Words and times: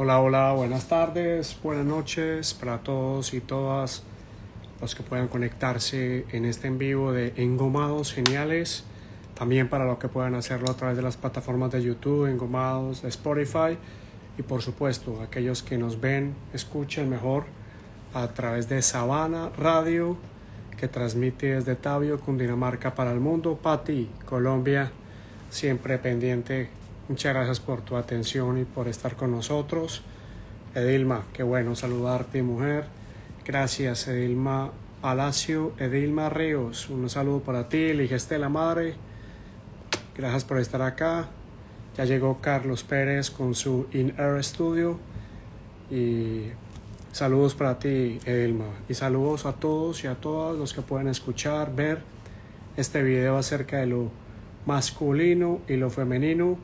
Hola, 0.00 0.20
hola, 0.20 0.52
buenas 0.52 0.86
tardes, 0.86 1.58
buenas 1.60 1.84
noches 1.84 2.54
para 2.54 2.78
todos 2.78 3.34
y 3.34 3.40
todas 3.40 4.04
los 4.80 4.94
que 4.94 5.02
puedan 5.02 5.26
conectarse 5.26 6.24
en 6.30 6.44
este 6.44 6.68
en 6.68 6.78
vivo 6.78 7.10
de 7.10 7.32
Engomados 7.34 8.12
Geniales. 8.12 8.84
También 9.34 9.68
para 9.68 9.86
los 9.86 9.98
que 9.98 10.06
puedan 10.06 10.36
hacerlo 10.36 10.70
a 10.70 10.76
través 10.76 10.96
de 10.96 11.02
las 11.02 11.16
plataformas 11.16 11.72
de 11.72 11.82
YouTube, 11.82 12.26
Engomados, 12.26 13.02
Spotify. 13.02 13.76
Y 14.38 14.42
por 14.42 14.62
supuesto, 14.62 15.20
aquellos 15.20 15.64
que 15.64 15.76
nos 15.78 16.00
ven, 16.00 16.36
escuchen 16.52 17.10
mejor 17.10 17.46
a 18.14 18.28
través 18.28 18.68
de 18.68 18.80
Sabana 18.82 19.50
Radio, 19.58 20.16
que 20.76 20.86
transmite 20.86 21.56
desde 21.56 21.74
Tabio, 21.74 22.20
Cundinamarca 22.20 22.94
para 22.94 23.10
el 23.10 23.18
mundo. 23.18 23.58
Pati, 23.60 24.08
Colombia, 24.24 24.92
siempre 25.50 25.98
pendiente 25.98 26.68
Muchas 27.08 27.32
gracias 27.32 27.58
por 27.58 27.80
tu 27.80 27.96
atención 27.96 28.58
y 28.58 28.64
por 28.64 28.86
estar 28.86 29.16
con 29.16 29.30
nosotros. 29.30 30.02
Edilma, 30.74 31.24
qué 31.32 31.42
bueno 31.42 31.74
saludarte, 31.74 32.42
mujer. 32.42 32.84
Gracias, 33.46 34.08
Edilma 34.08 34.72
Palacio, 35.00 35.72
Edilma 35.78 36.28
Ríos. 36.28 36.90
Un 36.90 37.08
saludo 37.08 37.40
para 37.40 37.70
ti, 37.70 37.94
Ligeste 37.94 38.36
la 38.36 38.50
Madre. 38.50 38.92
Gracias 40.14 40.44
por 40.44 40.58
estar 40.58 40.82
acá. 40.82 41.30
Ya 41.96 42.04
llegó 42.04 42.42
Carlos 42.42 42.84
Pérez 42.84 43.30
con 43.30 43.54
su 43.54 43.86
In 43.94 44.12
Air 44.18 44.44
Studio. 44.44 44.98
Y 45.90 46.48
saludos 47.10 47.54
para 47.54 47.78
ti, 47.78 48.20
Edilma. 48.26 48.66
Y 48.86 48.92
saludos 48.92 49.46
a 49.46 49.54
todos 49.54 50.04
y 50.04 50.08
a 50.08 50.14
todas 50.14 50.58
los 50.58 50.74
que 50.74 50.82
pueden 50.82 51.08
escuchar, 51.08 51.74
ver 51.74 52.02
este 52.76 53.02
video 53.02 53.38
acerca 53.38 53.78
de 53.78 53.86
lo 53.86 54.10
masculino 54.66 55.62
y 55.68 55.76
lo 55.76 55.88
femenino 55.88 56.58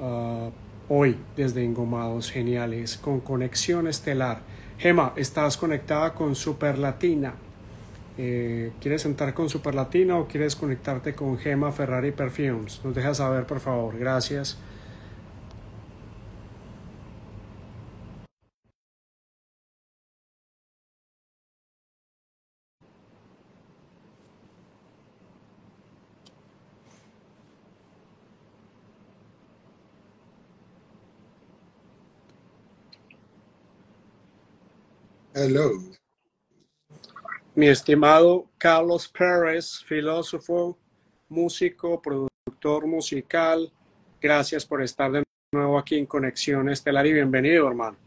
Ah, 0.00 0.50
hoy 0.88 1.16
desde 1.36 1.64
Engomados 1.64 2.30
Geniales 2.30 2.96
con 2.96 3.20
conexión 3.20 3.86
estelar. 3.86 4.40
Gema, 4.78 5.12
estás 5.16 5.56
conectada 5.56 6.14
con 6.14 6.34
Super 6.34 6.78
Latina. 6.78 7.34
Eh, 8.18 8.72
¿Quieres 8.80 9.04
entrar 9.06 9.34
con 9.34 9.48
Super 9.48 9.74
Latina 9.74 10.18
o 10.18 10.26
quieres 10.26 10.56
conectarte 10.56 11.14
con 11.14 11.38
Gema 11.38 11.72
Ferrari 11.72 12.12
Perfumes? 12.12 12.80
Nos 12.84 12.94
dejas 12.94 13.18
saber, 13.18 13.46
por 13.46 13.60
favor. 13.60 13.96
Gracias. 13.98 14.58
Hello. 35.44 35.72
Mi 37.54 37.68
estimado 37.68 38.46
Carlos 38.56 39.06
Pérez, 39.08 39.84
filósofo, 39.84 40.78
músico, 41.28 42.00
productor 42.00 42.86
musical, 42.86 43.70
gracias 44.22 44.64
por 44.64 44.82
estar 44.82 45.12
de 45.12 45.22
nuevo 45.52 45.78
aquí 45.78 45.96
en 45.98 46.06
Conexión 46.06 46.70
Estelar 46.70 47.06
y 47.06 47.12
bienvenido, 47.12 47.68
hermano. 47.68 47.98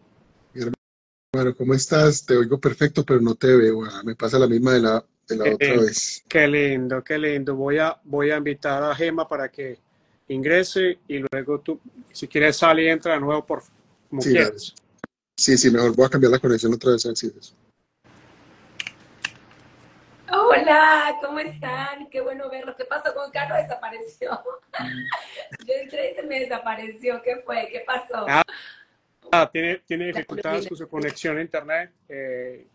Bueno, 1.31 1.55
¿cómo 1.55 1.75
estás? 1.75 2.25
Te 2.25 2.35
oigo 2.35 2.59
perfecto, 2.59 3.05
pero 3.05 3.21
no 3.21 3.35
te 3.35 3.55
veo. 3.55 3.85
Ah, 3.85 4.01
me 4.03 4.15
pasa 4.15 4.39
la 4.39 4.47
misma 4.47 4.73
de 4.73 4.79
la, 4.81 5.05
de 5.29 5.35
la 5.35 5.43
otra 5.53 5.67
Eh, 5.75 5.77
vez. 5.77 6.23
Qué 6.27 6.47
lindo, 6.47 7.03
qué 7.03 7.19
lindo. 7.19 7.55
Voy 7.55 7.77
a, 7.77 8.01
voy 8.03 8.31
a 8.31 8.37
invitar 8.37 8.81
a 8.81 8.95
Gema 8.95 9.27
para 9.27 9.51
que 9.51 9.77
ingrese 10.27 10.97
y 11.07 11.23
luego 11.31 11.59
tú, 11.59 11.79
si 12.11 12.27
quieres, 12.27 12.57
sale 12.57 12.85
y 12.85 12.87
entra 12.87 13.13
de 13.13 13.19
nuevo 13.19 13.45
por 13.45 13.61
como 14.09 14.23
Sí. 14.23 14.33
Sí, 15.37 15.55
sí, 15.57 15.69
mejor 15.69 15.95
voy 15.95 16.05
a 16.05 16.09
cambiar 16.09 16.31
la 16.31 16.39
conexión 16.39 16.73
otra 16.73 16.91
vez. 16.93 17.05
Así 17.05 17.31
es. 17.37 17.55
Hola, 20.29 21.15
¿cómo 21.21 21.39
están? 21.39 22.09
Qué 22.09 22.21
bueno 22.21 22.49
verlos. 22.49 22.75
¿Qué 22.75 22.85
pasó 22.85 23.13
con 23.13 23.29
Carlos? 23.31 23.59
Desapareció. 23.59 24.41
Yo 25.65 25.73
entré 25.81 26.11
y 26.11 26.15
se 26.15 26.23
me 26.23 26.39
desapareció. 26.39 27.21
¿Qué 27.21 27.37
fue? 27.45 27.69
¿Qué 27.71 27.83
pasó? 27.85 28.25
Ah, 28.27 28.43
Ah, 29.29 29.49
tiene, 29.51 29.79
tiene 29.85 30.05
dificultades 30.07 30.67
con 30.69 30.77
su 30.77 30.87
conexión 30.87 31.37
a 31.37 31.41
internet. 31.41 31.91
eh, 32.07 32.65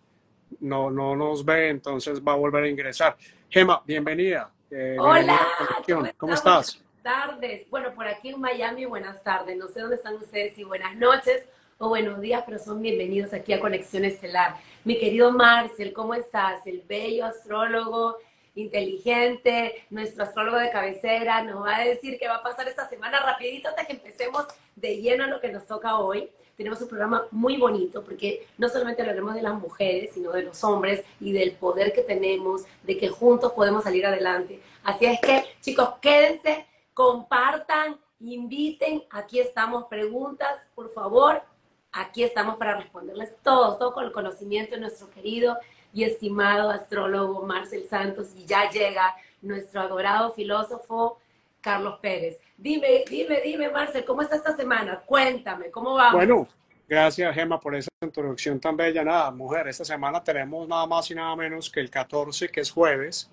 no, 0.60 0.90
no 0.90 1.16
nos 1.16 1.42
ve, 1.46 1.70
entonces 1.70 2.20
va 2.22 2.32
a 2.32 2.36
volver 2.36 2.64
a 2.64 2.68
ingresar. 2.68 3.16
Gema, 3.48 3.82
bienvenida. 3.86 4.50
eh, 4.70 4.96
Hola, 5.00 5.34
a. 5.58 5.82
¿Cómo 6.18 6.34
estás? 6.34 6.78
Buenas 6.78 7.02
tardes. 7.02 7.70
Bueno, 7.70 7.94
por 7.94 8.06
aquí 8.06 8.28
en 8.28 8.40
Miami, 8.40 8.84
buenas 8.84 9.22
tardes. 9.24 9.56
No 9.56 9.66
sé 9.68 9.80
dónde 9.80 9.96
están 9.96 10.14
ustedes, 10.16 10.54
si 10.54 10.62
buenas 10.62 10.94
noches 10.96 11.48
o 11.82 11.88
buenos 11.88 12.20
días, 12.20 12.44
pero 12.46 12.60
son 12.60 12.80
bienvenidos 12.80 13.32
aquí 13.32 13.52
a 13.52 13.58
Conexión 13.58 14.04
Estelar. 14.04 14.54
Mi 14.84 15.00
querido 15.00 15.32
Marcel, 15.32 15.92
¿cómo 15.92 16.14
estás? 16.14 16.64
El 16.64 16.82
bello 16.82 17.24
astrólogo, 17.24 18.18
inteligente, 18.54 19.84
nuestro 19.90 20.22
astrólogo 20.22 20.58
de 20.58 20.70
cabecera, 20.70 21.42
nos 21.42 21.64
va 21.64 21.78
a 21.78 21.84
decir 21.84 22.20
qué 22.20 22.28
va 22.28 22.36
a 22.36 22.42
pasar 22.44 22.68
esta 22.68 22.88
semana 22.88 23.18
rapidito 23.18 23.68
hasta 23.68 23.84
que 23.84 23.94
empecemos 23.94 24.46
de 24.76 24.98
lleno 24.98 25.24
a 25.24 25.26
lo 25.26 25.40
que 25.40 25.50
nos 25.50 25.66
toca 25.66 25.98
hoy. 25.98 26.30
Tenemos 26.56 26.80
un 26.80 26.86
programa 26.86 27.26
muy 27.32 27.56
bonito 27.56 28.04
porque 28.04 28.46
no 28.58 28.68
solamente 28.68 29.02
hablaremos 29.02 29.34
de 29.34 29.42
las 29.42 29.54
mujeres, 29.54 30.10
sino 30.14 30.30
de 30.30 30.44
los 30.44 30.62
hombres 30.62 31.02
y 31.18 31.32
del 31.32 31.50
poder 31.56 31.92
que 31.92 32.02
tenemos, 32.02 32.62
de 32.84 32.96
que 32.96 33.08
juntos 33.08 33.54
podemos 33.54 33.82
salir 33.82 34.06
adelante. 34.06 34.60
Así 34.84 35.06
es 35.06 35.20
que, 35.20 35.42
chicos, 35.60 35.94
quédense, 36.00 36.64
compartan, 36.94 37.98
inviten. 38.20 39.02
Aquí 39.10 39.40
estamos, 39.40 39.86
preguntas, 39.86 40.60
por 40.76 40.88
favor. 40.88 41.42
Aquí 41.92 42.24
estamos 42.24 42.56
para 42.56 42.78
responderles 42.78 43.34
todos, 43.42 43.78
todo 43.78 43.92
con 43.92 44.04
el 44.04 44.12
conocimiento 44.12 44.74
de 44.74 44.80
nuestro 44.80 45.10
querido 45.10 45.58
y 45.92 46.04
estimado 46.04 46.70
astrólogo 46.70 47.44
Marcel 47.44 47.84
Santos. 47.88 48.30
Y 48.34 48.46
ya 48.46 48.70
llega 48.70 49.14
nuestro 49.42 49.82
adorado 49.82 50.32
filósofo 50.32 51.18
Carlos 51.60 51.98
Pérez. 52.00 52.40
Dime, 52.56 53.04
dime, 53.08 53.40
dime, 53.42 53.70
Marcel, 53.70 54.04
¿cómo 54.04 54.22
está 54.22 54.36
esta 54.36 54.56
semana? 54.56 55.00
Cuéntame, 55.04 55.70
¿cómo 55.70 55.94
vamos? 55.94 56.14
Bueno, 56.14 56.48
gracias 56.88 57.34
Gema 57.34 57.60
por 57.60 57.74
esa 57.76 57.90
introducción 58.00 58.58
tan 58.58 58.76
bella. 58.76 59.04
Nada, 59.04 59.30
mujer, 59.30 59.68
esta 59.68 59.84
semana 59.84 60.22
tenemos 60.24 60.66
nada 60.66 60.86
más 60.86 61.10
y 61.10 61.14
nada 61.14 61.36
menos 61.36 61.70
que 61.70 61.80
el 61.80 61.90
14, 61.90 62.48
que 62.48 62.60
es 62.60 62.70
jueves. 62.70 63.30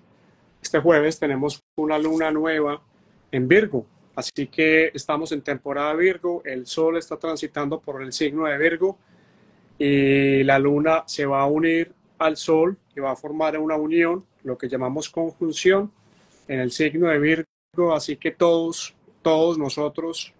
Este 0.62 0.78
jueves 0.78 1.18
tenemos 1.18 1.62
una 1.76 1.98
luna 1.98 2.30
nueva 2.30 2.82
en 3.32 3.48
Virgo. 3.48 3.86
Así 4.20 4.48
que 4.48 4.90
estamos 4.92 5.32
en 5.32 5.40
temporada 5.40 5.94
Virgo, 5.94 6.42
el 6.44 6.66
Sol 6.66 6.98
está 6.98 7.16
transitando 7.16 7.80
por 7.80 8.02
el 8.02 8.12
signo 8.12 8.44
de 8.44 8.58
Virgo 8.58 8.98
y 9.78 10.44
la 10.44 10.58
luna 10.58 11.04
se 11.06 11.24
va 11.24 11.40
a 11.40 11.46
unir 11.46 11.94
al 12.18 12.36
Sol 12.36 12.76
y 12.94 13.00
va 13.00 13.12
a 13.12 13.16
formar 13.16 13.58
una 13.58 13.76
unión, 13.76 14.26
lo 14.42 14.58
que 14.58 14.68
llamamos 14.68 15.08
conjunción, 15.08 15.90
en 16.48 16.60
el 16.60 16.70
signo 16.70 17.08
de 17.08 17.18
Virgo. 17.18 17.94
Así 17.94 18.18
que 18.18 18.32
todos, 18.32 18.94
todos 19.22 19.56
nosotros 19.56 20.34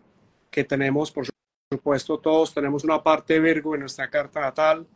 que 0.51 0.65
tenemos, 0.65 1.11
por 1.11 1.25
supuesto, 1.73 2.19
todos 2.19 2.53
tenemos 2.53 2.85
una 2.85 3.03
parte 3.03 3.33
de 3.33 3.41
Virgo 3.41 3.75
en 3.75 3.81
nuestra 3.81 4.11
carta 4.11 4.43
natal, 4.43 4.87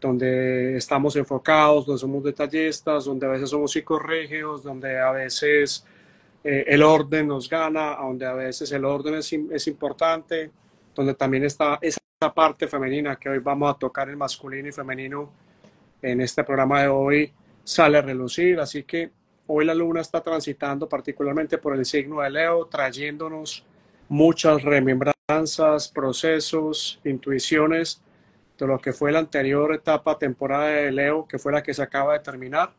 donde 0.00 0.78
estamos 0.78 1.16
enfocados, 1.16 1.84
donde 1.84 2.00
somos 2.00 2.24
detallistas, 2.24 3.04
donde 3.04 3.26
a 3.26 3.30
veces 3.30 3.50
somos 3.50 3.72
psicorrígidos, 3.72 4.62
donde 4.62 4.98
a 4.98 5.10
veces 5.10 5.84
eh, 6.48 6.64
el 6.68 6.84
orden 6.84 7.26
nos 7.26 7.50
gana, 7.50 7.96
donde 7.96 8.24
a 8.24 8.32
veces 8.32 8.70
el 8.70 8.84
orden 8.84 9.14
es, 9.16 9.32
es, 9.32 9.66
importante, 9.66 10.48
donde 10.94 11.14
también 11.14 11.42
está 11.42 11.76
esa 11.82 11.98
parte 12.32 12.68
femenina 12.68 13.16
que 13.16 13.28
hoy 13.28 13.40
vamos 13.40 13.74
a 13.74 13.76
tocar, 13.76 14.08
el 14.08 14.16
masculino 14.16 14.68
y 14.68 14.70
femenino, 14.72 15.28
en 16.00 16.20
este 16.20 16.44
programa 16.44 16.82
de 16.82 16.86
hoy 16.86 17.32
sale 17.64 17.98
a 17.98 18.02
relucir. 18.02 18.60
Así 18.60 18.84
que 18.84 19.10
hoy 19.48 19.64
la 19.64 19.74
luna 19.74 20.00
está 20.00 20.20
transitando 20.20 20.88
particularmente 20.88 21.58
por 21.58 21.74
el 21.74 21.84
signo 21.84 22.20
de 22.20 22.30
Leo, 22.30 22.66
trayéndonos 22.66 23.64
muchas 24.08 24.62
remembranzas, 24.62 25.88
procesos, 25.88 27.00
intuiciones 27.04 28.00
de 28.56 28.66
lo 28.68 28.78
que 28.78 28.92
fue 28.92 29.10
la 29.10 29.18
anterior 29.18 29.74
etapa, 29.74 30.16
temporada 30.16 30.66
de 30.66 30.92
Leo, 30.92 31.26
que 31.26 31.40
fue 31.40 31.50
la 31.50 31.64
que 31.64 31.74
se 31.74 31.82
acaba 31.82 32.12
de 32.12 32.20
terminar. 32.20 32.72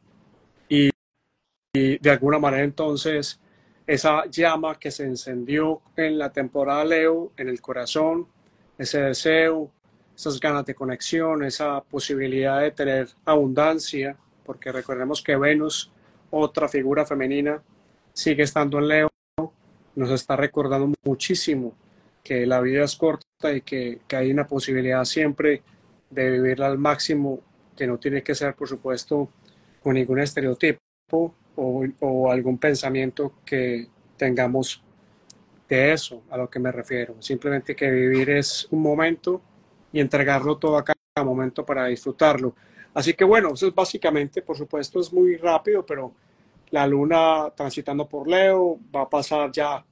Y, 0.69 0.89
y 1.73 1.97
de 1.97 2.09
alguna 2.11 2.39
manera 2.39 2.63
entonces 2.63 3.41
esa 3.87 4.25
llama 4.25 4.77
que 4.77 4.91
se 4.91 5.05
encendió 5.05 5.81
en 5.95 6.17
la 6.17 6.29
temporada 6.29 6.83
Leo, 6.83 7.31
en 7.37 7.47
el 7.47 7.61
corazón, 7.61 8.27
ese 8.77 9.01
deseo, 9.01 9.71
esas 10.13 10.39
ganas 10.41 10.65
de 10.65 10.75
conexión, 10.75 11.43
esa 11.43 11.81
posibilidad 11.81 12.59
de 12.61 12.71
tener 12.71 13.07
abundancia, 13.23 14.17
porque 14.43 14.73
recordemos 14.73 15.23
que 15.23 15.37
Venus, 15.37 15.89
otra 16.29 16.67
figura 16.67 17.05
femenina, 17.05 17.61
sigue 18.11 18.43
estando 18.43 18.77
en 18.79 18.87
Leo, 18.89 19.09
nos 19.95 20.11
está 20.11 20.35
recordando 20.35 20.93
muchísimo 21.05 21.73
que 22.21 22.45
la 22.45 22.59
vida 22.59 22.83
es 22.83 22.95
corta 22.97 23.53
y 23.53 23.61
que, 23.61 24.01
que 24.05 24.15
hay 24.17 24.31
una 24.31 24.45
posibilidad 24.45 25.05
siempre 25.05 25.63
de 26.09 26.29
vivirla 26.29 26.67
al 26.67 26.77
máximo, 26.77 27.39
que 27.75 27.87
no 27.87 27.97
tiene 27.97 28.21
que 28.21 28.35
ser, 28.35 28.53
por 28.53 28.67
supuesto, 28.67 29.29
con 29.81 29.93
ningún 29.93 30.19
estereotipo 30.19 31.33
o, 31.57 32.31
algún 32.31 32.57
pensamiento 32.57 33.33
que 33.45 33.87
tengamos 34.15 34.81
de 35.67 35.93
eso 35.93 36.23
a 36.29 36.37
lo 36.37 36.49
que 36.49 36.59
me 36.59 36.71
refiero. 36.71 37.15
Simplemente 37.19 37.75
que 37.75 37.89
vivir 37.89 38.29
es 38.29 38.67
un 38.71 38.81
momento 38.81 39.41
y 39.91 39.99
entregarlo 39.99 40.57
todo 40.57 40.77
a 40.77 40.83
cada 40.83 41.25
momento 41.25 41.65
para 41.65 41.87
disfrutarlo. 41.87 42.55
Así 42.93 43.13
que 43.13 43.23
bueno, 43.23 43.53
eso 43.53 43.67
es 43.67 43.75
básicamente, 43.75 44.41
por 44.41 44.57
supuesto, 44.57 44.99
es 44.99 45.11
muy 45.11 45.35
rápido, 45.37 45.85
pero 45.85 46.13
la 46.69 46.87
luna 46.87 47.51
transitando 47.55 48.07
por 48.07 48.27
Leo 48.27 48.79
va 48.95 49.01
a 49.01 49.09
pasar 49.09 49.51
ya 49.51 49.83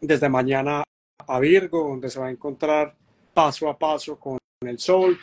desde 0.00 0.28
mañana 0.28 0.82
a 1.26 1.40
Virgo, 1.40 1.88
donde 1.88 2.10
se 2.10 2.20
va 2.20 2.26
a 2.26 2.30
encontrar 2.30 2.94
paso 3.32 3.68
a 3.68 3.78
paso 3.78 4.18
con 4.18 4.38
el 4.60 4.78
Sol. 4.78 5.18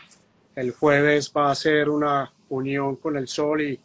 El 0.55 0.71
jueves 0.71 1.31
va 1.35 1.51
a 1.51 1.55
ser 1.55 1.89
una 1.89 2.31
unión 2.49 2.97
con 2.97 3.17
el 3.17 3.27
Sol 3.27 3.61
y 3.61 3.79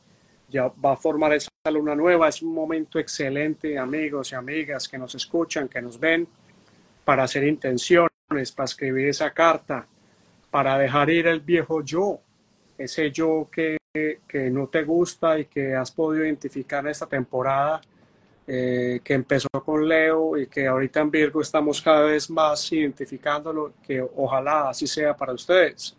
ya 0.49 0.69
va 0.69 0.93
a 0.93 0.97
formar 0.97 1.35
esa 1.35 1.51
luna 1.71 1.95
nueva. 1.95 2.29
Es 2.29 2.43
un 2.43 2.55
momento 2.55 2.99
excelente, 2.99 3.79
amigos 3.79 4.33
y 4.33 4.35
amigas 4.35 4.89
que 4.89 4.99
nos 4.99 5.15
escuchan, 5.15 5.69
que 5.69 5.83
nos 5.83 5.99
ven, 5.99 6.27
para 7.05 7.25
hacer 7.25 7.45
intenciones, 7.45 8.53
para 8.55 8.65
escribir 8.65 9.09
esa 9.09 9.31
carta, 9.31 9.87
para 10.51 10.79
dejar 10.79 11.11
ir 11.11 11.27
el 11.27 11.41
viejo 11.41 11.83
yo, 11.83 12.21
ese 12.77 13.11
yo 13.11 13.49
que, 13.51 13.77
que 14.27 14.51
no 14.51 14.69
te 14.69 14.85
gusta 14.85 15.39
y 15.39 15.47
que 15.47 15.75
has 15.75 15.91
podido 15.91 16.25
identificar 16.25 16.85
en 16.85 16.91
esta 16.91 17.07
temporada, 17.07 17.81
eh, 18.47 19.01
que 19.05 19.15
empezó 19.15 19.49
con 19.65 19.87
Leo 19.87 20.37
y 20.39 20.47
que 20.47 20.67
ahorita 20.67 21.01
en 21.01 21.11
Virgo 21.11 21.43
estamos 21.43 21.83
cada 21.83 22.03
vez 22.03 22.31
más 22.31 22.73
identificándolo, 22.73 23.75
que 23.87 24.01
ojalá 24.01 24.71
así 24.71 24.87
sea 24.87 25.15
para 25.15 25.35
ustedes. 25.35 25.95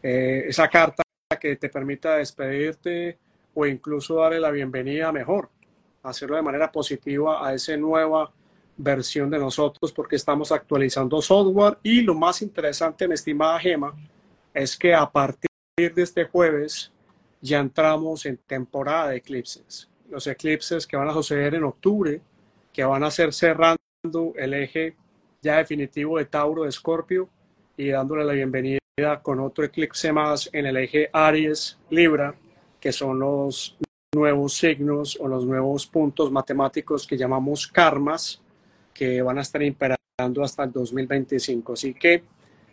Eh, 0.00 0.44
esa 0.46 0.68
carta 0.68 1.02
que 1.40 1.56
te 1.56 1.68
permita 1.68 2.16
despedirte 2.16 3.18
o 3.60 3.66
incluso 3.66 4.14
darle 4.14 4.38
la 4.38 4.52
bienvenida 4.52 5.10
mejor, 5.10 5.50
hacerlo 6.04 6.36
de 6.36 6.42
manera 6.42 6.70
positiva 6.70 7.44
a 7.44 7.54
esa 7.54 7.76
nueva 7.76 8.30
versión 8.76 9.28
de 9.30 9.38
nosotros 9.40 9.90
porque 9.90 10.14
estamos 10.14 10.52
actualizando 10.52 11.20
software 11.20 11.76
y 11.82 12.02
lo 12.02 12.14
más 12.14 12.40
interesante, 12.40 13.08
mi 13.08 13.14
estimada 13.14 13.58
Gema, 13.58 13.92
es 14.54 14.76
que 14.76 14.94
a 14.94 15.10
partir 15.10 15.48
de 15.76 16.02
este 16.02 16.26
jueves 16.26 16.92
ya 17.40 17.58
entramos 17.58 18.26
en 18.26 18.36
temporada 18.36 19.08
de 19.08 19.16
eclipses. 19.16 19.88
Los 20.08 20.28
eclipses 20.28 20.86
que 20.86 20.96
van 20.96 21.08
a 21.08 21.12
suceder 21.12 21.56
en 21.56 21.64
octubre, 21.64 22.20
que 22.72 22.84
van 22.84 23.02
a 23.02 23.10
ser 23.10 23.32
cerrando 23.32 23.78
el 24.36 24.54
eje 24.54 24.94
ya 25.42 25.56
definitivo 25.56 26.18
de 26.18 26.26
Tauro 26.26 26.62
de 26.62 26.68
Escorpio 26.68 27.28
y 27.76 27.88
dándole 27.88 28.24
la 28.24 28.34
bienvenida 28.34 28.78
con 29.20 29.40
otro 29.40 29.64
eclipse 29.64 30.12
más 30.12 30.48
en 30.52 30.66
el 30.66 30.76
eje 30.76 31.10
Aries 31.12 31.76
Libra, 31.90 32.36
que 32.80 32.92
son 32.92 33.18
los 33.18 33.76
nuevos 34.14 34.54
signos 34.54 35.18
o 35.20 35.28
los 35.28 35.44
nuevos 35.44 35.86
puntos 35.86 36.30
matemáticos 36.30 37.06
que 37.06 37.16
llamamos 37.16 37.66
karmas, 37.66 38.40
que 38.94 39.20
van 39.22 39.38
a 39.38 39.42
estar 39.42 39.62
imperando 39.62 40.42
hasta 40.42 40.64
el 40.64 40.72
2025. 40.72 41.72
Así 41.72 41.94
que 41.94 42.24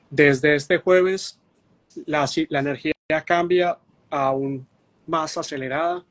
desde 0.10 0.56
este 0.56 0.78
jueves 0.78 1.40
la, 2.06 2.26
la 2.50 2.60
energía 2.60 2.94
cambia 3.26 3.78
aún 4.10 4.66
más 5.08 5.38
acelerada. 5.38 6.04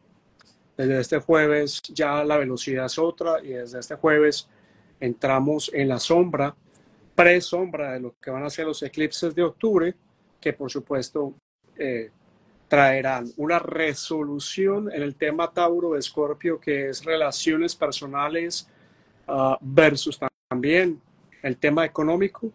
Desde 0.77 1.01
este 1.01 1.19
jueves 1.19 1.81
ya 1.89 2.25
la 2.25 2.37
velocidad 2.37 2.87
es 2.87 2.99
otra 2.99 3.43
y 3.43 3.49
desde 3.51 3.79
este 3.79 3.95
jueves 3.95 4.49
entramos 5.01 5.71
en 5.73 5.89
la 5.89 5.99
sombra, 6.01 6.55
pre-sombra 7.15 7.93
de 7.93 8.01
lo 8.01 8.15
que 8.21 8.31
van 8.31 8.45
a 8.45 8.51
ser 8.51 8.67
los 8.67 8.83
eclipses 8.83 9.35
de 9.35 9.43
octubre, 9.43 9.95
que 10.41 10.53
por 10.53 10.71
supuesto 10.71 11.35
eh, 11.77 12.11
traerán 12.75 13.31
una 13.37 13.61
resolución 13.61 14.93
en 14.93 15.01
el 15.01 15.15
tema 15.15 15.53
Tauro 15.53 15.97
Escorpio, 15.97 16.59
que 16.59 16.89
es 16.89 17.05
relaciones 17.05 17.77
personales 17.77 18.69
uh, 19.29 19.55
versus 19.61 20.19
también 20.49 21.01
el 21.41 21.57
tema 21.57 21.85
económico, 21.85 22.51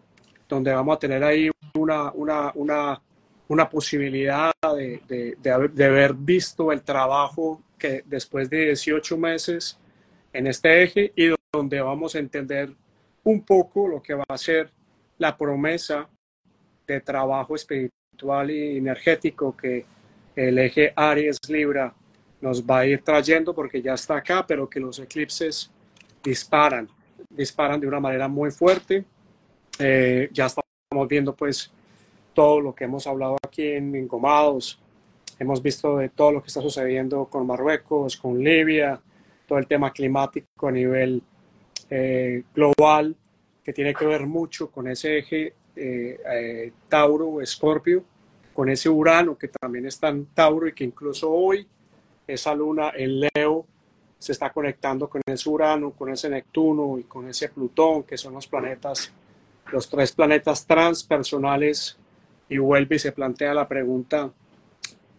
donde 0.46 0.74
vamos 0.74 0.96
a 0.96 0.98
tener 0.98 1.24
ahí 1.24 1.50
una, 1.74 2.12
una, 2.12 2.52
una 2.54 3.00
una 3.48 3.68
posibilidad 3.68 4.52
de, 4.76 5.00
de, 5.08 5.36
de, 5.40 5.84
haber, 5.84 6.14
visto 6.14 6.70
el 6.70 6.82
trabajo 6.82 7.62
que 7.78 8.04
después 8.06 8.48
de 8.48 8.66
18 8.66 9.16
meses 9.16 9.78
en 10.34 10.46
este 10.46 10.84
eje 10.84 11.12
y 11.16 11.34
donde 11.52 11.80
vamos 11.80 12.14
a 12.14 12.18
entender 12.18 12.72
un 13.24 13.42
poco 13.42 13.88
lo 13.88 14.02
que 14.02 14.14
va 14.14 14.24
a 14.28 14.38
ser 14.38 14.70
la 15.18 15.36
promesa 15.36 16.08
de 16.86 17.00
trabajo 17.00 17.56
espiritual 17.56 18.50
y 18.50 18.76
energético 18.76 19.56
que 19.56 19.84
el 20.36 20.58
eje 20.58 20.92
Aries 20.94 21.38
Libra 21.48 21.94
nos 22.40 22.64
va 22.64 22.80
a 22.80 22.86
ir 22.86 23.02
trayendo 23.02 23.54
porque 23.54 23.82
ya 23.82 23.94
está 23.94 24.16
acá, 24.16 24.46
pero 24.46 24.68
que 24.68 24.80
los 24.80 24.98
eclipses 24.98 25.70
disparan, 26.22 26.88
disparan 27.28 27.80
de 27.80 27.86
una 27.86 28.00
manera 28.00 28.28
muy 28.28 28.50
fuerte. 28.50 29.04
Eh, 29.78 30.28
ya 30.32 30.46
estamos 30.46 31.08
viendo 31.08 31.34
pues 31.34 31.70
todo 32.34 32.60
lo 32.60 32.74
que 32.74 32.84
hemos 32.84 33.06
hablado 33.06 33.36
aquí 33.42 33.66
en 33.68 33.94
Engomados. 33.94 34.80
Hemos 35.38 35.62
visto 35.62 35.98
de 35.98 36.08
todo 36.10 36.32
lo 36.32 36.42
que 36.42 36.48
está 36.48 36.60
sucediendo 36.60 37.26
con 37.26 37.46
Marruecos, 37.46 38.16
con 38.16 38.42
Libia, 38.42 39.00
todo 39.46 39.58
el 39.58 39.66
tema 39.66 39.92
climático 39.92 40.68
a 40.68 40.72
nivel 40.72 41.22
eh, 41.88 42.44
global, 42.54 43.16
que 43.64 43.72
tiene 43.72 43.94
que 43.94 44.06
ver 44.06 44.26
mucho 44.26 44.70
con 44.70 44.86
ese 44.86 45.18
eje 45.18 45.54
eh, 45.76 46.20
eh, 46.32 46.72
Tauro, 46.88 47.40
Escorpio, 47.40 48.04
con 48.60 48.68
ese 48.68 48.90
Urano 48.90 49.38
que 49.38 49.48
también 49.48 49.86
está 49.86 50.10
en 50.10 50.26
Tauro 50.34 50.68
y 50.68 50.74
que 50.74 50.84
incluso 50.84 51.30
hoy 51.30 51.66
esa 52.26 52.54
luna 52.54 52.92
en 52.94 53.20
Leo 53.20 53.64
se 54.18 54.32
está 54.32 54.52
conectando 54.52 55.08
con 55.08 55.22
ese 55.24 55.48
Urano, 55.48 55.92
con 55.92 56.10
ese 56.10 56.28
Neptuno 56.28 56.98
y 56.98 57.04
con 57.04 57.26
ese 57.26 57.48
Plutón, 57.48 58.02
que 58.02 58.18
son 58.18 58.34
los 58.34 58.46
planetas, 58.46 59.10
los 59.72 59.88
tres 59.88 60.12
planetas 60.12 60.66
transpersonales. 60.66 61.96
Y 62.50 62.58
vuelve 62.58 62.96
y 62.96 62.98
se 62.98 63.12
plantea 63.12 63.54
la 63.54 63.66
pregunta 63.66 64.30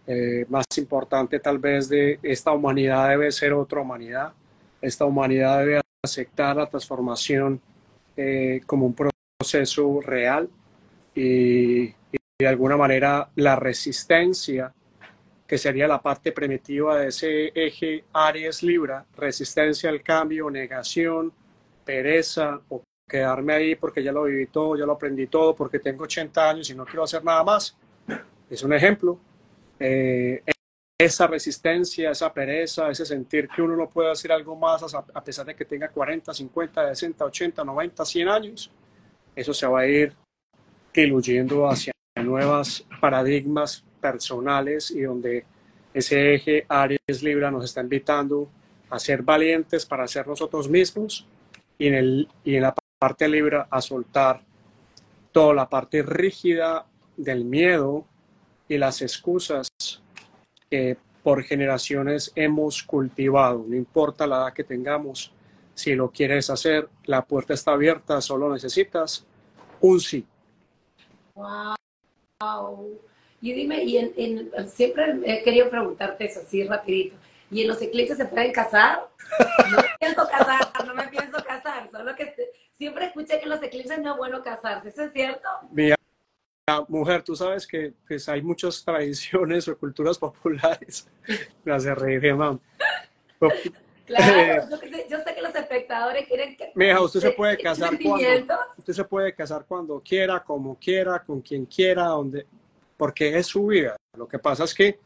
eh, 0.06 0.46
más 0.48 0.66
importante 0.78 1.40
tal 1.40 1.58
vez 1.58 1.90
de 1.90 2.20
esta 2.22 2.52
humanidad 2.52 3.10
debe 3.10 3.32
ser 3.32 3.54
otra 3.54 3.82
humanidad, 3.82 4.34
esta 4.84 5.06
humanidad 5.06 5.62
debe 5.62 5.82
aceptar 6.06 6.58
la 6.58 6.70
transformación 6.70 7.60
eh, 8.16 8.62
como 8.68 8.86
un 8.86 8.96
proceso 9.40 10.00
real 10.00 10.48
y, 11.16 11.96
de 12.42 12.48
alguna 12.48 12.78
manera 12.78 13.30
la 13.36 13.56
resistencia 13.56 14.74
que 15.48 15.58
sería 15.58 15.88
la 15.88 16.02
parte 16.02 16.32
primitiva 16.32 16.98
de 16.98 17.08
ese 17.10 17.52
eje 17.54 18.06
Aries 18.14 18.64
Libra, 18.64 19.06
resistencia 19.18 19.90
al 19.90 20.02
cambio, 20.02 20.50
negación, 20.50 21.34
pereza 21.84 22.62
o 22.70 22.84
quedarme 23.06 23.54
ahí 23.54 23.76
porque 23.76 24.02
ya 24.02 24.14
lo 24.14 24.24
viví 24.24 24.48
todo, 24.48 24.78
ya 24.78 24.86
lo 24.86 24.94
aprendí 24.94 25.28
todo, 25.28 25.54
porque 25.54 25.80
tengo 25.80 26.06
80 26.06 26.50
años 26.50 26.70
y 26.70 26.76
no 26.76 26.86
quiero 26.86 27.04
hacer 27.04 27.24
nada 27.24 27.44
más. 27.44 27.76
Es 28.50 28.64
un 28.64 28.72
ejemplo. 28.72 29.20
Eh, 29.78 30.42
esa 30.98 31.28
resistencia, 31.28 32.12
esa 32.12 32.32
pereza, 32.32 32.90
ese 32.90 33.06
sentir 33.06 33.50
que 33.50 33.62
uno 33.62 33.76
no 33.76 33.90
puede 33.90 34.12
hacer 34.12 34.32
algo 34.32 34.56
más 34.56 34.82
a 34.94 35.24
pesar 35.24 35.46
de 35.46 35.56
que 35.56 35.66
tenga 35.66 35.90
40, 35.90 36.34
50, 36.34 36.96
60, 36.96 37.26
80, 37.26 37.64
90, 37.66 38.06
100 38.06 38.28
años, 38.30 38.72
eso 39.36 39.54
se 39.54 39.68
va 39.68 39.82
a 39.82 39.88
ir 39.88 40.14
diluyendo 40.94 41.68
hacia 41.68 41.91
nuevas 42.32 42.86
paradigmas 43.02 43.84
personales 44.00 44.90
y 44.92 45.02
donde 45.02 45.46
ese 45.94 46.34
eje 46.34 46.66
Aries 46.70 47.22
Libra 47.22 47.52
nos 47.52 47.66
está 47.66 47.82
invitando 47.82 48.48
a 48.90 48.98
ser 49.00 49.22
valientes 49.22 49.86
para 49.86 50.08
ser 50.08 50.28
nosotros 50.28 50.70
mismos 50.70 51.28
y 51.78 51.88
en, 51.88 51.94
el, 51.94 52.28
y 52.44 52.56
en 52.56 52.64
la 52.64 52.76
parte 52.98 53.28
libre 53.28 53.64
a 53.70 53.82
soltar 53.82 54.42
toda 55.32 55.54
la 55.54 55.70
parte 55.70 56.04
rígida 56.04 56.86
del 57.18 57.44
miedo 57.44 58.06
y 58.68 58.78
las 58.78 59.02
excusas 59.02 59.68
que 60.70 60.98
por 61.24 61.44
generaciones 61.44 62.32
hemos 62.36 62.84
cultivado. 62.84 63.66
No 63.68 63.76
importa 63.76 64.26
la 64.26 64.38
edad 64.38 64.54
que 64.54 64.64
tengamos, 64.64 65.34
si 65.74 65.96
lo 65.96 66.10
quieres 66.10 66.50
hacer, 66.50 66.90
la 67.06 67.24
puerta 67.24 67.54
está 67.54 67.74
abierta, 67.74 68.22
solo 68.22 68.52
necesitas 68.52 69.26
un 69.82 70.00
sí. 70.00 70.26
Wow. 71.36 71.76
Y 73.42 73.54
dime, 73.54 73.84
y 73.84 73.98
en, 73.98 74.52
siempre 74.68 75.20
he 75.26 75.44
querido 75.44 75.70
preguntarte 75.70 76.26
eso 76.26 76.42
así 76.42 76.64
rapidito. 76.64 77.16
¿Y 77.50 77.64
en 77.64 77.68
los 77.68 77.82
eclipses 77.82 78.18
se 78.18 78.26
pueden 78.26 78.52
casar? 78.52 79.10
No 79.70 79.78
me 79.78 79.84
pienso 80.00 80.28
casar, 80.28 80.86
no 80.86 80.94
me 80.94 81.08
pienso 81.08 81.44
casar, 81.44 81.90
solo 81.92 82.16
que 82.16 82.34
siempre 82.72 83.06
escuché 83.06 83.40
que 83.40 83.44
en 83.44 83.50
los 83.50 83.64
eclipses 83.64 84.00
no 84.00 84.12
es 84.12 84.18
bueno 84.18 84.42
casarse, 84.44 84.90
¿eso 84.90 85.04
es 85.04 85.14
cierto? 85.14 85.48
Mira, 85.72 85.96
mujer, 86.88 87.24
tú 87.24 87.36
sabes 87.36 87.68
que 87.68 87.94
pues, 88.08 88.30
hay 88.30 88.42
muchas 88.42 88.84
tradiciones 88.86 89.68
o 89.68 89.78
culturas 89.78 90.18
populares. 90.18 91.08
Hace 91.66 91.96
reír, 91.96 92.34
mamá. 92.36 92.60
Claro, 94.06 94.68
yo, 94.70 94.78
sé, 94.78 95.36
que 95.36 95.42
los 95.42 95.56
espectadores 95.56 96.28
quieren 96.28 96.58
que... 96.58 96.72
Mija, 96.76 97.02
usted 97.02 97.20
se 97.20 97.32
puede 97.32 97.58
casar 97.58 97.98
cuando... 98.02 98.56
Usted 98.78 98.94
se 98.94 99.04
puede 99.06 99.34
casar 99.34 99.66
cuando 99.68 100.02
quiera, 100.02 100.44
como 100.44 100.76
quiera, 100.76 101.24
con 101.24 101.42
quien 101.42 101.66
quiera, 101.66 102.06
donde... 102.06 102.46
Porque 102.98 103.38
es 103.38 103.48
su 103.48 103.68
vida. 103.68 103.96
Lo 104.18 104.28
que 104.28 104.40
pasa 104.40 104.66
es 104.66 104.74
que 104.74 105.00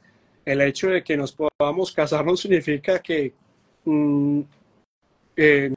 el 0.46 0.62
hecho 0.62 0.90
de 0.90 1.04
que 1.04 1.18
nos 1.18 1.34
podamos 1.34 1.92
casar 1.92 2.26
no 2.26 2.36
significa 2.36 3.00
que 3.00 3.34
mm, 3.86 4.42
eh, 5.36 5.74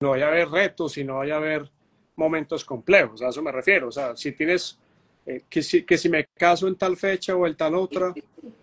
no 0.00 0.10
vaya 0.10 0.26
a 0.26 0.28
haber 0.28 0.48
retos 0.48 0.96
y 0.98 1.04
no 1.04 1.16
vaya 1.16 1.34
a 1.34 1.38
haber 1.38 1.70
momentos 2.16 2.64
complejos, 2.64 3.22
a 3.22 3.28
eso 3.28 3.42
me 3.42 3.52
refiero. 3.52 3.88
O 3.88 3.92
sea, 3.92 4.16
si 4.16 4.32
tienes, 4.32 4.78
eh, 5.26 5.42
que, 5.48 5.62
si, 5.62 5.84
que 5.84 5.98
si 5.98 6.08
me 6.08 6.26
caso 6.34 6.68
en 6.68 6.76
tal 6.76 6.96
fecha 6.96 7.34
o 7.36 7.46
en 7.46 7.56
tal 7.56 7.74
otra, 7.74 8.14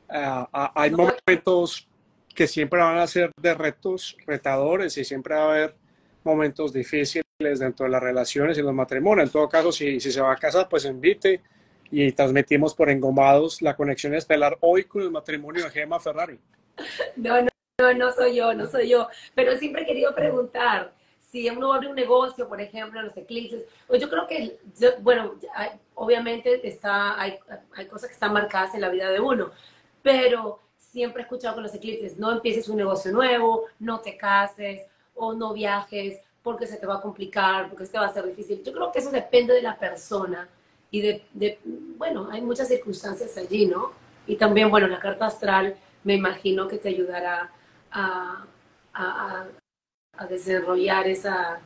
hay 0.07 0.91
momentos 0.91 1.87
que 2.33 2.47
siempre 2.47 2.79
van 2.79 2.97
a 2.97 3.07
ser 3.07 3.31
de 3.41 3.53
retos 3.53 4.17
retadores 4.25 4.97
y 4.97 5.05
siempre 5.05 5.35
va 5.35 5.41
a 5.41 5.49
haber 5.49 5.75
momentos 6.23 6.73
difíciles 6.73 7.23
dentro 7.39 7.85
de 7.85 7.91
las 7.91 8.01
relaciones 8.01 8.57
y 8.57 8.61
los 8.61 8.73
matrimonios. 8.73 9.27
En 9.27 9.31
todo 9.31 9.49
caso, 9.49 9.71
si, 9.71 9.99
si 9.99 10.11
se 10.11 10.21
va 10.21 10.33
a 10.33 10.37
casar, 10.37 10.67
pues 10.69 10.85
invite 10.85 11.41
y 11.91 12.11
transmitimos 12.11 12.73
por 12.73 12.89
engomados 12.89 13.61
la 13.61 13.75
conexión 13.75 14.15
estelar 14.15 14.57
hoy 14.61 14.85
con 14.85 15.03
el 15.03 15.11
matrimonio 15.11 15.63
de 15.63 15.69
Gemma 15.69 15.99
Ferrari. 15.99 16.39
No, 17.15 17.39
no, 17.41 17.49
no, 17.79 17.93
no 17.93 18.11
soy 18.11 18.35
yo, 18.35 18.53
no 18.53 18.65
soy 18.65 18.89
yo. 18.89 19.07
Pero 19.35 19.55
siempre 19.57 19.83
he 19.83 19.85
querido 19.85 20.15
preguntar, 20.15 20.91
si 21.17 21.47
uno 21.49 21.71
abre 21.71 21.87
un 21.89 21.95
negocio, 21.95 22.47
por 22.47 22.59
ejemplo, 22.59 23.01
los 23.01 23.15
eclipses, 23.15 23.65
pues 23.85 24.01
yo 24.01 24.09
creo 24.09 24.25
que, 24.27 24.57
bueno, 25.01 25.35
obviamente 25.93 26.67
está, 26.67 27.19
hay, 27.19 27.37
hay 27.75 27.85
cosas 27.85 28.09
que 28.09 28.13
están 28.13 28.33
marcadas 28.33 28.73
en 28.73 28.81
la 28.81 28.89
vida 28.89 29.11
de 29.11 29.19
uno, 29.19 29.51
pero 30.01 30.62
siempre 30.93 31.23
he 31.23 31.25
escuchado 31.25 31.55
con 31.55 31.63
los 31.63 31.73
eclipses, 31.73 32.19
no 32.19 32.31
empieces 32.31 32.69
un 32.69 32.77
negocio 32.77 33.11
nuevo, 33.11 33.65
no 33.79 33.99
te 33.99 34.15
cases 34.15 34.83
o 35.15 35.33
no 35.33 35.51
viajes 35.51 36.19
porque 36.43 36.67
se 36.67 36.77
te 36.77 36.85
va 36.85 36.97
a 36.97 37.01
complicar, 37.01 37.67
porque 37.69 37.87
se 37.87 37.93
te 37.93 37.97
va 37.97 38.05
a 38.05 38.13
ser 38.13 38.27
difícil. 38.27 38.61
Yo 38.63 38.71
creo 38.71 38.91
que 38.91 38.99
eso 38.99 39.09
depende 39.09 39.53
de 39.53 39.63
la 39.63 39.75
persona 39.77 40.47
y 40.91 41.01
de, 41.01 41.25
de 41.33 41.59
bueno, 41.97 42.29
hay 42.31 42.41
muchas 42.41 42.67
circunstancias 42.67 43.35
allí, 43.37 43.65
¿no? 43.65 43.91
Y 44.27 44.35
también, 44.35 44.69
bueno, 44.69 44.87
la 44.87 44.99
carta 44.99 45.25
astral 45.25 45.75
me 46.03 46.13
imagino 46.13 46.67
que 46.67 46.77
te 46.77 46.89
ayudará 46.89 47.51
a, 47.91 48.45
a, 48.93 49.47
a 50.15 50.27
desarrollar 50.27 51.07
esa, 51.07 51.59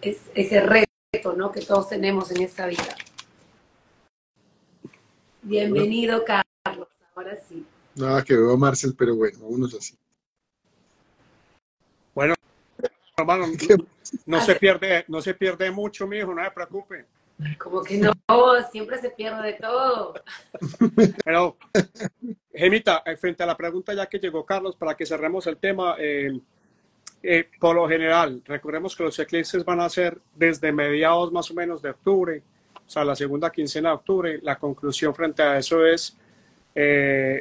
ese 0.00 0.60
reto 0.60 1.34
¿no? 1.36 1.52
que 1.52 1.60
todos 1.60 1.88
tenemos 1.90 2.30
en 2.30 2.42
esta 2.42 2.66
vida. 2.66 2.96
Bienvenido, 5.42 6.24
Carlos. 6.24 6.88
Ahora 7.14 7.36
sí. 7.36 7.66
Nada 7.96 8.24
que 8.24 8.34
veo 8.34 8.52
a 8.52 8.56
Marcel, 8.56 8.94
pero 8.96 9.14
bueno, 9.14 9.38
vámonos 9.40 9.74
así. 9.74 9.96
Bueno, 12.14 12.34
hermano, 13.16 13.46
no 14.26 14.40
se 14.40 14.54
pierde, 14.56 15.04
no 15.08 15.20
se 15.20 15.34
pierde 15.34 15.70
mucho, 15.70 16.06
mi 16.06 16.18
hijo, 16.18 16.34
no 16.34 16.44
se 16.44 16.50
preocupe. 16.50 17.06
Como 17.58 17.82
que 17.82 17.98
no, 17.98 18.12
siempre 18.70 18.98
se 18.98 19.10
pierde 19.10 19.42
de 19.42 19.52
todo. 19.54 20.14
Pero, 21.24 21.56
Gemita, 22.52 23.02
eh, 23.04 23.16
frente 23.16 23.42
a 23.42 23.46
la 23.46 23.56
pregunta 23.56 23.92
ya 23.92 24.06
que 24.06 24.18
llegó 24.18 24.46
Carlos, 24.46 24.76
para 24.76 24.94
que 24.94 25.04
cerremos 25.04 25.46
el 25.48 25.56
tema, 25.56 25.96
eh, 25.98 26.38
eh, 27.22 27.48
por 27.58 27.74
lo 27.74 27.88
general, 27.88 28.40
recordemos 28.44 28.94
que 28.94 29.02
los 29.02 29.18
eclipses 29.18 29.64
van 29.64 29.80
a 29.80 29.88
ser 29.88 30.18
desde 30.34 30.70
mediados 30.70 31.32
más 31.32 31.50
o 31.50 31.54
menos 31.54 31.82
de 31.82 31.90
octubre, 31.90 32.42
o 32.86 32.88
sea, 32.88 33.04
la 33.04 33.16
segunda 33.16 33.50
quincena 33.50 33.88
de 33.88 33.94
octubre. 33.96 34.38
La 34.42 34.56
conclusión 34.56 35.12
frente 35.12 35.42
a 35.42 35.58
eso 35.58 35.84
es, 35.84 36.16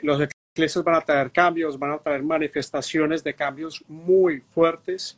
los 0.02 0.20
eclipses 0.54 0.84
van 0.84 0.96
a 0.96 1.02
traer 1.02 1.32
cambios, 1.32 1.78
van 1.78 1.92
a 1.92 1.98
traer 1.98 2.22
manifestaciones 2.22 3.24
de 3.24 3.34
cambios 3.34 3.84
muy 3.88 4.42
fuertes. 4.52 5.18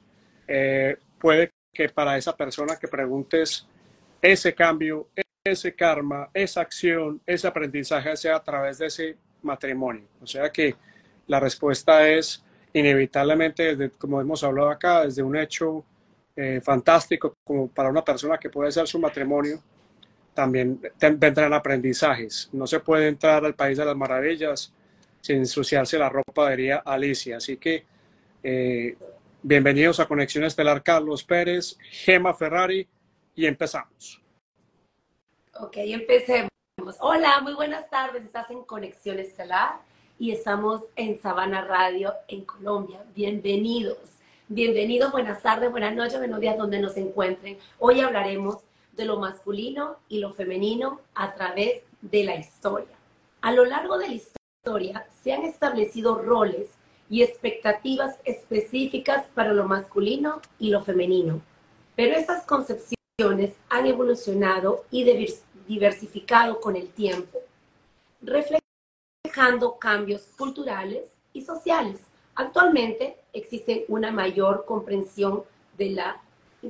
puede 1.20 1.52
que 1.74 1.90
para 1.90 2.18
esa 2.18 2.36
persona 2.36 2.78
que 2.78 2.88
preguntes, 2.88 3.68
ese 4.22 4.56
cambio, 4.56 5.10
ese 5.44 5.76
karma, 5.76 6.30
esa 6.34 6.62
acción, 6.62 7.22
ese 7.26 7.48
aprendizaje 7.48 8.16
sea 8.16 8.38
a 8.38 8.44
través 8.44 8.78
de 8.78 8.86
ese 8.88 9.18
matrimonio. 9.42 10.08
O 10.22 10.26
sea 10.26 10.50
que 10.50 10.76
la 11.28 11.40
respuesta 11.40 12.08
es 12.08 12.44
inevitablemente, 12.74 13.92
como 13.98 14.22
hemos 14.22 14.44
hablado 14.44 14.70
acá, 14.70 15.06
desde 15.06 15.22
un 15.22 15.36
hecho 15.36 15.84
eh, 16.36 16.60
fantástico 16.62 17.36
como 17.44 17.68
para 17.68 17.90
una 17.90 18.04
persona 18.04 18.38
que 18.38 18.50
puede 18.50 18.72
ser 18.72 18.88
su 18.88 19.00
matrimonio, 19.00 19.62
también 20.34 20.82
vendrán 21.18 21.54
aprendizajes. 21.54 22.50
No 22.52 22.68
se 22.68 22.80
puede 22.80 23.08
entrar 23.08 23.46
al 23.46 23.56
país 23.56 23.78
de 23.78 23.86
las 23.86 23.96
maravillas 23.96 24.74
sin 25.26 25.38
ensuciarse 25.38 25.98
la 25.98 26.08
ropa, 26.08 26.52
diría 26.52 26.84
Alicia. 26.86 27.38
Así 27.38 27.58
que 27.58 27.84
eh, 28.44 28.96
bienvenidos 29.42 30.00
a 30.00 30.08
Conexión 30.08 30.44
Estelar 30.44 30.84
Carlos 30.84 31.24
Pérez, 31.24 31.80
Gema 31.90 32.32
Ferrari 32.32 32.88
y 33.36 33.48
empezamos. 33.48 34.22
Ok, 35.60 35.78
empecemos. 35.78 36.52
Hola, 37.00 37.42
muy 37.42 37.56
buenas 37.56 37.90
tardes. 37.90 38.24
Estás 38.24 38.52
en 38.52 38.62
Conexión 38.66 39.18
Estelar 39.18 39.80
y 40.20 40.30
estamos 40.30 40.84
en 40.96 41.20
Sabana 41.20 41.66
Radio 41.66 42.14
en 42.28 42.46
Colombia. 42.46 43.04
Bienvenidos. 43.16 43.98
Bienvenidos, 44.48 45.12
buenas 45.12 45.42
tardes, 45.42 45.72
buenas 45.72 45.96
noches, 45.96 46.20
buenos 46.20 46.40
días 46.40 46.56
donde 46.56 46.80
nos 46.80 46.96
encuentren. 46.98 47.58
Hoy 47.80 48.00
hablaremos 48.02 48.60
de 48.92 49.06
lo 49.06 49.20
masculino 49.20 49.98
y 50.08 50.20
lo 50.20 50.34
femenino 50.34 51.02
a 51.16 51.34
través 51.34 51.82
de 52.00 52.26
la 52.26 52.36
historia. 52.36 52.96
A 53.42 53.52
lo 53.52 53.66
largo 53.66 53.98
de 53.98 54.08
la 54.08 54.14
historia 54.14 54.45
se 55.24 55.32
han 55.32 55.44
establecido 55.44 56.22
roles 56.22 56.70
y 57.08 57.22
expectativas 57.22 58.16
específicas 58.24 59.28
para 59.36 59.54
lo 59.54 59.66
masculino 59.66 60.42
y 60.58 60.70
lo 60.70 60.84
femenino. 60.84 61.42
Pero 61.96 62.16
esas 62.16 62.44
concepciones 62.46 63.54
han 63.70 63.86
evolucionado 63.86 64.86
y 64.90 65.04
diversificado 65.68 66.60
con 66.60 66.76
el 66.76 66.90
tiempo, 66.90 67.40
reflejando 68.22 69.78
cambios 69.78 70.24
culturales 70.36 71.12
y 71.32 71.44
sociales. 71.44 72.02
Actualmente 72.34 73.18
existe 73.34 73.86
una 73.88 74.12
mayor 74.12 74.66
comprensión 74.66 75.44
de 75.78 75.92
la 75.92 76.22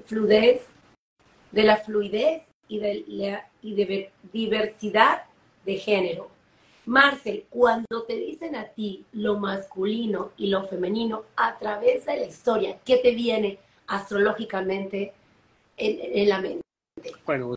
fluidez, 0.06 0.64
de 1.52 1.64
la 1.64 1.78
fluidez 1.78 2.44
y 2.68 2.80
de 2.80 3.06
la 3.08 3.50
y 3.62 4.10
diversidad 4.34 5.24
de 5.66 5.78
género. 5.78 6.35
Marcel, 6.86 7.46
cuando 7.50 8.04
te 8.04 8.16
dicen 8.16 8.56
a 8.56 8.66
ti 8.66 9.06
lo 9.14 9.40
masculino 9.40 10.32
y 10.38 10.48
lo 10.48 10.68
femenino 10.68 11.24
a 11.36 11.58
través 11.58 12.06
de 12.06 12.18
la 12.18 12.26
historia, 12.26 12.78
¿qué 12.86 12.98
te 12.98 13.16
viene 13.16 13.58
astrológicamente 13.88 15.14
en, 15.78 16.30
la 16.30 16.40
mente? 16.40 16.62
Bueno, 17.26 17.56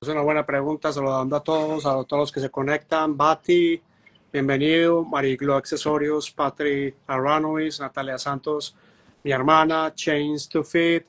es 0.00 0.08
una 0.08 0.22
buena 0.22 0.44
pregunta, 0.44 0.92
saludando 0.92 1.36
a 1.36 1.40
todos, 1.40 1.84
a 1.84 2.02
todos 2.04 2.20
los 2.20 2.32
que 2.32 2.40
se 2.40 2.50
conectan. 2.50 3.16
Bati, 3.16 3.80
bienvenido. 4.32 5.04
Mariglo 5.04 5.54
Accesorios, 5.54 6.30
Patri 6.30 6.94
Aranois, 7.06 7.78
Natalia 7.78 8.18
Santos, 8.18 8.74
mi 9.22 9.32
hermana, 9.32 9.92
Chains 9.94 10.48
to 10.48 10.64
Fit, 10.64 11.04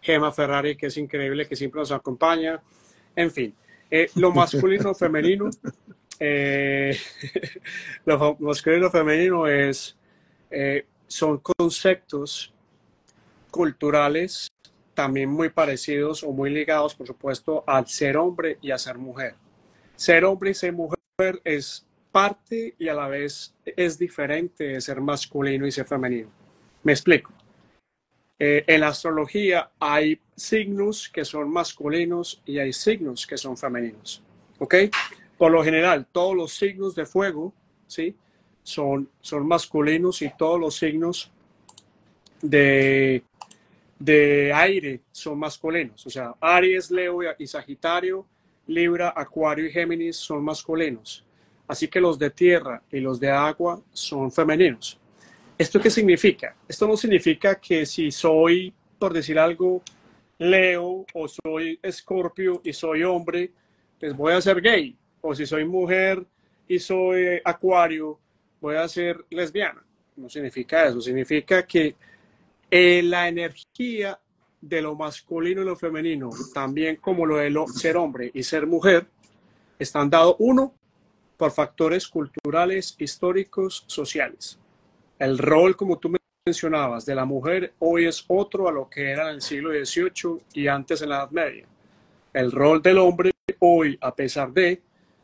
Gema 0.00 0.32
Ferrari, 0.32 0.76
que 0.76 0.86
es 0.86 0.96
increíble, 0.96 1.46
que 1.46 1.56
siempre 1.56 1.80
nos 1.80 1.92
acompaña. 1.92 2.60
En 3.14 3.30
fin, 3.30 3.54
eh, 3.90 4.10
lo 4.14 4.32
masculino, 4.32 4.94
femenino. 4.94 5.50
Eh, 6.24 6.96
lo 8.04 8.36
masculino, 8.38 8.88
femenino 8.90 9.48
es, 9.48 9.96
eh, 10.52 10.86
son 11.08 11.38
conceptos 11.38 12.54
culturales 13.50 14.46
también 14.94 15.28
muy 15.30 15.48
parecidos 15.48 16.22
o 16.22 16.30
muy 16.30 16.50
ligados, 16.50 16.94
por 16.94 17.08
supuesto, 17.08 17.64
al 17.66 17.88
ser 17.88 18.16
hombre 18.16 18.56
y 18.62 18.70
a 18.70 18.78
ser 18.78 18.98
mujer. 18.98 19.34
Ser 19.96 20.24
hombre 20.24 20.50
y 20.50 20.54
ser 20.54 20.72
mujer 20.72 21.00
es 21.42 21.84
parte 22.12 22.76
y 22.78 22.86
a 22.86 22.94
la 22.94 23.08
vez 23.08 23.52
es 23.64 23.98
diferente 23.98 24.62
de 24.62 24.80
ser 24.80 25.00
masculino 25.00 25.66
y 25.66 25.72
ser 25.72 25.86
femenino. 25.86 26.30
Me 26.84 26.92
explico. 26.92 27.32
Eh, 28.38 28.62
en 28.68 28.80
la 28.80 28.88
astrología 28.88 29.72
hay 29.80 30.20
signos 30.36 31.08
que 31.08 31.24
son 31.24 31.50
masculinos 31.50 32.40
y 32.46 32.58
hay 32.58 32.72
signos 32.72 33.26
que 33.26 33.36
son 33.36 33.56
femeninos. 33.56 34.22
¿Ok? 34.60 34.74
Por 35.42 35.50
lo 35.50 35.64
general, 35.64 36.06
todos 36.12 36.36
los 36.36 36.52
signos 36.54 36.94
de 36.94 37.04
fuego, 37.04 37.52
¿sí? 37.88 38.14
Son, 38.62 39.10
son 39.20 39.44
masculinos 39.44 40.22
y 40.22 40.30
todos 40.38 40.60
los 40.60 40.76
signos 40.76 41.32
de, 42.40 43.24
de 43.98 44.52
aire 44.52 45.00
son 45.10 45.40
masculinos. 45.40 46.06
O 46.06 46.10
sea, 46.10 46.36
Aries, 46.40 46.92
Leo 46.92 47.18
y 47.36 47.44
Sagitario, 47.48 48.24
Libra, 48.68 49.14
Acuario 49.16 49.66
y 49.66 49.72
Géminis 49.72 50.14
son 50.14 50.44
masculinos. 50.44 51.24
Así 51.66 51.88
que 51.88 52.00
los 52.00 52.20
de 52.20 52.30
tierra 52.30 52.80
y 52.92 53.00
los 53.00 53.18
de 53.18 53.32
agua 53.32 53.82
son 53.92 54.30
femeninos. 54.30 54.96
¿Esto 55.58 55.80
qué 55.80 55.90
significa? 55.90 56.54
Esto 56.68 56.86
no 56.86 56.96
significa 56.96 57.56
que 57.56 57.84
si 57.84 58.12
soy, 58.12 58.72
por 58.96 59.12
decir 59.12 59.40
algo, 59.40 59.82
Leo 60.38 61.04
o 61.12 61.26
soy 61.26 61.80
Escorpio 61.82 62.60
y 62.62 62.72
soy 62.72 63.02
hombre, 63.02 63.50
pues 63.98 64.16
voy 64.16 64.34
a 64.34 64.40
ser 64.40 64.60
gay. 64.60 64.96
O 65.22 65.34
si 65.34 65.46
soy 65.46 65.64
mujer 65.64 66.24
y 66.68 66.78
soy 66.78 67.40
Acuario, 67.44 68.18
voy 68.60 68.76
a 68.76 68.86
ser 68.86 69.24
lesbiana. 69.30 69.82
No 70.16 70.28
significa 70.28 70.86
eso. 70.86 71.00
Significa 71.00 71.66
que 71.66 71.96
eh, 72.70 73.02
la 73.02 73.28
energía 73.28 74.18
de 74.60 74.80
lo 74.80 74.94
masculino 74.94 75.62
y 75.62 75.64
lo 75.64 75.76
femenino, 75.76 76.30
también 76.54 76.96
como 76.96 77.26
lo 77.26 77.36
de 77.38 77.52
ser 77.74 77.96
hombre 77.96 78.30
y 78.32 78.42
ser 78.42 78.66
mujer, 78.66 79.06
están 79.78 80.08
dados, 80.08 80.36
uno, 80.38 80.74
por 81.36 81.50
factores 81.50 82.06
culturales, 82.06 82.94
históricos, 82.98 83.84
sociales. 83.88 84.58
El 85.18 85.38
rol, 85.38 85.76
como 85.76 85.98
tú 85.98 86.14
mencionabas 86.46 87.04
de 87.04 87.14
la 87.14 87.24
mujer 87.24 87.74
hoy 87.80 88.06
es 88.06 88.24
otro 88.28 88.68
a 88.68 88.72
lo 88.72 88.88
que 88.88 89.10
era 89.10 89.28
en 89.28 89.36
el 89.36 89.42
siglo 89.42 89.70
XVIII 89.70 90.42
y 90.54 90.68
antes 90.68 91.02
en 91.02 91.08
la 91.08 91.16
Edad 91.16 91.30
Media. 91.30 91.66
El 92.32 92.52
rol 92.52 92.80
del 92.80 92.98
hombre 92.98 93.32
hoy, 93.58 93.98
a 94.00 94.14
pesar 94.14 94.52
de, 94.52 94.82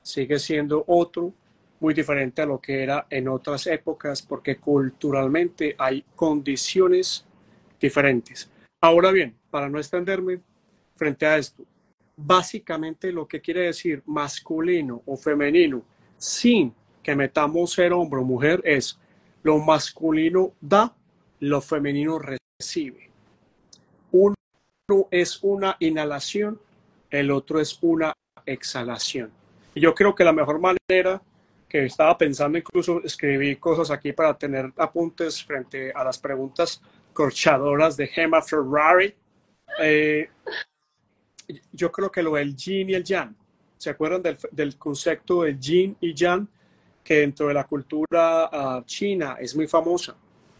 sigue 0.08 0.38
siendo 0.38 0.84
otro, 0.86 1.34
muy 1.80 1.92
diferente 1.92 2.40
a 2.40 2.46
lo 2.46 2.58
que 2.58 2.82
era 2.82 3.06
en 3.10 3.28
otras 3.28 3.66
épocas, 3.66 4.22
porque 4.22 4.56
culturalmente 4.56 5.76
hay 5.78 6.02
condiciones 6.16 7.26
diferentes. 7.78 8.50
Ahora 8.80 9.12
bien, 9.12 9.36
para 9.50 9.68
no 9.68 9.78
extenderme 9.78 10.40
frente 10.94 11.26
a 11.26 11.36
esto, 11.36 11.62
básicamente 12.16 13.12
lo 13.12 13.28
que 13.28 13.42
quiere 13.42 13.60
decir 13.60 14.02
masculino 14.06 15.02
o 15.04 15.14
femenino, 15.14 15.82
sin 16.16 16.72
que 17.02 17.14
metamos 17.14 17.72
ser 17.72 17.92
hombre 17.92 18.20
o 18.20 18.24
mujer, 18.24 18.62
es 18.64 18.98
lo 19.42 19.58
masculino 19.58 20.52
da, 20.58 20.96
lo 21.40 21.60
femenino 21.60 22.18
recibe. 22.18 23.10
Uno 24.10 24.34
es 25.10 25.38
una 25.42 25.76
inhalación, 25.80 26.58
el 27.10 27.30
otro 27.30 27.60
es 27.60 27.78
una 27.82 28.14
exhalación. 28.46 29.37
Y 29.78 29.80
yo 29.80 29.94
creo 29.94 30.12
que 30.12 30.24
la 30.24 30.32
mejor 30.32 30.58
manera 30.58 31.22
que 31.68 31.84
estaba 31.84 32.18
pensando, 32.18 32.58
incluso 32.58 33.00
escribí 33.04 33.54
cosas 33.54 33.92
aquí 33.92 34.12
para 34.12 34.36
tener 34.36 34.72
apuntes 34.76 35.44
frente 35.44 35.92
a 35.92 36.02
las 36.02 36.18
preguntas 36.18 36.82
corchadoras 37.12 37.96
de 37.96 38.08
Gemma 38.08 38.42
Ferrari. 38.42 39.14
Eh, 39.80 40.28
yo 41.70 41.92
creo 41.92 42.10
que 42.10 42.24
lo 42.24 42.34
del 42.34 42.56
yin 42.56 42.90
y 42.90 42.94
el 42.94 43.04
yang. 43.04 43.36
¿Se 43.76 43.90
acuerdan 43.90 44.20
del, 44.50 44.76
concepto 44.76 45.44
del 45.44 45.60
yin 45.60 45.96
y 46.00 46.12
yang? 46.12 46.48
Que 47.04 47.20
dentro 47.20 47.46
de 47.46 47.54
la 47.54 47.62
cultura 47.62 48.50
ah, 48.50 48.82
china 48.84 49.36
es 49.38 49.54
muy 49.54 49.68
famosa. 49.68 50.16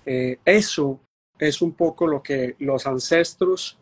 Eh, 0.06 0.38
eso 0.44 1.00
es 1.36 1.60
un 1.60 1.72
poco 1.72 2.06
lo 2.06 2.22
que 2.22 2.54
los 2.60 2.86
ancestros, 2.86 3.80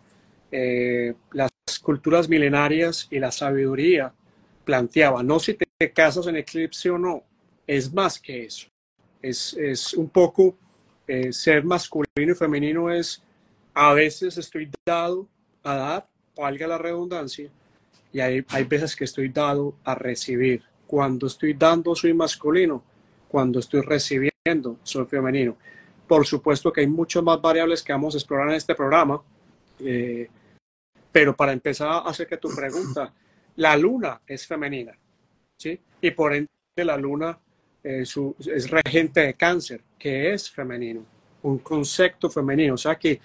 eh, 0.51 1.13
las 1.33 1.51
culturas 1.83 2.27
milenarias 2.27 3.07
y 3.11 3.19
la 3.19 3.31
sabiduría 3.31 4.15
planteaban. 4.67 5.27
No 5.27 5.39
si 5.39 5.55
te 5.55 5.93
casas 5.93 6.27
en 6.27 6.37
eclipse 6.37 6.91
o 6.91 6.99
no, 6.99 7.23
es 7.67 7.91
más 7.95 8.19
que 8.19 8.45
eso. 8.45 8.67
Es, 9.23 9.55
es 9.55 9.95
un 9.95 10.11
poco 10.11 10.57
eh, 11.07 11.33
ser 11.33 11.65
masculino 11.65 12.33
y 12.33 12.35
femenino 12.35 12.91
es 12.91 13.23
a 13.73 13.95
veces 13.95 14.37
estoy 14.39 14.71
dado 14.85 15.29
a 15.63 15.75
dar, 15.75 16.09
valga 16.37 16.67
la 16.67 16.79
redundancia, 16.79 17.51
y 18.13 18.21
hay, 18.21 18.45
hay 18.49 18.65
veces 18.65 18.97
que 18.97 19.05
estoy 19.05 19.29
dado 19.29 19.77
a 19.85 19.95
recibir. 19.95 20.63
Cuando 20.87 21.27
estoy 21.27 21.55
dando 21.55 21.95
soy 21.95 22.15
masculino, 22.15 22.83
cuando 23.29 23.61
estoy 23.61 23.83
recibiendo 23.83 24.79
soy 24.83 25.07
femenino. 25.07 25.57
Por 26.09 26.27
supuesto 26.27 26.73
que 26.73 26.81
hay 26.81 26.87
muchas 26.87 27.23
más 27.23 27.41
variables 27.41 27.83
que 27.83 27.93
vamos 27.93 28.15
a 28.15 28.19
explorar 28.19 28.49
en 28.49 28.55
este 28.55 28.75
programa, 28.75 29.21
eh, 29.81 30.29
pero 31.13 31.37
para 31.37 31.53
empezar 31.53 31.89
a 31.89 31.99
hacer 31.99 32.27
que 32.27 32.37
tu 32.37 32.49
pregunta, 32.55 33.13
la 33.57 33.77
luna 33.77 34.21
es 34.27 34.47
femenina, 34.47 34.97
¿sí? 35.57 35.79
Y 36.01 36.11
por 36.11 36.35
ende 36.35 36.49
la 36.77 36.97
luna 36.97 37.39
eh, 37.83 38.03
es 38.03 38.71
regente 38.71 39.21
de 39.21 39.35
cáncer, 39.35 39.83
que 39.99 40.33
es 40.33 40.51
femenino, 40.51 41.05
un 41.43 41.59
concepto 41.59 42.29
femenino. 42.29 42.75
O 42.75 42.79
sea 42.79 42.97
que 42.97 43.21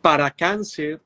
para 0.00 0.30
cáncer 0.30 1.00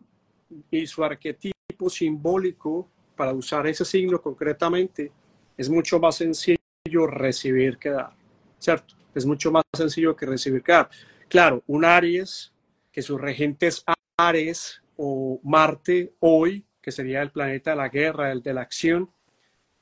y 0.70 0.86
su 0.86 1.04
arquetipo 1.04 1.88
simbólico, 1.88 2.88
para 3.16 3.32
usar 3.32 3.66
ese 3.66 3.84
signo 3.84 4.20
concretamente, 4.20 5.10
es 5.56 5.68
mucho 5.68 5.98
más 5.98 6.16
sencillo 6.16 7.06
recibir 7.06 7.78
que 7.78 7.90
dar, 7.90 8.12
¿cierto? 8.58 8.94
Es 9.14 9.26
mucho 9.26 9.50
más 9.50 9.64
sencillo 9.76 10.14
que 10.14 10.26
recibir 10.26 10.62
que 10.62 10.72
dar. 10.72 10.88
Claro, 11.28 11.62
un 11.66 11.84
Aries, 11.84 12.52
que 12.92 13.02
su 13.02 13.18
regente 13.18 13.66
es 13.66 13.84
Ares 14.16 14.82
o 14.96 15.40
Marte 15.42 16.12
hoy, 16.20 16.64
que 16.88 16.92
sería 16.92 17.20
el 17.20 17.30
planeta 17.30 17.72
de 17.72 17.76
la 17.76 17.90
guerra, 17.90 18.32
el 18.32 18.42
de 18.42 18.54
la 18.54 18.62
acción, 18.62 19.10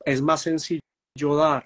es 0.03 0.21
más 0.21 0.41
sencillo 0.41 1.35
dar, 1.37 1.65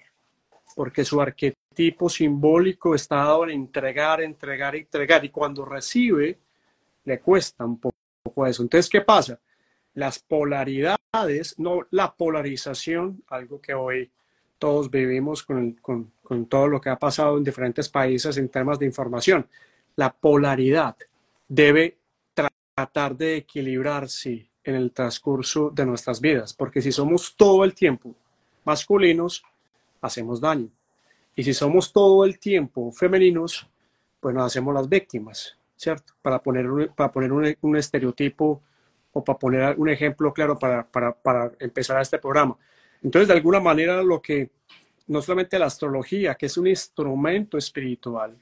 porque 0.75 1.03
su 1.03 1.19
arquetipo 1.19 2.09
simbólico 2.09 2.94
está 2.94 3.15
dado 3.15 3.46
en 3.46 3.50
entregar, 3.50 4.22
entregar, 4.22 4.75
entregar, 4.75 5.25
y 5.25 5.29
cuando 5.29 5.65
recibe, 5.65 6.37
le 7.05 7.20
cuesta 7.22 7.65
un 7.65 7.79
poco 7.79 8.46
eso. 8.46 8.61
Entonces, 8.61 8.87
¿qué 8.87 9.01
pasa? 9.01 9.39
Las 9.96 10.20
polaridades, 10.20 11.57
no 11.57 11.87
la 11.89 12.13
polarización, 12.13 13.24
algo 13.27 13.59
que 13.59 13.74
hoy 13.74 14.11
todos 14.59 14.92
vivimos 14.92 15.42
con, 15.42 15.72
con, 15.81 16.46
todo 16.46 16.68
lo 16.68 16.79
que 16.79 16.92
ha 16.92 17.00
pasado 17.00 17.39
en 17.39 17.44
diferentes 17.44 17.89
países 17.89 18.37
en 18.37 18.48
temas 18.50 18.77
de 18.77 18.85
información. 18.85 19.48
La 19.96 20.13
polaridad 20.13 20.96
debe 21.48 21.98
tratar 22.75 23.18
de 23.18 23.37
equilibrarse 23.37 24.50
en 24.63 24.75
el 24.75 24.91
transcurso 24.91 25.69
de 25.69 25.85
nuestras 25.85 26.21
vidas, 26.21 26.53
porque 26.53 26.81
si 26.81 26.91
somos 26.91 27.35
todo 27.35 27.63
el 27.63 27.74
tiempo 27.74 28.15
masculinos, 28.63 29.43
hacemos 30.01 30.39
daño. 30.39 30.69
Y 31.35 31.43
si 31.43 31.53
somos 31.53 31.91
todo 31.91 32.25
el 32.25 32.37
tiempo 32.39 32.91
femeninos, 32.91 33.67
pues 34.19 34.35
nos 34.35 34.45
hacemos 34.45 34.74
las 34.74 34.87
víctimas. 34.87 35.57
¿cierto? 35.81 36.13
Para 36.21 36.37
poner 36.37 36.69
un, 36.69 36.87
para 36.89 37.11
poner 37.11 37.31
un, 37.33 37.75
estereotipo 37.75 38.61
o 39.13 39.24
para 39.24 39.39
poner 39.39 39.75
un 39.79 39.89
ejemplo 39.89 40.31
claro 40.31 40.57
para, 40.59 40.85
para, 40.85 41.11
para 41.11 41.51
empezar 41.59 42.00
este 42.00 42.19
programa. 42.19 42.55
Entonces, 43.01 43.27
de 43.27 43.33
alguna 43.33 43.59
manera, 43.59 44.03
lo 44.03 44.21
que 44.21 44.51
no 45.07 45.24
solamente 45.24 45.57
la 45.57 45.65
astrología, 45.65 46.35
que 46.35 46.45
es 46.45 46.55
un 46.55 46.67
instrumento 46.67 47.57
espiritual, 47.57 48.37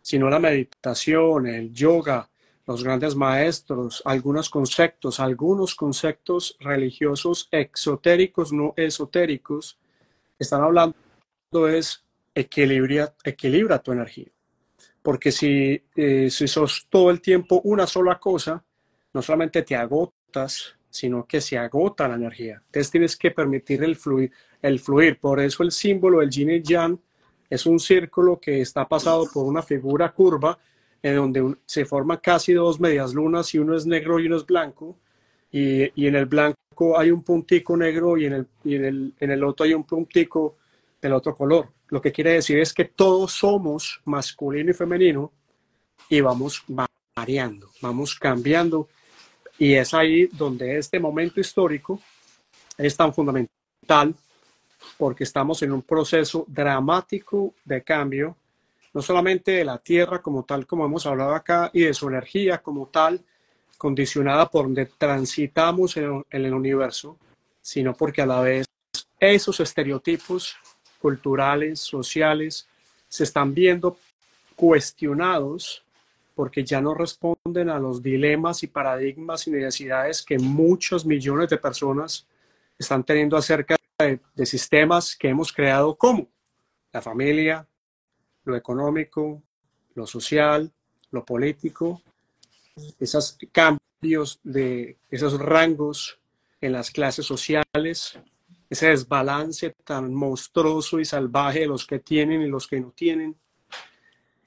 sino 0.00 0.30
la 0.30 0.38
meditación, 0.38 1.46
el 1.46 1.70
yoga, 1.70 2.26
los 2.66 2.82
grandes 2.82 3.14
maestros, 3.14 4.02
algunos 4.04 4.48
conceptos, 4.48 5.20
algunos 5.20 5.74
conceptos 5.74 6.56
religiosos 6.60 7.48
exotéricos, 7.50 8.52
no 8.52 8.72
esotéricos, 8.76 9.78
están 10.38 10.62
hablando 10.62 10.94
es 11.68 12.04
equilibra, 12.34 13.14
equilibra 13.22 13.78
tu 13.78 13.92
energía. 13.92 14.28
Porque 15.02 15.30
si, 15.30 15.82
eh, 15.94 16.28
si 16.30 16.48
sos 16.48 16.86
todo 16.88 17.10
el 17.10 17.20
tiempo 17.20 17.60
una 17.64 17.86
sola 17.86 18.18
cosa, 18.18 18.64
no 19.12 19.22
solamente 19.22 19.62
te 19.62 19.76
agotas, 19.76 20.74
sino 20.90 21.26
que 21.26 21.40
se 21.40 21.58
agota 21.58 22.08
la 22.08 22.14
energía. 22.14 22.62
Entonces 22.66 22.90
tienes 22.90 23.16
que 23.16 23.30
permitir 23.30 23.84
el 23.84 23.96
fluir. 23.96 24.32
El 24.62 24.80
fluir. 24.80 25.20
Por 25.20 25.40
eso 25.40 25.62
el 25.62 25.70
símbolo 25.70 26.20
del 26.20 26.30
yin 26.30 26.50
y 26.50 26.62
yang 26.62 26.98
es 27.50 27.66
un 27.66 27.78
círculo 27.78 28.40
que 28.40 28.60
está 28.60 28.88
pasado 28.88 29.28
por 29.32 29.44
una 29.44 29.62
figura 29.62 30.12
curva 30.12 30.58
en 31.04 31.16
donde 31.16 31.56
se 31.66 31.84
forman 31.84 32.18
casi 32.22 32.54
dos 32.54 32.80
medias 32.80 33.12
lunas 33.12 33.54
y 33.54 33.58
uno 33.58 33.76
es 33.76 33.84
negro 33.84 34.18
y 34.18 34.26
uno 34.26 34.38
es 34.38 34.46
blanco. 34.46 34.96
Y, 35.52 35.82
y 36.00 36.06
en 36.06 36.16
el 36.16 36.24
blanco 36.24 36.98
hay 36.98 37.10
un 37.10 37.22
puntico 37.22 37.76
negro 37.76 38.16
y 38.16 38.24
en 38.24 38.32
el, 38.32 38.46
y 38.64 38.76
en 38.76 38.84
el, 38.86 39.14
en 39.20 39.30
el 39.30 39.44
otro 39.44 39.64
hay 39.64 39.74
un 39.74 39.84
puntico 39.84 40.56
del 41.02 41.12
otro 41.12 41.34
color. 41.34 41.68
Lo 41.88 42.00
que 42.00 42.10
quiere 42.10 42.32
decir 42.32 42.58
es 42.58 42.72
que 42.72 42.86
todos 42.86 43.32
somos 43.32 44.00
masculino 44.06 44.70
y 44.70 44.74
femenino 44.74 45.30
y 46.08 46.22
vamos 46.22 46.64
variando, 47.14 47.68
vamos 47.82 48.14
cambiando. 48.18 48.88
Y 49.58 49.74
es 49.74 49.92
ahí 49.92 50.26
donde 50.32 50.78
este 50.78 50.98
momento 50.98 51.38
histórico 51.38 52.00
es 52.78 52.96
tan 52.96 53.12
fundamental 53.12 54.14
porque 54.96 55.24
estamos 55.24 55.62
en 55.62 55.72
un 55.72 55.82
proceso 55.82 56.46
dramático 56.48 57.52
de 57.62 57.82
cambio, 57.82 58.38
no 58.94 59.02
solamente 59.02 59.50
de 59.50 59.64
la 59.64 59.78
Tierra 59.78 60.22
como 60.22 60.44
tal, 60.44 60.66
como 60.66 60.86
hemos 60.86 61.04
hablado 61.04 61.34
acá, 61.34 61.70
y 61.72 61.82
de 61.82 61.92
su 61.92 62.08
energía 62.08 62.62
como 62.62 62.86
tal, 62.86 63.20
condicionada 63.76 64.48
por 64.48 64.64
donde 64.64 64.86
transitamos 64.86 65.96
en, 65.96 66.24
el 66.30 66.54
universo, 66.54 67.18
sino 67.60 67.92
porque 67.92 68.22
a 68.22 68.26
la 68.26 68.40
vez 68.40 68.66
esos 69.18 69.60
estereotipos 69.60 70.56
culturales, 71.00 71.80
sociales, 71.80 72.66
se 73.08 73.24
están 73.24 73.52
viendo 73.52 73.98
cuestionados 74.56 75.82
porque 76.34 76.64
ya 76.64 76.80
no 76.80 76.94
responden 76.94 77.68
a 77.70 77.78
los 77.78 78.02
dilemas 78.02 78.62
y 78.62 78.68
paradigmas 78.68 79.46
y 79.46 79.50
necesidades 79.50 80.22
que 80.22 80.38
muchos 80.38 81.04
millones 81.04 81.48
de 81.48 81.58
personas 81.58 82.26
están 82.78 83.04
teniendo 83.04 83.36
acerca 83.36 83.76
de, 83.98 84.46
sistemas 84.46 85.16
que 85.16 85.28
hemos 85.28 85.52
creado 85.52 85.94
como 85.94 86.26
la 86.92 87.00
familia, 87.00 87.66
lo 88.44 88.56
económico, 88.56 89.42
lo 89.94 90.06
social, 90.06 90.70
lo 91.10 91.24
político, 91.24 92.02
esos 92.98 93.38
cambios 93.52 94.40
de 94.42 94.98
esos 95.10 95.38
rangos 95.38 96.18
en 96.60 96.72
las 96.72 96.90
clases 96.90 97.26
sociales, 97.26 98.18
ese 98.68 98.88
desbalance 98.88 99.74
tan 99.84 100.12
monstruoso 100.14 100.98
y 100.98 101.04
salvaje 101.04 101.60
de 101.60 101.66
los 101.66 101.86
que 101.86 102.00
tienen 102.00 102.42
y 102.42 102.48
los 102.48 102.66
que 102.66 102.80
no 102.80 102.90
tienen, 102.90 103.36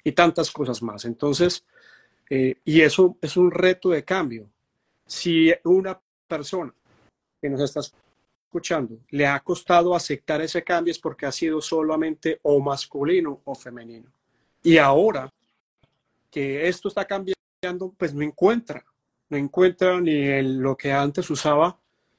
y 0.04 0.12
tantas 0.12 0.52
cosas 0.52 0.82
más. 0.82 1.06
Entonces, 1.06 1.66
eh, 2.30 2.56
y 2.66 2.82
eso 2.82 3.18
es 3.22 3.38
un 3.38 3.52
reto 3.52 3.90
de 3.90 4.04
cambio. 4.04 4.50
Si 5.06 5.54
una 5.64 6.00
persona 6.28 6.74
que 7.42 7.50
nos 7.50 7.62
está 7.62 7.82
le 9.10 9.28
ha 9.28 9.40
costado 9.40 9.96
aceptar 9.96 10.42
ese 10.42 10.64
cambio 10.64 10.92
es 10.92 11.00
porque 11.00 11.26
ha 11.26 11.32
sido 11.32 11.62
solamente 11.62 12.40
o 12.44 12.60
masculino 12.60 13.42
o 13.46 13.56
femenino. 13.56 14.12
Y 14.64 14.78
ahora 14.78 15.32
que 16.30 16.68
esto 16.68 16.88
está 16.88 17.06
cambiando, 17.06 17.94
pues 17.98 18.14
no 18.14 18.22
encuentra, 18.22 18.84
no 19.30 19.38
encuentra 19.38 20.00
ni 20.02 20.42
lo 20.42 20.76
que 20.76 20.92
antes 20.92 21.30
usaba 21.30 21.78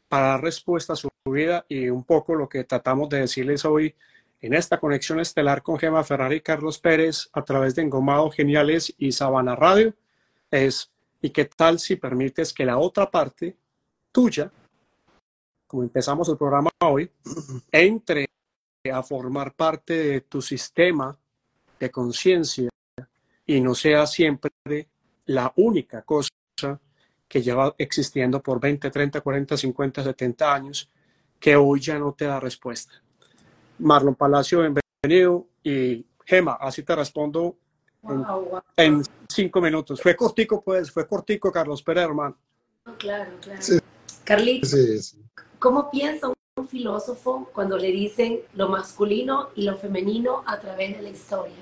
para 0.09 0.29
dar 0.29 0.42
respuesta 0.42 0.94
a 0.94 0.96
su 0.96 1.09
vida 1.27 1.64
y 1.68 1.88
un 1.88 2.05
poco 2.05 2.35
lo 2.35 2.48
que 2.48 2.64
tratamos 2.64 3.09
de 3.09 3.20
decirles 3.20 3.64
hoy 3.64 3.94
en 4.40 4.55
esta 4.55 4.79
conexión 4.79 5.20
estelar 5.20 5.62
con 5.62 5.79
Gema 5.79 6.05
Ferrari 6.05 6.40
Carlos 6.40 6.79
Pérez 6.79 7.29
a 7.33 7.44
través 7.44 7.74
de 7.74 7.83
Engomado 7.83 8.31
Geniales 8.31 8.94
y 8.96 9.12
Sabana 9.12 9.55
Radio 9.55 9.94
es, 10.51 10.90
¿y 11.20 11.31
qué 11.31 11.44
tal 11.44 11.79
si 11.79 11.96
permites 11.96 12.53
que 12.53 12.64
la 12.64 12.79
otra 12.79 13.11
parte 13.11 13.57
tuya, 14.12 14.51
como 15.68 15.85
empezamos 15.85 16.28
el 16.28 16.37
programa 16.37 16.70
hoy, 16.81 17.09
entre 17.70 18.28
a 18.90 19.02
formar 19.02 19.54
parte 19.54 19.94
de 19.94 20.20
tu 20.22 20.40
sistema 20.40 21.16
de 21.78 21.90
conciencia 21.90 22.70
y 23.46 23.61
no 23.61 23.74
sea 23.74 24.07
siempre 24.07 24.50
la 25.26 25.52
única 25.57 26.02
cosa 26.02 26.31
que 27.28 27.42
lleva 27.42 27.74
existiendo 27.76 28.42
por 28.42 28.59
20, 28.59 28.90
30, 28.90 29.20
40, 29.20 29.57
50, 29.57 30.02
70 30.02 30.54
años, 30.54 30.90
que 31.38 31.54
hoy 31.54 31.81
ya 31.81 31.98
no 31.98 32.14
te 32.14 32.24
da 32.24 32.40
respuesta. 32.40 32.94
Marlon 33.78 34.14
Palacio, 34.14 34.61
bienvenido. 34.61 35.46
Y 35.62 36.07
Gema, 36.24 36.54
así 36.54 36.83
te 36.83 36.96
respondo 36.96 37.59
en, 38.76 39.02
cinco 39.28 39.61
minutos. 39.61 40.00
Fue 40.00 40.16
cortico, 40.16 40.62
pues, 40.62 40.90
fue 40.90 41.07
cortico, 41.07 41.52
Carlos 41.52 41.83
Pérez, 41.83 42.04
hermano. 42.04 42.37
Claro, 42.96 43.33
claro. 43.40 43.61
Carlitos, 44.24 45.16
¿cómo 45.58 45.90
piensa 45.90 46.28
un 46.28 46.68
filósofo 46.68 47.48
cuando 47.52 47.76
le 47.76 47.92
dicen 47.92 48.40
lo 48.54 48.68
masculino 48.68 49.50
y 49.54 49.62
lo 49.62 49.76
femenino 49.76 50.42
a 50.46 50.58
través 50.60 50.96
de 50.96 51.02
la 51.02 51.10
historia? 51.10 51.56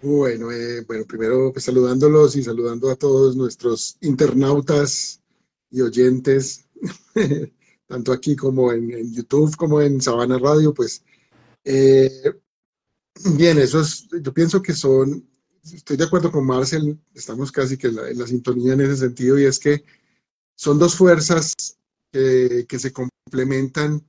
Bueno, 0.00 0.52
eh, 0.52 0.84
bueno, 0.86 1.04
primero 1.06 1.52
pues, 1.52 1.64
saludándolos 1.64 2.36
y 2.36 2.42
saludando 2.42 2.88
a 2.90 2.96
todos 2.96 3.34
nuestros 3.36 3.96
internautas 4.00 5.20
y 5.70 5.80
oyentes 5.80 6.68
tanto 7.88 8.12
aquí 8.12 8.36
como 8.36 8.72
en, 8.72 9.12
YouTube, 9.12 9.56
como 9.56 9.80
en 9.80 10.00
Sabana 10.00 10.38
Radio, 10.38 10.72
pues 10.72 11.02
eh, 11.64 12.10
bien, 13.36 13.58
eso 13.58 13.80
es, 13.80 14.06
yo 14.22 14.32
pienso 14.32 14.62
que 14.62 14.74
son, 14.74 15.26
estoy 15.64 15.96
de 15.96 16.04
acuerdo 16.04 16.30
con 16.30 16.46
Marcel, 16.46 16.98
estamos 17.14 17.50
casi 17.50 17.76
que 17.76 17.88
en 17.88 18.18
la, 18.18 18.26
sintonía 18.26 18.74
en 18.74 18.82
ese 18.82 18.96
sentido, 18.96 19.38
y 19.38 19.46
es 19.46 19.58
que 19.58 19.84
son 20.54 20.78
dos 20.78 20.94
fuerzas 20.94 21.77
que 22.10 22.78
se 22.78 22.92
complementan, 22.92 24.04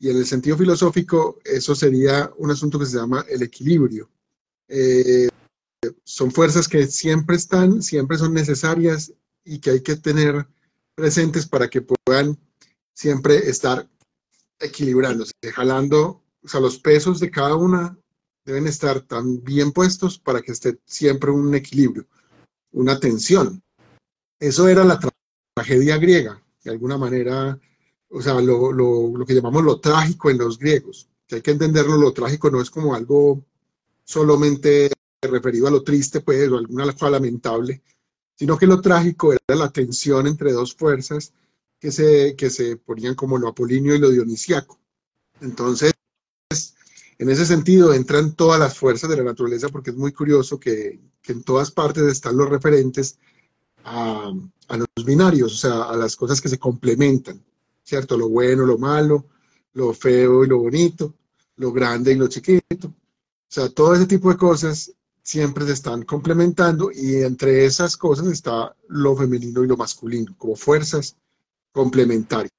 y 0.00 0.08
en 0.08 0.16
el 0.16 0.26
sentido 0.26 0.56
filosófico, 0.56 1.38
eso 1.44 1.74
sería 1.74 2.32
un 2.38 2.50
asunto 2.50 2.78
que 2.78 2.86
se 2.86 2.96
llama 2.96 3.24
el 3.28 3.42
equilibrio. 3.42 4.10
Eh, 4.66 5.28
son 6.04 6.32
fuerzas 6.32 6.66
que 6.68 6.86
siempre 6.86 7.36
están, 7.36 7.82
siempre 7.82 8.16
son 8.16 8.32
necesarias 8.32 9.12
y 9.44 9.58
que 9.58 9.70
hay 9.70 9.82
que 9.82 9.96
tener 9.96 10.46
presentes 10.94 11.46
para 11.46 11.68
que 11.68 11.82
puedan 11.82 12.38
siempre 12.94 13.50
estar 13.50 13.88
equilibrándose, 14.58 15.32
jalando, 15.52 16.22
o 16.42 16.48
sea, 16.48 16.60
los 16.60 16.78
pesos 16.78 17.20
de 17.20 17.30
cada 17.30 17.54
una 17.56 17.98
deben 18.46 18.66
estar 18.66 19.02
tan 19.02 19.42
bien 19.42 19.72
puestos 19.72 20.18
para 20.18 20.40
que 20.40 20.52
esté 20.52 20.78
siempre 20.86 21.30
un 21.30 21.54
equilibrio, 21.54 22.06
una 22.72 22.98
tensión. 22.98 23.62
Eso 24.38 24.66
era 24.68 24.84
la 24.84 24.98
tragedia 25.54 25.98
griega, 25.98 26.42
de 26.62 26.70
alguna 26.70 26.98
manera, 26.98 27.58
o 28.08 28.20
sea, 28.20 28.40
lo, 28.40 28.72
lo, 28.72 29.16
lo 29.16 29.26
que 29.26 29.34
llamamos 29.34 29.64
lo 29.64 29.80
trágico 29.80 30.30
en 30.30 30.38
los 30.38 30.58
griegos, 30.58 31.08
que 31.26 31.36
hay 31.36 31.42
que 31.42 31.52
entenderlo, 31.52 31.96
lo 31.96 32.12
trágico 32.12 32.50
no 32.50 32.60
es 32.60 32.70
como 32.70 32.94
algo 32.94 33.44
solamente 34.04 34.90
referido 35.22 35.68
a 35.68 35.70
lo 35.70 35.82
triste, 35.82 36.20
pues, 36.20 36.48
o 36.50 36.58
alguna 36.58 36.90
cosa 36.92 37.10
lamentable, 37.10 37.82
sino 38.34 38.56
que 38.58 38.66
lo 38.66 38.80
trágico 38.80 39.32
era 39.32 39.58
la 39.58 39.70
tensión 39.70 40.26
entre 40.26 40.52
dos 40.52 40.74
fuerzas 40.74 41.32
que 41.78 41.92
se, 41.92 42.34
que 42.36 42.50
se 42.50 42.76
ponían 42.76 43.14
como 43.14 43.38
lo 43.38 43.48
apolíneo 43.48 43.94
y 43.94 43.98
lo 43.98 44.10
dionisiaco. 44.10 44.78
Entonces, 45.40 45.92
en 47.18 47.28
ese 47.28 47.44
sentido 47.44 47.92
entran 47.92 48.34
todas 48.34 48.58
las 48.58 48.76
fuerzas 48.76 49.10
de 49.10 49.16
la 49.16 49.24
naturaleza 49.24 49.68
porque 49.68 49.90
es 49.90 49.96
muy 49.96 50.12
curioso 50.12 50.58
que, 50.58 51.00
que 51.22 51.32
en 51.32 51.42
todas 51.42 51.70
partes 51.70 52.04
están 52.04 52.36
los 52.36 52.48
referentes 52.48 53.18
a, 53.84 54.32
los 54.76 55.04
binarios, 55.04 55.52
o 55.52 55.56
sea, 55.56 55.82
a 55.84 55.96
las 55.96 56.16
cosas 56.16 56.40
que 56.40 56.48
se 56.48 56.58
complementan, 56.58 57.42
¿cierto? 57.82 58.16
Lo 58.16 58.28
bueno, 58.28 58.64
lo 58.64 58.78
malo, 58.78 59.26
lo 59.72 59.92
feo 59.92 60.44
y 60.44 60.48
lo 60.48 60.58
bonito, 60.58 61.14
lo 61.56 61.72
grande 61.72 62.12
y 62.12 62.16
lo 62.16 62.28
chiquito. 62.28 62.88
O 62.88 63.52
sea, 63.52 63.68
todo 63.68 63.94
ese 63.94 64.06
tipo 64.06 64.30
de 64.30 64.36
cosas 64.36 64.92
siempre 65.22 65.64
se 65.66 65.72
están 65.72 66.02
complementando 66.04 66.90
y 66.92 67.22
entre 67.22 67.64
esas 67.64 67.96
cosas 67.96 68.26
está 68.28 68.74
lo 68.88 69.16
femenino 69.16 69.64
y 69.64 69.66
lo 69.66 69.76
masculino, 69.76 70.34
como 70.38 70.56
fuerzas 70.56 71.16
complementarias. 71.72 72.50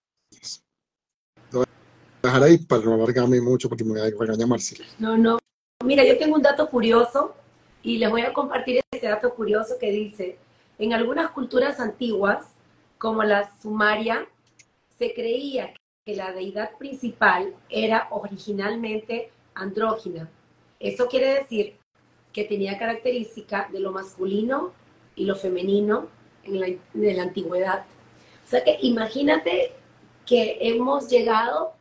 Dejar 2.21 2.43
ahí 2.43 2.60
para 2.60 2.84
no 2.84 2.93
alargarme 2.93 3.41
mucho 3.41 3.67
porque 3.67 3.84
me 3.84 3.91
voy 3.91 4.01
a 4.01 4.03
regañar. 4.03 4.47
No, 4.99 5.17
no. 5.17 5.39
Mira, 5.84 6.05
yo 6.05 6.17
tengo 6.19 6.36
un 6.36 6.41
dato 6.41 6.69
curioso 6.69 7.34
y 7.81 7.97
les 7.97 8.10
voy 8.10 8.21
a 8.21 8.31
compartir 8.31 8.81
ese 8.91 9.07
dato 9.07 9.34
curioso 9.34 9.75
que 9.79 9.91
dice, 9.91 10.38
en 10.82 10.94
algunas 10.94 11.30
culturas 11.30 11.80
antiguas, 11.80 12.56
como 12.98 13.24
la 13.24 13.52
sumaria, 13.62 14.28
se 14.98 15.13
creía 15.13 15.76
que 16.04 16.15
la 16.15 16.32
deidad 16.32 16.76
principal 16.80 17.54
era 17.70 18.08
originalmente 18.10 19.30
andrógina. 19.54 20.28
Eso 20.80 21.08
quiere 21.08 21.36
decir 21.36 21.78
que 22.34 22.46
tenía 22.46 22.80
característica 22.80 23.70
de 23.72 23.80
lo 23.80 23.91
masculino 23.91 24.72
y 25.15 25.26
lo 25.26 25.36
femenino 25.36 26.08
en 26.44 26.60
la, 26.60 27.22
antigüedad. 27.22 27.86
O 28.44 28.50
sea 28.50 28.63
que 28.63 28.80
imagínate 28.82 29.74
que 30.26 30.58
hemos 30.62 31.08
llegado 31.10 31.74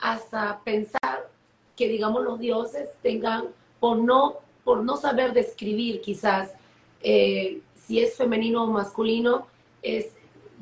hasta 0.00 0.60
pensar 0.64 1.30
que, 1.76 1.86
digamos, 1.86 2.24
los 2.24 2.40
dioses 2.40 2.88
tengan, 3.00 3.44
por 3.78 3.98
no, 3.98 4.38
por 4.64 4.82
no 4.82 4.96
saber 4.96 5.34
describir 5.34 6.00
quizás 6.00 6.52
eh, 7.00 7.60
si 7.90 7.98
es 7.98 8.14
femenino 8.14 8.62
o 8.62 8.66
masculino, 8.68 9.48
es 9.82 10.12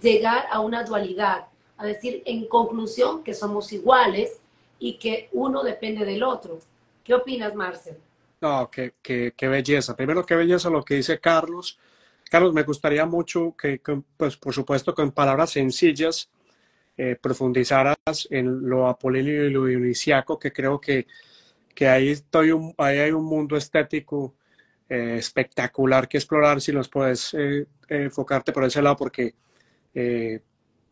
llegar 0.01 0.47
a 0.51 0.61
una 0.61 0.83
dualidad, 0.83 1.49
a 1.77 1.85
decir 1.85 2.23
en 2.25 2.49
conclusión 2.49 3.23
que 3.23 3.35
somos 3.35 3.71
iguales 3.71 4.41
y 4.79 4.95
que 4.95 5.29
uno 5.33 5.63
depende 5.63 6.07
del 6.07 6.23
otro. 6.23 6.59
¿Qué 7.05 7.13
opinas, 7.13 7.55
Marcel? 7.55 7.99
No, 8.41 8.71
qué, 8.71 8.95
qué, 9.03 9.35
qué 9.37 9.47
belleza. 9.47 9.95
Primero, 9.95 10.25
qué 10.25 10.37
belleza 10.37 10.71
lo 10.71 10.83
que 10.83 10.95
dice 10.95 11.21
Carlos 11.21 11.79
Carlos, 12.31 12.55
me 12.55 12.63
gustaría 12.63 13.05
mucho 13.05 13.55
que, 13.61 13.79
pues, 14.17 14.39
por 14.39 14.55
supuesto, 14.55 14.95
con 14.95 15.13
palabras 15.13 15.51
sencillas, 15.51 16.31
eh, 16.97 17.15
profundizaras 17.21 17.97
en 18.31 18.67
lo 18.67 18.87
apolíneo 18.89 19.45
y 19.45 19.51
lo 19.51 19.67
dionisiaco, 19.67 20.39
que 20.39 20.51
creo 20.51 20.81
que, 20.81 21.07
que 21.75 21.89
ahí, 21.89 22.09
estoy 22.09 22.51
ahí 22.79 22.99
hay 22.99 23.13
un 23.13 23.25
mundo 23.25 23.55
estético 23.55 24.35
eh, 24.89 25.17
espectacular 25.19 26.09
que 26.09 26.19
explorar, 26.19 26.61
si 26.61 26.73
nos 26.73 26.89
puedes 26.89 27.35
eh, 27.35 27.67
enfocarte 27.89 28.53
por 28.53 28.65
ese 28.65 28.83
lado, 28.83 28.97
porque 28.97 29.35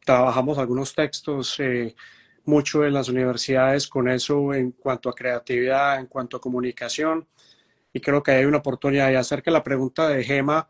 trabajamos 0.04 0.58
algunos 0.58 0.92
textos 0.94 1.60
mucho 2.44 2.84
en 2.84 2.94
las 2.94 3.08
universidades 3.08 3.86
con 3.86 4.08
eso 4.08 4.54
en 4.54 4.72
cuanto 4.72 5.08
a 5.08 5.14
creatividad, 5.14 6.00
en 6.00 6.06
cuanto 6.06 6.36
a 6.36 6.40
comunicación, 6.40 7.28
y 7.92 8.00
creo 8.00 8.22
que 8.22 8.32
hay 8.32 8.44
una 8.44 8.58
oportunidad. 8.58 9.10
Y 9.10 9.14
acerca 9.14 9.50
de 9.50 9.56
la 9.56 9.62
pregunta 9.62 10.08
de 10.08 10.24
Gema, 10.24 10.68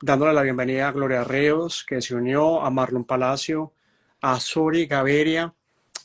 dándole 0.00 0.32
la 0.32 0.42
bienvenida 0.42 0.88
a 0.88 0.92
Gloria 0.92 1.24
Reos, 1.24 1.84
que 1.84 2.00
se 2.00 2.14
unió, 2.14 2.62
a 2.62 2.70
Marlon 2.70 3.04
Palacio, 3.04 3.72
a 4.20 4.38
Suri 4.40 4.86
Gaviria 4.86 5.54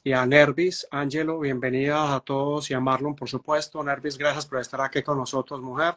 y 0.04 0.14
a 0.14 0.26
Nervis. 0.26 0.88
Angelo, 0.92 1.40
bienvenidas 1.40 2.10
a 2.10 2.20
todos 2.20 2.70
y 2.72 2.74
a 2.74 2.80
Marlon, 2.80 3.16
por 3.16 3.30
supuesto. 3.30 3.84
Nervis, 3.84 4.18
gracias 4.18 4.46
por 4.46 4.60
estar 4.60 4.82
aquí 4.82 5.04
con 5.04 5.18
nosotros, 5.18 5.62
mujer. 5.62 5.96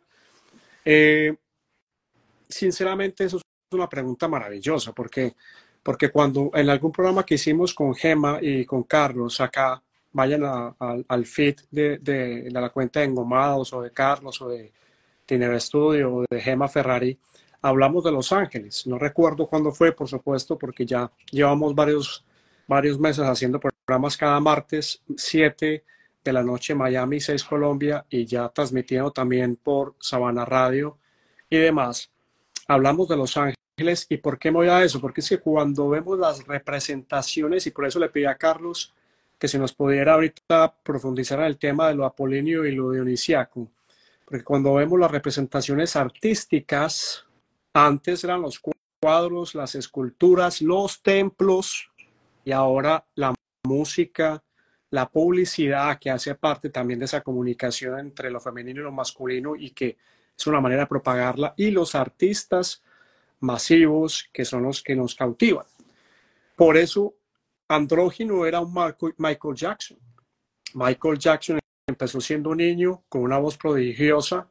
Eh, 0.88 1.34
sinceramente, 2.48 3.24
eso 3.24 3.38
es 3.38 3.42
una 3.72 3.88
pregunta 3.88 4.28
maravillosa, 4.28 4.92
porque, 4.92 5.34
porque 5.82 6.10
cuando 6.10 6.52
en 6.54 6.70
algún 6.70 6.92
programa 6.92 7.26
que 7.26 7.34
hicimos 7.34 7.74
con 7.74 7.92
Gema 7.92 8.38
y 8.40 8.64
con 8.64 8.84
Carlos 8.84 9.40
acá, 9.40 9.82
vayan 10.12 10.44
al 10.44 11.26
feed 11.26 11.56
de, 11.72 11.98
de, 11.98 12.48
la 12.52 12.70
cuenta 12.70 13.00
de 13.00 13.06
Engomados 13.06 13.72
o 13.72 13.82
de 13.82 13.90
Carlos 13.90 14.40
o 14.40 14.48
de 14.48 14.72
Tiner 15.26 15.60
Studio 15.60 16.14
o 16.14 16.24
de 16.30 16.40
Gema 16.40 16.68
Ferrari, 16.68 17.18
hablamos 17.62 18.04
de 18.04 18.12
Los 18.12 18.32
Ángeles. 18.32 18.86
No 18.86 18.96
recuerdo 18.96 19.48
cuándo 19.48 19.72
fue, 19.72 19.90
por 19.90 20.08
supuesto, 20.08 20.56
porque 20.56 20.86
ya 20.86 21.10
llevamos 21.32 21.74
varios, 21.74 22.24
varios 22.68 22.98
meses 23.00 23.24
haciendo 23.24 23.58
programas 23.58 24.16
cada 24.16 24.38
martes, 24.38 25.02
7 25.16 25.84
de 26.30 26.34
la 26.34 26.42
noche 26.42 26.74
Miami, 26.74 27.20
6 27.20 27.44
Colombia, 27.44 28.04
y 28.10 28.26
ya 28.26 28.48
transmitiendo 28.48 29.10
también 29.10 29.56
por 29.56 29.94
Sabana 30.00 30.44
Radio 30.44 30.98
y 31.48 31.56
demás. 31.56 32.10
Hablamos 32.68 33.08
de 33.08 33.16
Los 33.16 33.36
Ángeles 33.36 34.06
y 34.08 34.16
por 34.16 34.38
qué 34.38 34.50
me 34.50 34.58
voy 34.58 34.68
a 34.68 34.82
eso, 34.82 35.00
porque 35.00 35.20
es 35.20 35.28
que 35.28 35.38
cuando 35.38 35.88
vemos 35.88 36.18
las 36.18 36.46
representaciones, 36.46 37.66
y 37.66 37.70
por 37.70 37.86
eso 37.86 37.98
le 37.98 38.08
pedí 38.08 38.24
a 38.24 38.36
Carlos 38.36 38.92
que 39.38 39.48
si 39.48 39.58
nos 39.58 39.72
pudiera 39.72 40.14
ahorita 40.14 40.74
profundizar 40.82 41.38
en 41.40 41.46
el 41.46 41.58
tema 41.58 41.88
de 41.88 41.94
lo 41.94 42.04
apolíneo 42.04 42.64
y 42.64 42.74
lo 42.74 42.90
dionisiaco, 42.90 43.68
porque 44.24 44.42
cuando 44.42 44.74
vemos 44.74 44.98
las 44.98 45.10
representaciones 45.10 45.94
artísticas, 45.94 47.24
antes 47.72 48.24
eran 48.24 48.42
los 48.42 48.60
cuadros, 49.00 49.54
las 49.54 49.74
esculturas, 49.74 50.62
los 50.62 51.02
templos, 51.02 51.90
y 52.44 52.52
ahora 52.52 53.04
la 53.14 53.34
música, 53.64 54.42
la 54.90 55.08
publicidad 55.08 55.98
que 55.98 56.10
hace 56.10 56.34
parte 56.34 56.70
también 56.70 56.98
de 56.98 57.06
esa 57.06 57.22
comunicación 57.22 57.98
entre 57.98 58.30
lo 58.30 58.40
femenino 58.40 58.80
y 58.80 58.84
lo 58.84 58.92
masculino 58.92 59.56
y 59.56 59.70
que 59.70 59.96
es 60.38 60.46
una 60.46 60.60
manera 60.60 60.82
de 60.82 60.86
propagarla, 60.86 61.54
y 61.56 61.70
los 61.70 61.94
artistas 61.94 62.82
masivos 63.40 64.28
que 64.32 64.44
son 64.44 64.64
los 64.64 64.82
que 64.82 64.94
nos 64.94 65.14
cautivan. 65.14 65.64
Por 66.54 66.76
eso, 66.76 67.14
andrógino 67.68 68.46
era 68.46 68.60
un 68.60 68.74
Michael 69.18 69.54
Jackson. 69.54 69.98
Michael 70.74 71.18
Jackson 71.18 71.58
empezó 71.86 72.20
siendo 72.20 72.50
un 72.50 72.58
niño 72.58 73.02
con 73.08 73.22
una 73.22 73.38
voz 73.38 73.56
prodigiosa, 73.56 74.48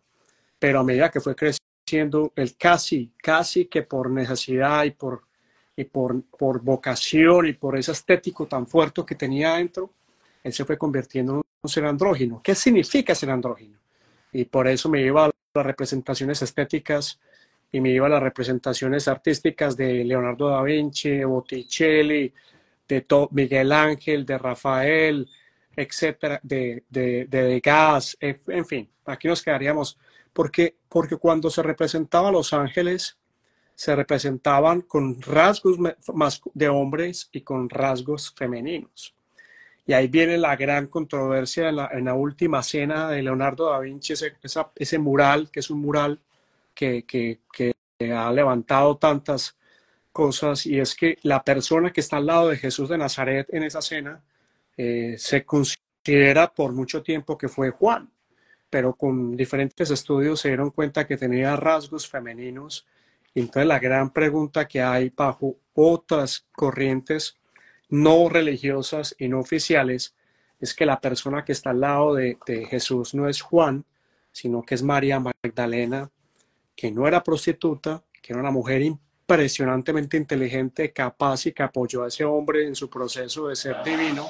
pero 0.58 0.80
a 0.80 0.84
medida 0.84 1.12
que 1.12 1.20
fue 1.20 1.36
creciendo, 1.36 2.34
él 2.36 2.56
casi, 2.58 3.12
casi 3.22 3.66
que 3.66 3.84
por 3.84 4.10
necesidad 4.10 4.86
y 4.86 4.92
por, 4.92 5.24
y 5.76 5.84
por, 5.84 6.24
por 6.24 6.62
vocación 6.62 7.48
y 7.48 7.54
por 7.54 7.78
ese 7.78 7.92
estético 7.92 8.48
tan 8.48 8.66
fuerte 8.66 9.04
que 9.06 9.16
tenía 9.16 9.54
adentro, 9.54 9.92
él 10.46 10.54
se 10.54 10.64
fue 10.64 10.78
convirtiendo 10.78 11.34
en 11.34 11.42
un 11.64 11.70
ser 11.70 11.86
andrógino. 11.86 12.40
¿Qué 12.44 12.54
significa 12.54 13.16
ser 13.16 13.32
andrógino? 13.32 13.80
Y 14.32 14.46
por 14.46 14.68
eso 14.68 14.90
me 14.90 15.02
iba 15.02 15.26
a 15.26 15.32
las 15.56 15.66
representaciones 15.66 16.40
estéticas 16.44 17.20
y 17.72 17.82
me 17.82 17.90
iba 17.90 18.06
a 18.06 18.10
las 18.10 18.22
representaciones 18.22 19.08
artísticas 19.08 19.76
de 19.76 20.04
Leonardo 20.04 20.50
da 20.50 20.62
Vinci, 20.62 21.24
Botticelli, 21.24 22.32
de 22.88 23.06
Miguel 23.32 23.72
Ángel, 23.72 24.24
de 24.24 24.38
Rafael, 24.38 25.28
etcétera, 25.76 26.40
de, 26.44 26.84
de, 26.90 27.26
de 27.26 27.60
Gas, 27.60 28.16
en 28.22 28.66
fin, 28.68 28.88
aquí 29.04 29.28
nos 29.28 29.42
quedaríamos, 29.42 29.98
porque, 30.32 30.78
porque 30.88 31.18
cuando 31.18 31.50
se 31.50 31.64
representaba 31.64 32.30
a 32.30 32.32
los 32.32 32.54
ángeles, 32.54 33.18
se 33.74 33.96
representaban 33.96 34.82
con 34.82 35.20
rasgos 35.24 35.80
de 36.54 36.70
hombres 36.70 37.30
y 37.32 37.42
con 37.42 37.68
rasgos 37.68 38.32
femeninos. 38.38 39.15
Y 39.86 39.94
ahí 39.94 40.08
viene 40.08 40.38
la 40.38 40.56
gran 40.56 40.88
controversia 40.88 41.70
en 41.70 42.06
la, 42.06 42.14
última 42.14 42.64
cena 42.64 43.10
de 43.10 43.22
Leonardo 43.22 43.70
da 43.70 43.80
Vinci, 43.80 44.14
ese, 44.14 44.34
ese 44.76 44.98
mural, 44.98 45.52
que 45.52 45.60
es 45.60 45.70
un 45.70 45.82
mural 45.82 46.20
que, 46.74 47.06
que, 47.06 47.40
que 47.52 47.76
ha 48.12 48.32
levantado 48.32 48.98
tantas 48.98 49.56
cosas, 50.12 50.66
y 50.66 50.80
es 50.80 50.96
que 50.96 51.18
la 51.24 51.44
persona 51.44 51.92
que 51.92 52.00
está 52.02 52.18
al 52.18 52.26
lado 52.26 52.50
de 52.50 52.58
Jesús 52.58 52.88
de 52.90 52.98
Nazaret 52.98 53.48
en 53.54 53.64
esa 53.64 53.82
cena 53.82 54.24
eh, 54.78 55.16
se 55.18 55.44
considera 55.44 56.54
por 56.54 56.72
mucho 56.72 57.04
tiempo 57.04 57.38
que 57.38 57.50
fue 57.50 57.72
Juan, 57.72 58.10
pero 58.70 58.94
con 58.94 59.36
diferentes 59.36 59.92
estudios 59.92 60.40
se 60.40 60.50
dieron 60.50 60.72
cuenta 60.72 61.06
que 61.06 61.18
tenía 61.18 61.56
rasgos 61.56 62.08
femeninos. 62.08 62.86
Y 63.34 63.42
entonces 63.42 63.68
la 63.68 63.80
gran 63.80 64.12
pregunta 64.12 64.68
que 64.68 64.82
hay 64.82 65.12
bajo 65.16 65.58
otras 65.74 66.46
corrientes 66.54 67.38
no 67.96 68.30
religiosas 68.30 69.16
y 69.18 69.28
no 69.28 69.40
oficiales 69.40 70.16
es 70.60 70.74
que 70.74 70.86
la 70.86 71.00
persona 71.00 71.44
que 71.44 71.54
está 71.54 71.70
al 71.70 71.82
lado 71.82 72.16
de, 72.16 72.38
Jesús 72.70 73.14
no 73.14 73.30
es 73.30 73.42
Juan, 73.42 73.86
sino 74.32 74.64
que 74.64 74.76
es 74.76 74.84
María 74.84 75.20
Magdalena, 75.20 76.10
que 76.76 76.92
no 76.92 77.08
era 77.08 77.24
prostituta, 77.24 78.04
que 78.22 78.34
era 78.34 78.42
una 78.42 78.52
mujer 78.52 78.82
impresionantemente 78.82 80.18
inteligente, 80.18 80.92
capaz 80.92 81.46
y 81.46 81.54
que 81.54 81.64
apoyó 81.64 82.04
a 82.04 82.08
ese 82.08 82.26
hombre 82.26 82.68
en 82.68 82.76
su 82.76 82.90
proceso 82.90 83.48
de 83.48 83.56
ser 83.56 83.78
divino 83.84 84.28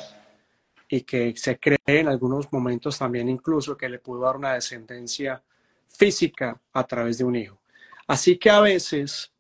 y 0.88 1.02
que 1.02 1.36
se 1.36 1.58
cree 1.58 1.80
en 1.86 2.08
algunos 2.08 2.52
momentos 2.54 3.00
también 3.00 3.30
incluso 3.30 3.76
que 3.76 3.90
le 3.90 3.98
pudo 3.98 4.22
dar 4.22 4.38
una 4.38 4.54
descendencia 4.54 5.42
física 5.88 6.60
a 6.74 6.84
través 6.84 7.18
de 7.18 7.24
un 7.24 7.36
hijo. 7.36 7.60
Así 8.08 8.38
que 8.38 8.52
a 8.52 8.60
veces 8.60 9.32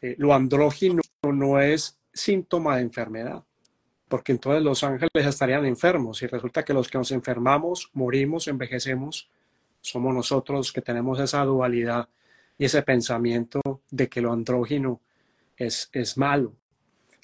eh, 0.00 0.16
lo 0.18 0.34
andrógino 0.34 1.02
no 1.22 1.60
es 1.60 1.98
síntoma 2.14 2.76
de 2.76 2.82
enfermedad, 2.82 3.44
porque 4.08 4.32
entonces 4.32 4.62
los 4.62 4.82
ángeles 4.84 5.26
estarían 5.26 5.66
enfermos 5.66 6.22
y 6.22 6.26
resulta 6.26 6.64
que 6.64 6.72
los 6.72 6.88
que 6.88 6.98
nos 6.98 7.10
enfermamos, 7.10 7.90
morimos, 7.92 8.48
envejecemos, 8.48 9.28
somos 9.80 10.14
nosotros 10.14 10.72
que 10.72 10.80
tenemos 10.80 11.18
esa 11.20 11.44
dualidad 11.44 12.08
y 12.56 12.64
ese 12.64 12.82
pensamiento 12.82 13.60
de 13.90 14.08
que 14.08 14.20
lo 14.20 14.32
andrógino 14.32 15.00
es, 15.56 15.90
es 15.92 16.16
malo. 16.16 16.54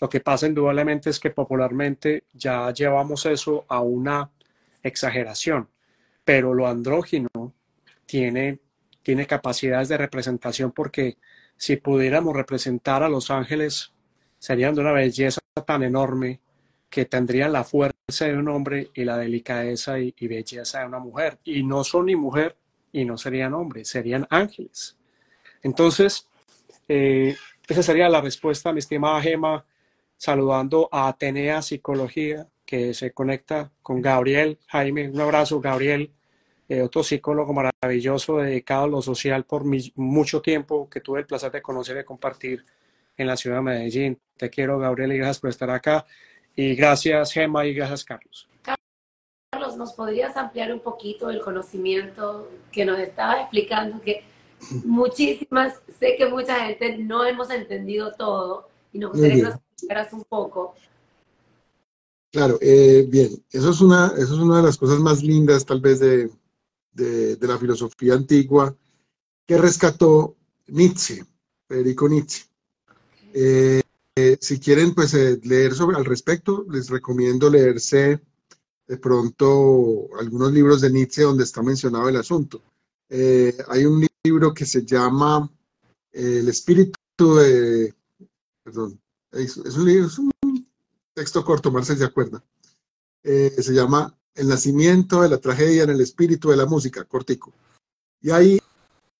Lo 0.00 0.08
que 0.08 0.20
pasa 0.20 0.46
indudablemente 0.46 1.10
es 1.10 1.20
que 1.20 1.30
popularmente 1.30 2.24
ya 2.32 2.72
llevamos 2.72 3.26
eso 3.26 3.64
a 3.68 3.80
una 3.80 4.30
exageración, 4.82 5.68
pero 6.24 6.54
lo 6.54 6.66
andrógino 6.66 7.28
tiene, 8.06 8.58
tiene 9.02 9.26
capacidades 9.26 9.88
de 9.88 9.98
representación 9.98 10.72
porque 10.72 11.18
si 11.56 11.76
pudiéramos 11.76 12.34
representar 12.34 13.02
a 13.02 13.08
los 13.08 13.30
ángeles, 13.30 13.92
serían 14.40 14.74
de 14.74 14.80
una 14.80 14.92
belleza 14.92 15.40
tan 15.66 15.82
enorme 15.84 16.40
que 16.88 17.04
tendrían 17.04 17.52
la 17.52 17.62
fuerza 17.62 18.24
de 18.24 18.36
un 18.36 18.48
hombre 18.48 18.90
y 18.94 19.04
la 19.04 19.16
delicadeza 19.16 20.00
y, 20.00 20.12
belleza 20.26 20.80
de 20.80 20.86
una 20.86 20.98
mujer. 20.98 21.38
Y 21.44 21.62
no 21.62 21.84
son 21.84 22.06
ni 22.06 22.16
mujer 22.16 22.56
y 22.90 23.04
no 23.04 23.16
serían 23.16 23.54
hombres, 23.54 23.88
serían 23.88 24.26
ángeles. 24.30 24.96
Entonces, 25.62 26.26
eh, 26.88 27.36
esa 27.68 27.82
sería 27.82 28.08
la 28.08 28.20
respuesta, 28.20 28.72
mi 28.72 28.80
estimada 28.80 29.20
Gema, 29.20 29.64
saludando 30.16 30.88
a 30.90 31.06
Atenea 31.06 31.62
Psicología, 31.62 32.48
que 32.64 32.94
se 32.94 33.12
conecta 33.12 33.70
con 33.82 34.00
Gabriel. 34.00 34.58
Jaime, 34.68 35.10
un 35.10 35.20
abrazo, 35.20 35.60
Gabriel, 35.60 36.10
eh, 36.68 36.82
otro 36.82 37.02
psicólogo 37.02 37.52
maravilloso 37.52 38.38
dedicado 38.38 38.84
a 38.84 38.88
lo 38.88 39.02
social 39.02 39.44
por 39.44 39.64
mucho 39.94 40.40
tiempo, 40.40 40.88
que 40.88 41.00
tuve 41.00 41.20
el 41.20 41.26
placer 41.26 41.52
de 41.52 41.62
conocer 41.62 41.98
y 41.98 42.04
compartir 42.04 42.64
en 43.20 43.26
la 43.26 43.36
ciudad 43.36 43.56
de 43.56 43.62
Medellín. 43.62 44.18
Te 44.36 44.48
quiero, 44.48 44.78
Gabriel, 44.78 45.12
y 45.12 45.18
gracias 45.18 45.40
por 45.40 45.50
estar 45.50 45.70
acá. 45.70 46.06
Y 46.56 46.74
gracias, 46.74 47.32
Gemma, 47.32 47.66
y 47.66 47.74
gracias, 47.74 48.04
Carlos. 48.04 48.48
Carlos, 49.52 49.76
¿nos 49.76 49.92
podrías 49.92 50.36
ampliar 50.36 50.72
un 50.72 50.80
poquito 50.80 51.28
el 51.30 51.40
conocimiento 51.40 52.50
que 52.72 52.84
nos 52.84 52.98
estaba 52.98 53.42
explicando? 53.42 54.00
Que 54.00 54.24
muchísimas, 54.84 55.80
sé 55.98 56.16
que 56.16 56.26
mucha 56.26 56.66
gente 56.66 56.98
no 56.98 57.24
hemos 57.24 57.50
entendido 57.50 58.12
todo 58.12 58.68
y 58.92 58.98
nos 58.98 59.12
gustaría 59.12 59.60
un 60.12 60.24
poco. 60.24 60.74
Claro, 62.32 62.58
eh, 62.60 63.06
bien, 63.08 63.44
eso 63.50 63.70
es, 63.70 63.80
una, 63.80 64.12
eso 64.16 64.34
es 64.34 64.40
una 64.40 64.58
de 64.58 64.62
las 64.62 64.76
cosas 64.76 65.00
más 65.00 65.22
lindas 65.22 65.66
tal 65.66 65.80
vez 65.80 65.98
de, 65.98 66.30
de, 66.92 67.36
la 67.40 67.58
filosofía 67.58 68.14
antigua 68.14 68.76
que 69.46 69.58
rescató 69.58 70.36
Nietzsche, 70.68 71.24
Federico 71.66 72.08
Nietzsche. 72.08 72.49
Eh, 73.32 73.82
eh, 74.16 74.38
si 74.40 74.58
quieren 74.58 74.94
pues 74.94 75.14
leer 75.14 75.74
sobre 75.74 75.96
al 75.96 76.04
respecto, 76.04 76.66
les 76.70 76.88
recomiendo 76.88 77.48
leerse 77.48 78.20
de 78.86 78.96
pronto 78.96 80.08
algunos 80.18 80.52
libros 80.52 80.80
de 80.80 80.90
Nietzsche 80.90 81.22
donde 81.22 81.44
está 81.44 81.62
mencionado 81.62 82.08
el 82.08 82.16
asunto. 82.16 82.62
hay 83.08 83.86
un 83.86 84.06
libro 84.24 84.52
que 84.52 84.66
se 84.66 84.84
llama 84.84 85.50
El 86.12 86.48
espíritu 86.48 87.36
de, 87.36 87.94
perdón, 88.62 89.00
es, 89.32 89.56
un, 89.56 90.66
texto 91.14 91.44
corto, 91.44 91.70
Marcel 91.70 91.98
se 91.98 92.04
acuerda. 92.04 92.42
Eh, 93.22 93.54
se 93.58 93.72
llama 93.72 94.16
El 94.34 94.48
nacimiento 94.48 95.22
de 95.22 95.28
la 95.28 95.38
tragedia 95.38 95.84
en 95.84 95.90
el 95.90 96.00
espíritu 96.00 96.50
de 96.50 96.56
la 96.56 96.66
música, 96.66 97.04
cortico. 97.04 97.52
Y 98.20 98.30
ahí 98.30 98.60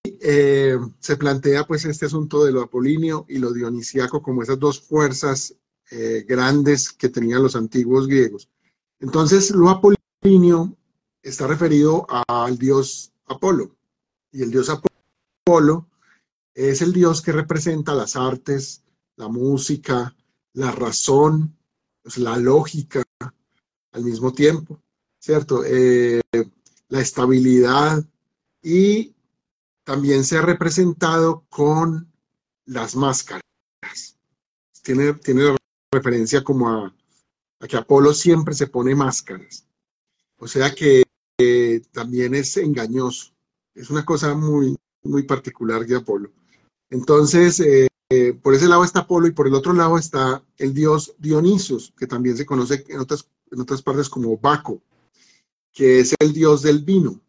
eh, 0.05 0.79
se 0.99 1.17
plantea 1.17 1.67
pues 1.67 1.85
este 1.85 2.07
asunto 2.07 2.45
de 2.45 2.53
lo 2.53 2.63
apolíneo 2.63 3.27
y 3.29 3.39
lo 3.39 3.53
dionisiaco 3.53 4.23
como 4.23 4.43
esas 4.43 4.59
dos 4.59 4.81
fuerzas 4.81 5.55
eh, 5.91 6.25
grandes 6.29 6.91
que 6.93 7.09
tenían 7.09 7.43
los 7.43 7.57
antiguos 7.57 8.07
griegos. 8.07 8.49
Entonces, 9.01 9.51
lo 9.51 9.69
apolíneo 9.71 10.77
está 11.23 11.47
referido 11.47 12.07
al 12.29 12.59
dios 12.59 13.13
Apolo. 13.27 13.77
Y 14.33 14.43
el 14.43 14.51
dios 14.51 14.69
Apolo 14.71 15.89
es 16.55 16.83
el 16.83 16.93
dios 16.93 17.23
que 17.23 17.33
representa 17.33 17.95
las 17.95 18.17
artes, 18.17 18.83
la 19.17 19.29
música, 19.29 20.15
la 20.53 20.71
razón, 20.71 21.57
pues, 22.03 22.19
la 22.19 22.37
lógica 22.37 23.03
al 23.93 24.05
mismo 24.05 24.33
tiempo, 24.33 24.81
¿cierto? 25.19 25.63
Eh, 25.65 26.21
la 26.89 27.01
estabilidad 27.01 28.05
y 28.63 29.15
también 29.91 30.23
se 30.23 30.39
ha 30.39 30.43
representado 30.43 31.45
con 31.49 32.09
las 32.65 32.95
máscaras. 32.95 33.43
Tiene, 34.85 35.15
tiene 35.15 35.57
referencia 35.93 36.45
como 36.45 36.69
a, 36.69 36.95
que 37.69 37.77
Apolo 37.77 38.15
siempre 38.15 38.55
se 38.55 38.69
pone 38.69 38.95
máscaras. 38.95 39.67
O 40.37 40.47
sea 40.47 40.73
que 40.73 41.03
eh, 41.41 41.83
también 41.91 42.37
es 42.37 42.57
engañoso. 42.57 43.33
Es 43.75 43.91
una 43.91 44.05
cosa 44.05 44.33
muy, 44.37 44.77
muy 45.03 45.25
particular 45.25 45.85
de 45.85 45.97
Apolo. 45.97 46.31
Entonces, 46.89 47.59
eh, 47.59 47.89
eh, 48.11 48.33
por 48.33 48.55
ese 48.55 48.69
lado 48.69 48.85
está 48.85 49.01
Apolo 49.01 49.27
y 49.27 49.33
por 49.33 49.49
el 49.49 49.55
otro 49.55 49.73
lado 49.73 49.99
está 49.99 50.41
el 50.59 50.73
dios 50.73 51.17
Dionisos, 51.19 51.93
que 51.99 52.07
también 52.07 52.37
se 52.37 52.47
conoce 52.47 52.85
en 52.87 53.01
otras, 53.01 53.29
en 53.51 53.61
otras 53.61 53.83
partes 53.83 54.09
como 54.09 54.39
Baco, 54.39 54.81
que 55.73 55.99
es 55.99 56.15
el 56.21 56.33
dios 56.33 56.63
del 56.63 56.85
vino, 56.85 57.21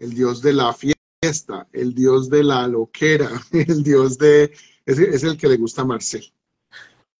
el 0.00 0.12
dios 0.12 0.42
de 0.42 0.54
la 0.54 0.74
fiesta, 0.74 0.99
el 1.72 1.94
dios 1.94 2.30
de 2.30 2.42
la 2.42 2.66
loquera, 2.66 3.30
el 3.52 3.82
dios 3.82 4.16
de... 4.16 4.52
Es, 4.86 5.22
el 5.22 5.36
que 5.36 5.48
le 5.48 5.58
gusta 5.58 5.82
a 5.82 5.84
Marcel. 5.84 6.24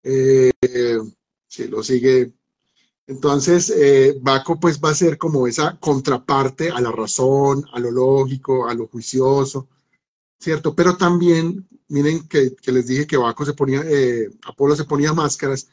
Eh, 0.02 0.50
si 1.46 1.68
lo 1.68 1.82
sigue. 1.82 2.32
Entonces, 3.06 3.70
eh, 3.70 4.18
Baco 4.20 4.58
pues 4.58 4.80
va 4.80 4.90
a 4.90 4.94
ser 4.94 5.18
como 5.18 5.46
esa 5.46 5.78
contraparte 5.78 6.70
a 6.70 6.80
la 6.80 6.90
razón, 6.90 7.64
a 7.72 7.78
lo 7.78 7.90
lógico, 7.90 8.68
a 8.68 8.74
lo 8.74 8.88
juicioso, 8.88 9.68
¿cierto? 10.38 10.74
Pero 10.74 10.96
también, 10.96 11.68
miren 11.88 12.26
que, 12.26 12.56
les 12.66 12.86
dije 12.86 13.06
que 13.06 13.16
Baco 13.16 13.44
se 13.44 13.52
ponía, 13.52 13.82
eh, 13.84 14.30
Apolo 14.46 14.74
se 14.74 14.84
ponía 14.84 15.12
máscaras, 15.12 15.68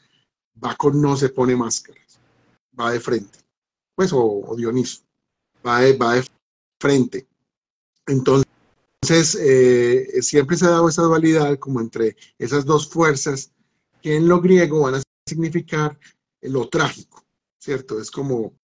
Baco 0.54 0.90
no 0.90 1.16
se 1.16 1.30
pone 1.30 1.56
máscaras, 1.56 2.18
va 2.78 2.92
de 2.92 3.00
frente, 3.00 3.38
pues, 3.94 4.10
o, 4.12 4.54
Dioniso, 4.56 5.02
va 5.64 5.80
va 5.96 6.14
de 6.14 6.24
frente. 6.78 7.28
Entonces, 8.08 9.38
eh, 9.40 10.22
siempre 10.22 10.56
se 10.56 10.64
ha 10.66 10.70
dado 10.70 10.88
esa 10.88 11.02
dualidad 11.02 11.58
como 11.58 11.80
entre 11.80 12.16
esas 12.38 12.64
dos 12.64 12.88
fuerzas 12.88 13.52
que 14.02 14.16
en 14.16 14.26
lo 14.26 14.40
griego 14.40 14.80
van 14.80 14.96
a 14.96 15.02
significar 15.26 15.98
lo 16.40 16.68
trágico, 16.68 17.24
¿cierto? 17.58 18.00
Es 18.00 18.10
como, 18.10 18.54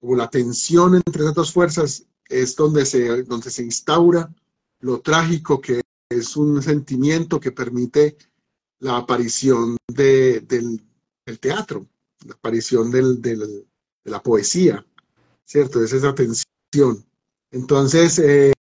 como 0.00 0.14
la 0.14 0.30
tensión 0.30 0.94
entre 0.94 1.22
esas 1.22 1.34
dos 1.34 1.52
fuerzas 1.52 2.06
es 2.28 2.54
donde 2.54 2.86
se, 2.86 3.24
donde 3.24 3.50
se 3.50 3.64
instaura 3.64 4.32
lo 4.80 5.00
trágico, 5.00 5.60
que 5.60 5.80
es 6.08 6.36
un 6.36 6.62
sentimiento 6.62 7.40
que 7.40 7.50
permite 7.50 8.16
la 8.78 8.98
aparición 8.98 9.76
de, 9.88 10.40
del, 10.40 10.80
teatro, 11.40 11.86
la 12.24 12.34
aparición 12.34 12.90
del, 12.90 13.20
de 13.20 13.66
la 14.04 14.22
poesía, 14.22 14.86
¿cierto? 15.44 15.82
Es 15.82 15.92
esa 15.92 16.14
tensión. 16.14 17.04
Entonces, 17.50 18.18
eh, 18.18 18.52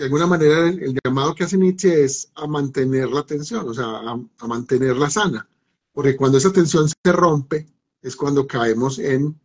de 0.00 0.06
alguna 0.06 0.26
manera 0.26 0.66
el, 0.66 0.98
llamado 1.04 1.34
que 1.34 1.44
hace 1.44 1.58
Nietzsche 1.58 2.04
es 2.04 2.30
a 2.34 2.46
mantener 2.46 3.10
la 3.10 3.22
tensión, 3.22 3.68
o 3.68 3.74
sea, 3.74 3.84
a, 3.84 4.46
mantenerla 4.46 5.10
sana, 5.10 5.46
porque 5.92 6.16
cuando 6.16 6.38
esa 6.38 6.50
tensión 6.50 6.88
se 6.88 7.12
rompe 7.12 7.66
es 8.00 8.16
cuando 8.16 8.46
caemos 8.46 8.98
en 8.98 9.38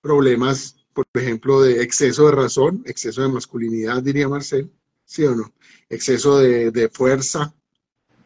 problemas, 0.00 0.74
por 0.92 1.06
ejemplo, 1.14 1.62
de 1.62 1.82
exceso 1.82 2.26
de 2.26 2.32
razón, 2.32 2.82
exceso 2.84 3.22
de 3.22 3.28
masculinidad, 3.28 4.02
diría 4.02 4.28
Marcel, 4.28 4.68
¿sí 5.04 5.24
o 5.24 5.36
no? 5.36 5.52
Exceso 5.88 6.38
de, 6.38 6.90
fuerza, 6.92 7.54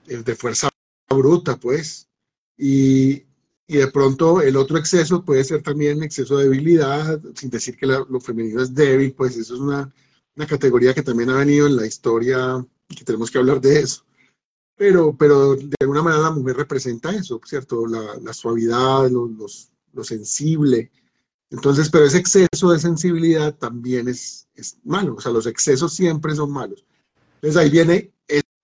de 0.07 0.35
fuerza 0.35 0.71
bruta, 1.11 1.57
pues, 1.59 2.09
y, 2.57 3.23
de 3.69 3.89
pronto 3.89 4.41
el 4.41 4.57
otro 4.57 4.79
exceso 4.79 5.25
puede 5.25 5.45
ser 5.45 5.61
también 5.61 6.03
exceso 6.03 6.39
de 6.39 6.45
debilidad, 6.45 7.21
sin 7.35 7.51
decir 7.51 7.77
que 7.77 7.85
lo 7.85 8.21
femenino 8.21 8.63
es 8.63 8.75
débil, 8.75 9.13
pues 9.13 9.37
eso 9.37 9.57
es 9.57 9.61
una 9.61 9.93
una 10.37 10.47
categoría 10.47 10.95
que 10.95 11.03
también 11.03 11.31
ha 11.31 11.39
venido 11.39 11.67
en 11.67 11.77
la 11.77 11.87
historia 11.87 12.65
que 12.89 13.05
tenemos 13.05 13.31
que 13.31 13.39
hablar 13.39 13.61
de 13.61 13.81
eso. 13.81 14.05
Pero, 14.77 15.17
pero 15.17 15.57
de 15.57 15.75
alguna 15.81 16.03
manera 16.03 16.23
la 16.23 16.31
mujer 16.31 16.57
representa 16.57 17.11
eso, 17.11 17.41
¿cierto? 17.45 17.87
La, 17.87 18.33
suavidad, 18.35 19.11
lo, 19.11 20.05
sensible. 20.05 20.91
Entonces, 21.51 21.89
pero 21.89 22.05
ese 22.05 22.19
exceso 22.19 22.71
de 22.71 22.79
sensibilidad 22.79 23.55
también 23.55 24.09
es, 24.09 24.49
es 24.55 24.79
malo, 24.85 25.15
o 25.15 25.21
sea, 25.21 25.33
los 25.33 25.47
excesos 25.47 25.95
siempre 25.95 26.35
son 26.35 26.51
malos. 26.51 26.85
Entonces 27.37 27.57
ahí 27.57 27.71
viene 27.71 28.13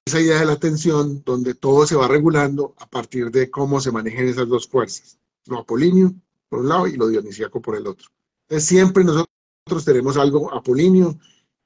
esa 0.05 0.21
idea 0.21 0.41
de 0.41 0.47
la 0.47 0.57
tensión, 0.57 1.23
donde 1.25 1.55
todo 1.55 1.87
se 1.87 1.95
va 1.95 2.09
regulando 2.09 2.75
a 2.79 2.89
partir 2.89 3.31
de 3.31 3.51
cómo 3.51 3.81
se 3.81 3.93
manejan 3.93 4.29
esas 4.29 4.49
dos 4.49 4.67
fuerzas, 4.67 5.19
lo 5.47 5.61
apolíneo 5.61 6.13
por 6.49 6.61
un 6.61 6.69
lado 6.69 6.87
y 6.87 6.97
lo 6.97 7.09
dionisíaco 7.09 7.63
por 7.63 7.77
el 7.77 7.87
otro. 7.87 8.09
Entonces 8.49 8.69
siempre 8.69 9.05
nosotros 9.05 9.85
tenemos 9.85 10.17
algo 10.17 10.53
apolíneo 10.53 11.19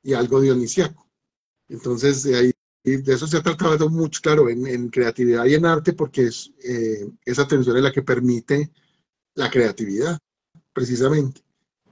y 0.07 0.15
algo 0.15 0.41
dionisiaco. 0.41 1.05
Entonces, 1.69 2.23
de 2.23 2.37
ahí 2.37 2.53
de 2.85 3.13
eso 3.13 3.27
se 3.27 3.39
ha 3.39 3.43
tratado 3.43 3.91
mucho, 3.91 4.21
claro, 4.23 4.49
en, 4.49 4.89
creatividad 4.89 5.45
y 5.47 5.55
en 5.55 5.67
arte, 5.67 5.93
porque 5.93 6.27
es, 6.27 6.53
eh, 6.63 7.11
esa 7.25 7.49
tensión 7.49 7.77
es 7.77 7.83
la 7.83 7.91
que 7.91 8.03
permite 8.03 8.71
la 9.35 9.51
creatividad, 9.51 10.17
precisamente. 10.73 11.43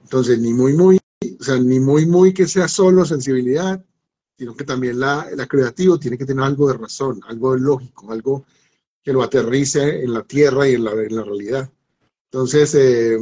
Entonces, 0.01 0.39
ni 0.39 0.53
muy, 0.53 0.71
muy, 0.71 0.97
o 1.37 1.43
sea, 1.43 1.59
ni 1.59 1.81
muy, 1.81 2.05
muy 2.05 2.33
que 2.33 2.47
sea 2.47 2.69
solo 2.69 3.03
sensibilidad, 3.03 3.83
sino 4.37 4.55
que 4.55 4.63
también 4.63 4.97
la, 4.97 5.27
la 5.35 5.45
creativo 5.45 5.99
tiene 5.99 6.17
que 6.17 6.25
tener 6.25 6.45
algo 6.45 6.69
de 6.69 6.77
razón, 6.77 7.19
algo 7.27 7.53
de 7.53 7.59
lógico, 7.59 8.13
algo 8.13 8.45
que 9.03 9.11
lo 9.11 9.23
aterrice 9.23 10.03
en 10.05 10.13
la 10.13 10.23
tierra 10.23 10.69
y 10.69 10.75
en 10.75 10.85
la, 10.85 10.91
en 10.91 11.15
la 11.17 11.23
realidad. 11.23 11.69
Entonces, 12.31 12.73
eh, 12.75 13.17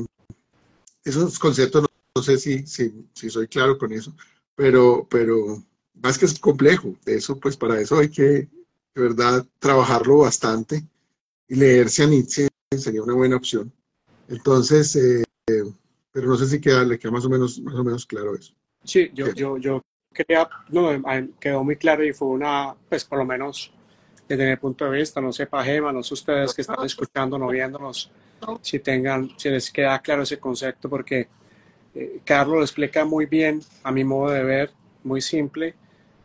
esos 1.03 1.39
conceptos, 1.39 1.81
no, 1.81 1.87
no 2.15 2.21
sé 2.21 2.37
si, 2.37 2.67
si, 2.67 3.07
si 3.15 3.31
soy 3.31 3.47
claro 3.47 3.79
con 3.79 3.91
eso, 3.91 4.15
pero, 4.55 5.07
pero 5.09 5.63
más 6.01 6.17
que 6.17 6.25
es 6.25 6.39
complejo. 6.39 6.95
De 7.05 7.15
eso, 7.15 7.39
pues 7.39 7.57
para 7.57 7.79
eso 7.79 7.99
hay 7.99 8.09
que, 8.09 8.23
de 8.23 8.49
verdad, 9.01 9.45
trabajarlo 9.59 10.19
bastante 10.19 10.83
y 11.47 11.55
leerse 11.55 12.03
a 12.03 12.07
Nietzsche 12.07 12.47
sería 12.77 13.03
una 13.03 13.13
buena 13.13 13.35
opción. 13.35 13.71
Entonces, 14.27 14.95
eh, 14.95 15.23
pero 16.11 16.27
no 16.27 16.35
sé 16.35 16.47
si 16.47 16.61
queda, 16.61 16.83
le 16.83 16.97
queda 16.97 17.11
más 17.11 17.25
o 17.25 17.29
menos, 17.29 17.59
más 17.61 17.75
o 17.75 17.83
menos 17.83 18.05
claro 18.05 18.35
eso. 18.35 18.53
Sí, 18.83 19.11
yo, 19.13 19.33
yo, 19.33 19.57
yo 19.57 19.81
quería, 20.13 20.47
no, 20.69 20.89
quedó 21.39 21.63
muy 21.63 21.75
claro 21.75 22.03
y 22.03 22.13
fue 22.13 22.27
una, 22.29 22.75
pues 22.89 23.03
por 23.05 23.17
lo 23.17 23.25
menos 23.25 23.73
desde 24.27 24.49
mi 24.49 24.55
punto 24.57 24.85
de 24.85 24.97
vista, 24.97 25.19
no 25.19 25.31
sé, 25.31 25.47
Pajema, 25.47 25.91
no 25.91 26.03
sé 26.03 26.13
ustedes 26.13 26.53
que 26.53 26.61
están 26.61 26.83
escuchando, 26.85 27.37
no 27.37 27.49
viéndonos, 27.49 28.11
si 28.61 28.79
tengan, 28.79 29.29
si 29.37 29.49
les 29.49 29.69
queda 29.71 29.99
claro 29.99 30.23
ese 30.23 30.39
concepto, 30.39 30.89
porque 30.89 31.27
eh, 31.95 32.21
Carlos 32.23 32.57
lo 32.57 32.63
explica 32.63 33.05
muy 33.05 33.25
bien, 33.25 33.61
a 33.83 33.91
mi 33.91 34.03
modo 34.03 34.31
de 34.31 34.43
ver, 34.43 34.71
muy 35.03 35.21
simple. 35.21 35.75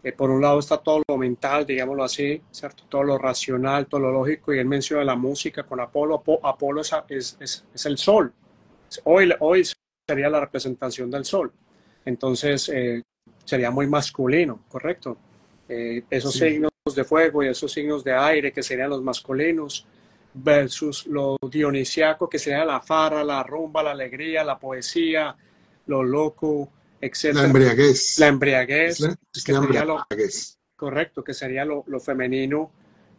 Eh, 0.03 0.13
por 0.13 0.31
un 0.31 0.41
lado 0.41 0.59
está 0.61 0.79
todo 0.79 1.03
lo 1.07 1.17
mental, 1.19 1.67
digámoslo 1.67 2.05
así, 2.05 2.41
¿cierto? 2.51 2.85
todo 2.89 3.03
lo 3.03 3.19
racional, 3.19 3.87
todo 3.87 4.01
lo 4.01 4.13
lógico, 4.13 4.55
y 4.55 4.59
él 4.59 4.67
menciona 4.67 5.05
la 5.05 5.17
música 5.17 5.65
con 5.65 5.81
Apolo. 5.81 6.23
Apolo 6.43 6.81
es, 6.81 7.37
es, 7.41 7.87
el 7.87 7.99
sol. 7.99 8.33
Hoy, 9.05 9.33
hoy 9.41 9.69
sería 10.07 10.31
la 10.31 10.41
representación 10.41 11.11
del 11.11 11.25
sol. 11.25 11.53
Entonces 12.05 12.71
eh, 12.71 13.03
sería 13.45 13.71
muy 13.71 13.87
masculino, 13.87 14.61
¿correcto? 14.69 15.19
esos 15.69 16.33
signos 16.33 16.71
de 16.95 17.05
fuego 17.05 17.43
y 17.43 17.49
esos 17.49 17.71
signos 17.71 18.03
de 18.03 18.15
aire 18.15 18.51
que 18.55 18.63
serían 18.63 18.89
los 18.89 19.03
masculinos 19.03 19.87
versus 20.33 21.07
lo 21.07 21.37
dionisiaco 21.51 22.27
que 22.27 22.39
sería 22.39 22.65
la 22.65 22.81
farra, 22.81 23.23
la 23.23 23.43
rumba, 23.43 23.83
la 23.83 23.91
alegría, 23.91 24.45
la 24.45 24.59
poesía, 24.59 25.37
lo 25.89 26.03
loco, 26.03 26.71
etc. 27.01 27.35
La 27.35 27.45
embriaguez. 27.45 28.19
La 28.19 28.29
embriaguez. 28.29 29.01
correcto, 30.77 31.25
que 31.25 31.35
sería 31.35 31.65
lo, 31.65 31.85
femenino 32.01 32.71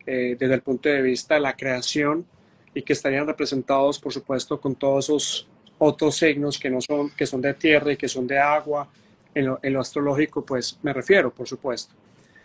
eh, 0.05 0.37
desde 0.39 0.53
el 0.53 0.61
punto 0.61 0.87
de 0.87 1.01
vista 1.01 1.35
de 1.35 1.41
la 1.41 1.57
creación 1.57 2.25
y 2.73 2.81
que 2.83 2.93
estarían 2.93 3.27
representados, 3.27 3.99
por 3.99 4.13
supuesto, 4.13 4.61
con 4.61 4.75
todos 4.75 5.05
esos 5.05 5.47
otros 5.77 6.15
signos 6.17 6.57
que 6.57 6.69
no 6.69 6.79
son, 6.81 7.09
que 7.11 7.25
son 7.25 7.41
de 7.41 7.53
tierra 7.53 7.91
y 7.91 7.97
que 7.97 8.07
son 8.07 8.25
de 8.25 8.39
agua. 8.39 8.89
En 9.35 9.45
lo, 9.45 9.79
astrológico, 9.79 10.43
pues 10.43 10.79
me 10.81 10.91
refiero, 10.91 11.33
por 11.33 11.47
supuesto. 11.47 11.93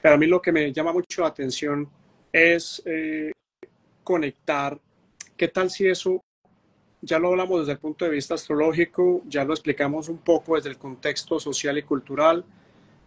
Pero 0.03 0.15
a 0.15 0.19
mí 0.19 0.27
lo 0.27 0.41
que 0.41 0.53
me 0.53 0.71
llama 0.73 0.93
mucho 0.93 1.23
la 1.23 1.29
atención 1.29 1.89
es 2.31 2.83
eh, 2.85 3.33
conectar, 4.05 4.79
¿qué 5.37 5.49
tal 5.49 5.71
si 5.71 5.89
eso 5.89 6.23
ya 7.05 7.19
lo 7.19 7.29
hablamos 7.29 7.61
desde 7.61 7.73
el 7.73 7.79
punto 7.79 8.05
de 8.07 8.11
vista 8.11 8.35
astrológico, 8.35 9.23
ya 9.29 9.45
lo 9.45 9.53
explicamos 9.53 10.09
un 10.09 10.19
poco 10.19 10.57
desde 10.57 10.71
el 10.71 10.79
contexto 10.79 11.39
social 11.39 11.77
y 11.77 11.83
cultural. 11.83 12.45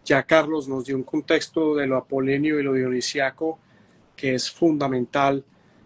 Ya 0.04 0.22
Carlos 0.22 0.68
nos 0.68 0.84
dio 0.84 0.96
un 0.96 1.02
contexto 1.02 1.74
de 1.74 1.86
lo 1.86 1.96
apolíneo 1.96 2.60
y 2.60 2.62
lo 2.62 2.72
dionisiaco 2.72 3.58
que 4.16 4.34
es 4.34 4.50
fundamental 4.50 5.44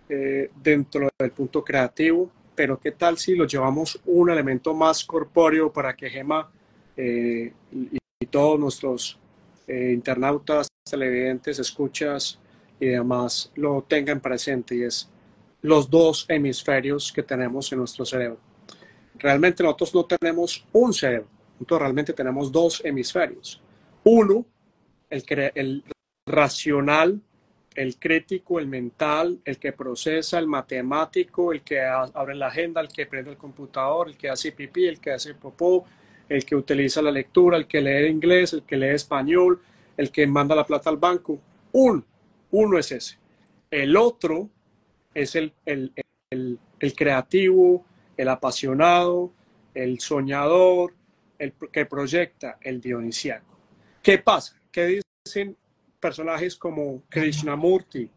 eh, 0.09 0.51
dentro 0.63 1.09
del 1.19 1.31
punto 1.33 1.65
creativo. 1.65 2.31
Pero 2.55 2.79
¿qué 2.79 2.93
tal 2.93 3.17
si 3.17 3.35
lo 3.35 3.47
llevamos 3.47 3.99
un 4.05 4.31
elemento 4.31 4.75
más 4.75 5.05
corpóreo 5.05 5.73
para 5.73 5.97
que 5.97 6.11
Gema 6.11 6.51
eh, 6.97 7.53
y, 7.73 7.99
todos 8.31 8.59
nuestros 8.59 9.19
eh, 9.67 9.91
internautas, 9.93 10.69
televidentes, 10.89 11.59
escuchas 11.59 12.39
y 12.79 12.87
demás 12.87 13.51
lo 13.57 13.83
tengan 13.83 14.21
presente? 14.21 14.77
Y 14.77 14.83
es 14.83 15.12
los 15.63 15.89
dos 15.89 16.27
hemisferios 16.29 17.13
que 17.13 17.23
tenemos 17.23 17.73
en 17.73 17.79
nuestro 17.79 18.05
cerebro. 18.05 18.39
Realmente 19.15 19.63
nosotros 19.63 19.95
no 19.95 20.05
tenemos 20.05 20.67
un 20.73 20.93
cerebro, 20.93 21.29
nosotros 21.55 21.81
realmente 21.81 22.13
tenemos 22.13 22.51
dos 22.51 22.85
hemisferios. 22.85 23.63
Uno, 24.05 24.45
el, 25.09 25.85
racional, 26.27 27.21
el 27.75 27.97
crítico, 27.99 28.59
el 28.59 28.67
mental, 28.67 29.41
el 29.45 29.59
que 29.59 29.73
procesa, 29.73 30.39
el 30.39 30.49
matemático, 30.49 31.53
el 31.53 31.63
que 31.63 31.81
abre 31.81 32.35
la 32.35 32.49
agenda, 32.49 32.81
el 32.81 32.89
que 32.89 33.07
prende 33.07 33.31
el 33.31 33.37
computador, 33.37 34.09
el 34.09 34.17
que 34.17 34.29
hace 34.29 34.53
pipí, 34.53 34.87
el 34.87 35.01
que 35.01 35.13
hace 35.13 35.35
popó, 35.35 35.85
el 36.29 36.45
que 36.45 36.57
utiliza 36.57 37.01
la 37.01 37.11
lectura, 37.11 37.57
el 37.57 37.67
que 37.67 37.81
lee 37.81 38.09
inglés, 38.09 38.53
el 38.53 38.63
que 38.63 38.77
lee 38.77 38.95
español, 38.95 39.61
el 39.97 40.11
que 40.11 40.27
manda 40.27 40.57
la 40.57 40.67
plata 40.67 40.91
al 40.91 40.97
banco. 40.97 41.39
Un, 41.73 42.05
uno 42.51 42.79
es 42.79 42.91
ese. 42.93 43.19
El 43.71 43.97
otro 43.97 44.51
es 45.15 45.35
el, 45.37 45.53
creativo, 46.97 47.85
el 48.17 48.29
apasionado, 48.29 49.33
el 49.75 50.01
soñador, 50.01 50.95
el 51.39 51.53
que 51.73 51.87
proyecta, 51.87 52.59
el 52.61 52.81
dionisiaco. 52.81 53.59
¿Qué 54.03 54.19
pasa? 54.19 54.57
¿qué 54.73 55.03
dicen 55.25 55.57
personajes 56.01 56.57
como 56.57 57.03
Krishnamurti, 57.09 58.11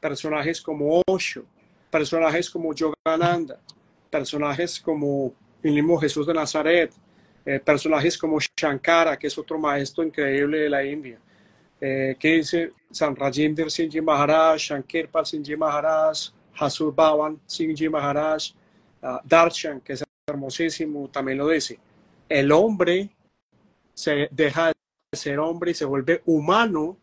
personajes 0.00 0.60
como 0.60 1.02
Osho, 1.06 1.44
personajes 1.90 2.50
como 2.50 2.74
Yogananda, 2.74 3.60
personajes 4.10 4.80
como 4.80 5.32
el 5.62 5.72
mismo 5.72 5.98
Jesús 5.98 6.26
de 6.26 6.34
Nazaret, 6.34 6.92
eh, 7.46 7.60
personajes 7.60 8.18
como 8.18 8.38
Shankara, 8.40 9.16
que 9.16 9.28
es 9.28 9.38
otro 9.38 9.58
maestro 9.58 10.04
increíble 10.04 10.58
de 10.58 10.68
la 10.68 10.84
India, 10.84 11.18
eh, 11.80 12.16
dice 12.20 12.72
San 12.90 13.16
Rajinder 13.16 13.70
Singh 13.70 14.02
Maharaj, 14.02 14.58
Shankirpal 14.58 15.24
Singh 15.24 15.56
Maharaj, 15.56 16.32
Bhavan 16.60 17.40
Singh 17.46 17.90
Maharaj, 17.90 18.52
uh, 19.02 19.18
Darshan, 19.24 19.80
que 19.80 19.94
es 19.94 20.04
hermosísimo, 20.26 21.08
también 21.08 21.38
lo 21.38 21.48
dice. 21.48 21.78
El 22.28 22.52
hombre 22.52 23.10
se 23.94 24.28
deja 24.30 24.68
de 24.68 24.74
ser 25.16 25.38
hombre 25.38 25.72
y 25.72 25.74
se 25.74 25.84
vuelve 25.84 26.22
humano 26.26 26.96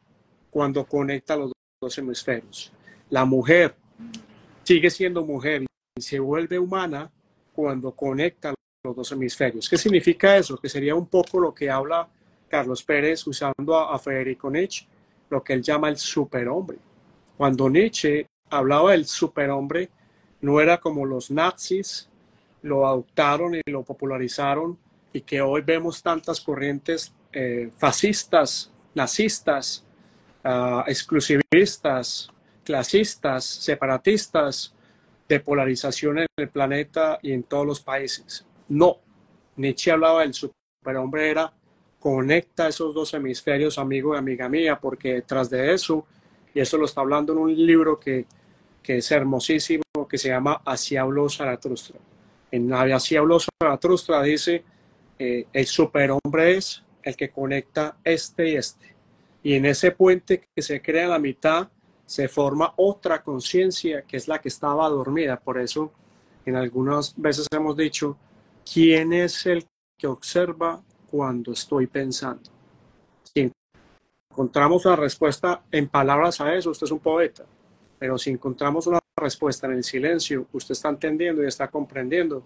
cuando 0.50 0.86
conecta 0.86 1.36
los 1.36 1.52
dos 1.82 1.98
hemisferios. 1.98 2.72
La 3.10 3.26
mujer 3.26 3.76
sigue 4.64 4.90
siendo 4.90 5.24
mujer 5.26 5.66
y 5.96 6.02
se 6.02 6.20
vuelve 6.20 6.60
humana 6.60 7.12
cuando 7.54 7.92
conecta 7.92 8.54
los 8.84 8.96
dos 8.96 9.12
hemisferios. 9.12 9.70
¿Qué 9.70 9.78
significa 9.78 10.38
eso? 10.38 10.58
Que 10.58 10.70
sería 10.70 10.96
un 10.96 11.08
poco 11.08 11.40
lo 11.40 11.54
que 11.54 11.70
habla 11.70 12.08
Carlos 12.48 12.84
Pérez 12.84 13.26
usando 13.28 13.76
a, 13.76 13.98
Federico 14.00 14.50
Nietzsche, 14.50 14.88
lo 15.30 15.44
que 15.44 15.54
él 15.54 15.62
llama 15.62 15.90
el 15.90 15.98
superhombre. 15.98 16.78
Cuando 17.36 17.70
Nietzsche 17.70 18.28
hablaba 18.50 18.92
del 18.92 19.06
superhombre, 19.06 19.90
no 20.42 20.62
era 20.62 20.80
como 20.80 21.06
los 21.06 21.32
nazis 21.32 22.10
lo 22.62 22.88
adoptaron 22.88 23.56
y 23.56 23.62
lo 23.66 23.84
popularizaron 23.84 24.78
y 25.14 25.22
que 25.22 25.42
hoy 25.42 25.62
vemos 25.62 26.02
tantas 26.04 26.42
corrientes 26.42 27.14
eh, 27.32 27.70
fascistas, 27.78 28.72
nazistas, 28.94 29.86
uh, 30.44 30.82
exclusivistas, 30.88 32.30
clasistas, 32.64 33.46
separatistas, 33.46 34.74
de 35.28 35.40
polarización 35.40 36.20
en 36.20 36.28
el 36.38 36.50
planeta 36.50 37.20
y 37.22 37.34
en 37.34 37.44
todos 37.44 37.66
los 37.66 37.82
países. 37.82 38.46
No, 38.70 38.98
Nietzsche 39.58 39.92
hablaba 39.92 40.22
del 40.22 40.34
superhombre, 40.34 41.30
era 41.30 41.54
conecta 42.00 42.68
esos 42.68 42.94
dos 42.94 43.14
hemisferios, 43.14 43.78
amigo 43.78 44.16
y 44.16 44.18
amiga 44.18 44.48
mía, 44.48 44.80
porque 44.80 45.16
detrás 45.16 45.50
de 45.50 45.74
eso, 45.74 46.06
y 46.58 46.60
eso 46.60 46.76
lo 46.80 46.86
está 46.86 47.02
hablando 47.02 47.34
en 47.34 47.38
un 47.38 47.56
libro 47.56 48.00
que, 48.00 48.26
que 48.82 48.98
es 48.98 49.12
hermosísimo, 49.12 49.84
que 50.10 50.18
se 50.18 50.30
llama 50.30 50.64
Así 50.66 50.98
habló 50.98 51.30
Zaratustra. 51.30 52.00
En 52.50 52.74
Así 52.74 53.16
habló 53.16 53.38
Zaratustra 53.62 54.24
dice, 54.24 54.64
eh, 55.20 55.46
el 55.54 55.68
superhombre 55.68 56.58
es 56.58 56.84
el 57.04 57.16
que 57.16 57.30
conecta 57.30 57.98
este 58.04 58.50
y 58.50 58.56
este. 58.56 58.96
Y 59.44 59.54
en 59.54 59.68
ese 59.68 59.92
puente 59.92 60.48
que 60.56 60.64
se 60.64 60.82
crea 60.82 61.06
a 61.06 61.10
la 61.10 61.20
mitad, 61.20 61.70
se 62.08 62.28
forma 62.28 62.74
otra 62.78 63.22
conciencia 63.22 64.02
que 64.02 64.18
es 64.18 64.28
la 64.28 64.42
que 64.42 64.50
estaba 64.50 64.90
dormida. 64.90 65.40
Por 65.40 65.60
eso, 65.60 65.94
en 66.44 66.56
algunas 66.56 67.14
veces 67.16 67.46
hemos 67.52 67.78
dicho, 67.78 68.18
¿quién 68.66 69.14
es 69.14 69.46
el 69.46 69.64
que 69.96 70.08
observa 70.08 70.82
cuando 71.12 71.52
estoy 71.52 71.86
pensando? 71.86 72.57
Encontramos 74.38 74.86
una 74.86 74.96
respuesta 74.96 75.64
en 75.72 75.88
palabras 75.88 76.40
a 76.42 76.54
eso, 76.54 76.70
usted 76.70 76.86
es 76.86 76.92
un 76.92 77.00
poeta. 77.00 77.44
Pero 77.98 78.20
si 78.20 78.30
encontramos 78.30 78.86
una 78.86 79.00
respuesta 79.16 79.66
en 79.66 79.74
el 79.74 79.84
silencio, 79.84 80.46
usted 80.54 80.74
está 80.74 80.90
entendiendo 80.90 81.44
y 81.44 81.48
está 81.48 81.68
comprendiendo 81.70 82.44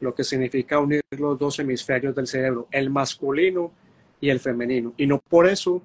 lo 0.00 0.14
que 0.14 0.22
significa 0.22 0.78
unir 0.78 1.00
los 1.12 1.38
dos 1.38 1.58
hemisferios 1.58 2.14
del 2.14 2.26
cerebro, 2.26 2.68
el 2.70 2.90
masculino 2.90 3.72
y 4.20 4.28
el 4.28 4.38
femenino. 4.38 4.92
Y 4.98 5.06
no 5.06 5.18
por 5.18 5.48
eso 5.48 5.80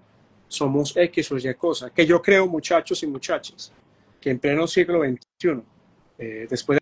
somos 0.49 0.97
X 0.97 1.31
o 1.31 1.37
Y 1.37 1.53
cosa. 1.53 1.89
Que 1.89 2.05
yo 2.05 2.21
creo, 2.21 2.47
muchachos 2.47 3.01
y 3.03 3.07
muchachas, 3.07 3.71
que 4.19 4.31
en 4.31 4.39
pleno 4.39 4.67
siglo 4.67 5.03
XXI, 5.05 5.61
eh, 6.17 6.47
después 6.49 6.79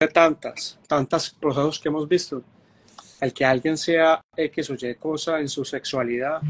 de 0.00 0.08
tantas, 0.08 0.76
tantas 0.88 1.30
procesos 1.30 1.78
que 1.78 1.88
hemos 1.88 2.08
visto, 2.08 2.42
el 3.20 3.32
que 3.32 3.44
alguien 3.44 3.78
sea 3.78 4.20
X 4.36 4.70
o 4.70 4.74
Y 4.74 4.96
cosa 4.96 5.38
en 5.38 5.48
su 5.48 5.64
sexualidad 5.64 6.42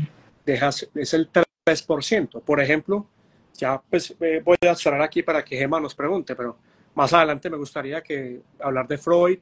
deja, 0.47 0.71
es 0.95 1.13
el 1.13 1.29
3%. 1.69 2.41
Por 2.43 2.61
ejemplo, 2.61 3.07
ya 3.55 3.81
pues 3.91 4.15
eh, 4.21 4.41
voy 4.45 4.57
a 4.69 4.75
cerrar 4.75 5.03
aquí 5.03 5.23
para 5.23 5.45
que 5.45 5.57
Gemma 5.57 5.81
nos 5.81 5.95
pregunte, 5.95 6.35
pero 6.35 6.57
más 6.95 7.13
adelante 7.13 7.51
me 7.51 7.57
gustaría 7.57 8.03
que 8.03 8.41
hablar 8.61 8.89
de 8.89 8.99
Freud 8.99 9.41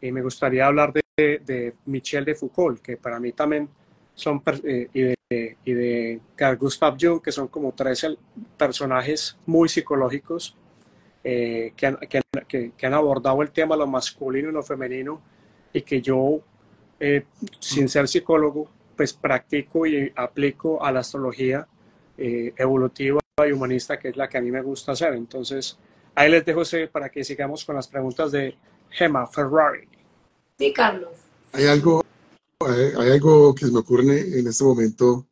y 0.00 0.10
me 0.12 0.22
gustaría 0.22 0.66
hablar 0.66 0.92
de, 0.92 1.02
de 1.38 1.74
Michel 1.86 2.24
de 2.24 2.34
Foucault, 2.34 2.80
que 2.80 2.96
para 2.96 3.20
mí 3.20 3.32
también 3.32 3.68
son, 4.14 4.42
eh, 4.64 4.88
y, 4.92 5.02
de, 5.02 5.56
y 5.64 5.72
de 5.72 6.20
Carl 6.34 6.56
Gustav 6.56 6.96
Jung, 7.00 7.22
que 7.22 7.32
son 7.32 7.48
como 7.48 7.72
tres 7.72 8.06
personajes 8.56 9.36
muy 9.46 9.68
psicológicos 9.68 10.56
eh, 11.22 11.72
que, 11.76 11.86
han, 11.86 11.96
que, 12.48 12.72
que, 12.76 12.86
han 12.86 12.94
abordado 12.94 13.42
el 13.42 13.50
tema 13.50 13.76
lo 13.76 13.86
masculino 13.86 14.48
y 14.48 14.52
lo 14.52 14.62
femenino 14.62 15.20
y 15.72 15.82
que 15.82 16.00
yo, 16.00 16.40
eh, 16.98 17.24
sin 17.58 17.88
ser 17.88 18.08
psicólogo, 18.08 18.68
pues 19.00 19.14
practico 19.14 19.86
y 19.86 20.12
aplico 20.14 20.84
a 20.84 20.92
la 20.92 21.00
astrología 21.00 21.66
evolutiva 22.18 23.18
y 23.48 23.50
humanista, 23.50 23.98
que 23.98 24.08
es 24.08 24.16
la 24.18 24.28
que 24.28 24.36
a 24.36 24.42
mí 24.42 24.50
me 24.50 24.60
gusta 24.60 24.92
hacer. 24.92 25.14
Entonces, 25.14 25.78
ahí 26.14 26.30
les 26.30 26.44
dejo 26.44 26.60
ese 26.60 26.86
para 26.86 27.08
que 27.08 27.24
sigamos 27.24 27.64
con 27.64 27.76
las 27.76 27.88
preguntas 27.88 28.30
de 28.30 28.58
Gemma 28.90 29.26
Ferrari. 29.26 29.88
Sí, 30.58 30.70
Carlos. 30.74 31.12
Hay 31.52 31.66
algo 31.66 32.04
hay, 32.60 33.10
algo 33.10 33.54
que 33.54 33.64
se 33.64 33.72
me 33.72 33.78
ocurre 33.78 34.38
en 34.38 34.46
este 34.46 34.64
momento, 34.64 35.26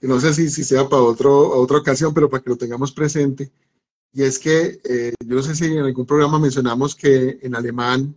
y 0.00 0.06
no 0.06 0.20
sé 0.20 0.32
si, 0.32 0.48
si 0.48 0.62
sea 0.62 0.88
para 0.88 1.02
otro, 1.02 1.58
otra 1.58 1.78
ocasión, 1.78 2.14
pero 2.14 2.30
para 2.30 2.40
que 2.40 2.50
lo 2.50 2.56
tengamos 2.56 2.92
presente, 2.92 3.50
y 4.12 4.22
es 4.22 4.38
que 4.38 4.78
eh, 4.84 5.12
yo 5.26 5.34
no 5.34 5.42
sé 5.42 5.56
si 5.56 5.64
en 5.64 5.78
algún 5.78 6.06
programa 6.06 6.38
mencionamos 6.38 6.94
que 6.94 7.40
en 7.42 7.56
alemán, 7.56 8.14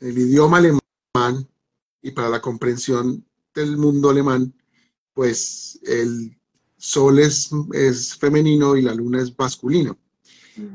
el 0.00 0.18
idioma 0.18 0.58
alemán, 0.58 1.48
y 2.02 2.10
para 2.10 2.28
la 2.28 2.42
comprensión 2.42 3.24
del 3.58 3.76
mundo 3.76 4.10
alemán, 4.10 4.52
pues 5.12 5.78
el 5.82 6.36
sol 6.76 7.18
es, 7.18 7.50
es 7.72 8.16
femenino 8.16 8.76
y 8.76 8.82
la 8.82 8.94
luna 8.94 9.20
es 9.20 9.36
masculino. 9.38 9.98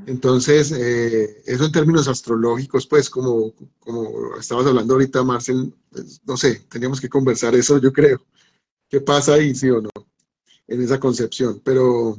Entonces, 0.05 0.71
eh, 0.71 1.41
eso 1.45 1.65
en 1.65 1.71
términos 1.71 2.07
astrológicos, 2.07 2.88
pues 2.88 3.09
como, 3.09 3.53
como 3.79 4.38
estabas 4.38 4.65
hablando 4.65 4.93
ahorita, 4.93 5.23
Marcel, 5.23 5.73
pues, 5.89 6.21
no 6.25 6.38
sé, 6.38 6.61
teníamos 6.69 7.01
que 7.01 7.09
conversar 7.09 7.53
eso, 7.55 7.79
yo 7.79 7.91
creo. 7.91 8.25
¿Qué 8.89 9.01
pasa 9.01 9.34
ahí, 9.34 9.53
sí 9.53 9.69
o 9.69 9.81
no? 9.81 9.89
En 10.67 10.81
esa 10.81 10.99
concepción, 10.99 11.61
pero 11.65 12.17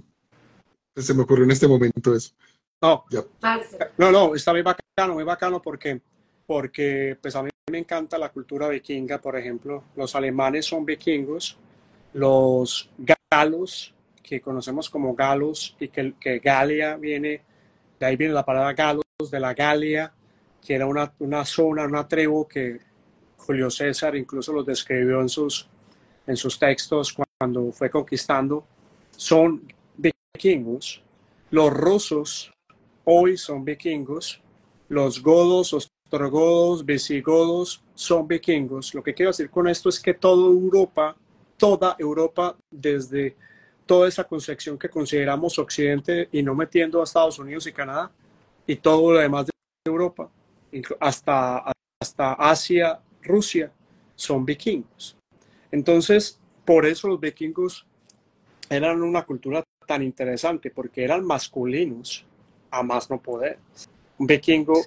pues, 0.93 1.07
se 1.07 1.15
me 1.15 1.23
ocurrió 1.23 1.45
en 1.45 1.53
este 1.53 1.67
momento 1.67 2.15
eso. 2.15 2.33
No, 2.83 3.05
no, 3.97 4.13
no, 4.13 4.35
está 4.35 4.53
muy 4.53 4.61
bacano, 4.61 5.15
muy 5.15 5.25
bacano 5.25 5.63
porque, 5.63 6.03
porque 6.47 7.17
pues 7.23 7.35
a 7.35 7.43
mí 7.43 7.49
me 7.71 7.79
encanta 7.79 8.19
la 8.19 8.29
cultura 8.29 8.69
vikinga, 8.69 9.19
por 9.19 9.37
ejemplo. 9.37 9.85
Los 9.97 10.15
alemanes 10.15 10.67
son 10.67 10.85
vikingos, 10.85 11.57
los 12.13 12.91
galos, 13.31 13.95
que 14.23 14.41
conocemos 14.41 14.91
como 14.91 15.15
galos, 15.15 15.77
y 15.81 15.89
que, 15.89 16.39
Galia 16.43 16.97
viene 16.97 17.43
de 17.99 18.07
ahí 18.07 18.17
viene 18.17 18.35
la 18.35 18.45
palabra 18.45 18.73
Galos, 18.73 19.05
de 19.31 19.41
la 19.41 19.55
Galia, 19.55 20.13
que 20.65 20.75
era 20.75 20.87
una, 20.87 21.13
una 21.21 21.45
zona, 21.45 21.85
una 21.85 22.07
tribu 22.07 22.47
que 22.47 22.81
Julio 23.37 23.71
César 23.71 24.17
incluso 24.17 24.53
los 24.53 24.67
describió 24.67 25.21
en 25.21 25.29
sus, 25.29 25.69
en 26.27 26.37
sus 26.37 26.59
textos 26.59 27.15
cuando 27.39 27.73
fue 27.73 27.91
conquistando. 27.91 28.67
Son 29.17 29.63
vikingos. 29.97 31.03
Los 31.51 31.73
rusos 31.73 32.53
hoy 33.05 33.37
son 33.37 33.65
vikingos. 33.65 34.41
Los 34.89 35.23
godos, 35.23 35.73
ostrogodos, 36.05 36.85
visigodos 36.85 37.83
son 37.95 38.29
vikingos. 38.29 38.95
Lo 38.95 39.03
que 39.03 39.15
quiero 39.15 39.31
decir 39.31 39.51
con 39.51 39.69
esto 39.69 39.89
es 39.89 39.99
que 39.99 40.15
toda 40.15 40.47
Europa, 40.47 41.17
toda 41.57 41.97
Europa, 41.99 42.57
desde 42.71 43.37
toda 43.87 44.09
esa 44.09 44.25
concepción 44.25 44.79
que 44.79 44.89
consideramos 44.89 45.59
Occidente 45.59 46.29
y 46.33 46.43
no 46.43 46.55
metiendo 46.55 47.01
a 47.01 47.05
Estados 47.05 47.39
Unidos 47.39 47.67
y 47.67 47.73
Canadá 47.73 48.11
y 48.67 48.77
todo 48.77 49.13
lo 49.13 49.19
demás 49.19 49.47
de 49.47 49.53
Europa, 49.87 50.31
hasta, 51.01 51.73
hasta 52.01 52.33
Asia, 52.35 53.01
Rusia, 53.23 53.71
son 54.15 54.45
vikingos. 54.45 55.17
Entonces, 55.71 56.39
por 56.65 56.87
eso 56.87 57.09
los 57.09 57.21
vikingos 57.21 57.87
eran 58.71 59.03
una 59.03 59.25
cultura 59.25 59.63
tan 59.87 60.03
interesante, 60.03 60.71
porque 60.71 61.05
eran 61.05 61.25
masculinos 61.25 62.25
a 62.71 62.83
más 62.83 63.11
no 63.11 63.21
poder. 63.21 63.59
Un 64.19 64.27
vikingo 64.27 64.81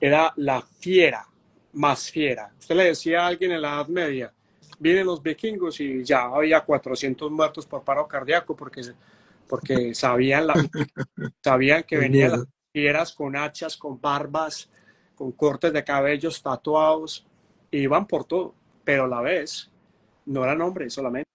era 0.00 0.32
la 0.36 0.62
fiera, 0.62 1.26
más 1.74 2.10
fiera. 2.10 2.52
Usted 2.58 2.74
le 2.74 2.84
decía 2.84 3.22
a 3.22 3.26
alguien 3.26 3.52
en 3.52 3.62
la 3.62 3.74
Edad 3.74 3.88
Media, 3.88 4.32
vienen 4.78 5.06
los 5.06 5.22
vikingos 5.22 5.80
y 5.80 6.04
ya 6.04 6.24
había 6.24 6.60
400 6.60 7.30
muertos 7.30 7.66
por 7.66 7.84
paro 7.84 8.06
cardíaco 8.08 8.56
porque, 8.56 8.82
porque 9.46 9.94
sabían, 9.94 10.46
la, 10.46 10.54
sabían 11.44 11.82
que 11.82 11.98
venían 11.98 12.32
las 12.32 12.46
fieras 12.72 13.12
con 13.12 13.36
hachas, 13.36 13.76
con 13.76 14.00
barbas, 14.00 14.70
con 15.14 15.32
cortes 15.32 15.72
de 15.72 15.84
cabellos 15.84 16.42
tatuados, 16.42 17.26
iban 17.70 18.06
por 18.06 18.24
todo, 18.24 18.54
pero 18.84 19.04
a 19.04 19.08
la 19.08 19.20
vez 19.20 19.70
no 20.24 20.44
eran 20.44 20.60
hombres 20.60 20.94
solamente, 20.94 21.26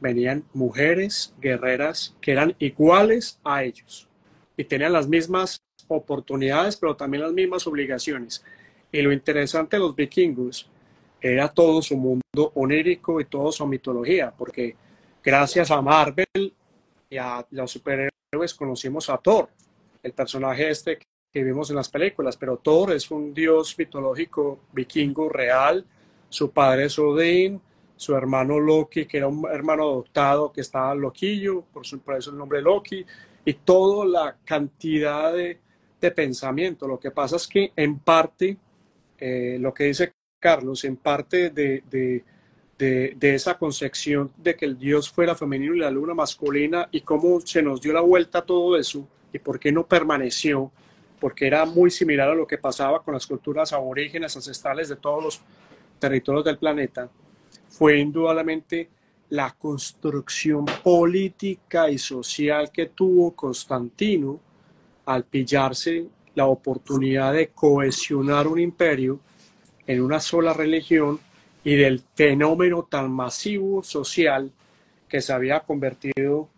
venían 0.00 0.44
mujeres 0.52 1.34
guerreras 1.40 2.16
que 2.20 2.32
eran 2.32 2.54
iguales 2.58 3.40
a 3.44 3.62
ellos 3.62 4.08
y 4.56 4.64
tenían 4.64 4.92
las 4.92 5.08
mismas 5.08 5.62
oportunidades, 5.88 6.76
pero 6.76 6.96
también 6.96 7.22
las 7.22 7.32
mismas 7.32 7.66
obligaciones. 7.66 8.44
Y 8.92 9.02
lo 9.02 9.12
interesante 9.12 9.76
de 9.76 9.80
los 9.80 9.94
vikingos 9.94 10.68
era 11.20 11.48
todo 11.48 11.80
su 11.82 11.96
mundo 11.96 12.52
onírico 12.54 13.20
y 13.20 13.24
toda 13.24 13.50
su 13.50 13.66
mitología, 13.66 14.32
porque 14.36 14.76
gracias 15.22 15.70
a 15.70 15.80
Marvel 15.80 16.54
y 17.08 17.16
a 17.16 17.44
los 17.50 17.70
superhéroes 17.70 18.54
conocimos 18.56 19.08
a 19.08 19.18
Thor, 19.18 19.48
el 20.02 20.12
personaje 20.12 20.68
este 20.68 20.98
que 21.32 21.42
vimos 21.42 21.70
en 21.70 21.76
las 21.76 21.88
películas, 21.88 22.36
pero 22.36 22.58
Thor 22.58 22.92
es 22.92 23.10
un 23.10 23.34
dios 23.34 23.74
mitológico 23.78 24.60
vikingo 24.72 25.28
real, 25.28 25.84
su 26.28 26.50
padre 26.50 26.84
es 26.84 26.98
Odín, 26.98 27.60
su 27.96 28.14
hermano 28.14 28.60
Loki, 28.60 29.06
que 29.06 29.16
era 29.16 29.28
un 29.28 29.46
hermano 29.50 29.84
adoptado 29.84 30.52
que 30.52 30.60
estaba 30.60 30.94
loquillo, 30.94 31.62
por, 31.72 31.86
su, 31.86 32.00
por 32.00 32.16
eso 32.16 32.30
el 32.30 32.38
nombre 32.38 32.60
Loki, 32.60 33.04
y 33.44 33.54
toda 33.54 34.04
la 34.04 34.36
cantidad 34.44 35.32
de, 35.32 35.58
de 36.04 36.12
pensamiento. 36.12 36.86
Lo 36.86 36.98
que 36.98 37.10
pasa 37.10 37.36
es 37.36 37.46
que 37.46 37.72
en 37.76 37.98
parte, 37.98 38.56
eh, 39.18 39.56
lo 39.60 39.72
que 39.72 39.84
dice 39.84 40.12
Carlos, 40.38 40.84
en 40.84 40.96
parte 40.96 41.50
de, 41.50 41.82
de, 41.90 42.24
de, 43.18 43.34
esa 43.34 43.56
concepción 43.56 44.30
de 44.36 44.54
que 44.54 44.66
el 44.66 44.78
Dios 44.78 45.10
fuera 45.10 45.34
femenino 45.34 45.74
y 45.74 45.78
la 45.78 45.90
luna 45.90 46.12
masculina 46.12 46.88
y 46.92 47.00
cómo 47.00 47.40
se 47.40 47.62
nos 47.62 47.80
dio 47.80 47.92
la 47.92 48.02
vuelta 48.02 48.40
a 48.40 48.44
todo 48.44 48.76
eso 48.76 49.08
y 49.32 49.38
por 49.38 49.58
qué 49.58 49.72
no 49.72 49.86
permaneció, 49.86 50.70
porque 51.18 51.46
era 51.46 51.64
muy 51.64 51.90
similar 51.90 52.28
a 52.30 52.34
lo 52.34 52.46
que 52.46 52.58
pasaba 52.58 53.02
con 53.02 53.14
las 53.14 53.26
culturas 53.26 53.72
aborígenes 53.72 54.36
ancestrales 54.36 54.88
de 54.90 54.96
todos 54.96 55.24
los 55.24 55.40
territorios 55.98 56.44
del 56.44 56.58
planeta, 56.58 57.08
fue 57.68 57.98
indudablemente 57.98 58.90
la 59.30 59.50
construcción 59.52 60.66
política 60.82 61.88
y 61.88 61.96
social 61.96 62.70
que 62.70 62.86
tuvo 62.86 63.34
Constantino 63.34 64.38
al 65.06 65.24
pillarse 65.24 66.06
la 66.34 66.46
oportunidad 66.46 67.32
de 67.32 67.48
cohesionar 67.48 68.46
un 68.46 68.60
imperio 68.60 69.20
en 69.86 70.00
una 70.00 70.20
sola 70.20 70.52
religión 70.52 71.20
y 71.62 71.76
del 71.76 72.00
fenómeno 72.14 72.86
tan 72.90 73.10
masivo 73.10 73.82
social 73.82 74.50
que 75.08 75.20
se 75.20 75.32
había 75.32 75.60
convertido 75.60 76.48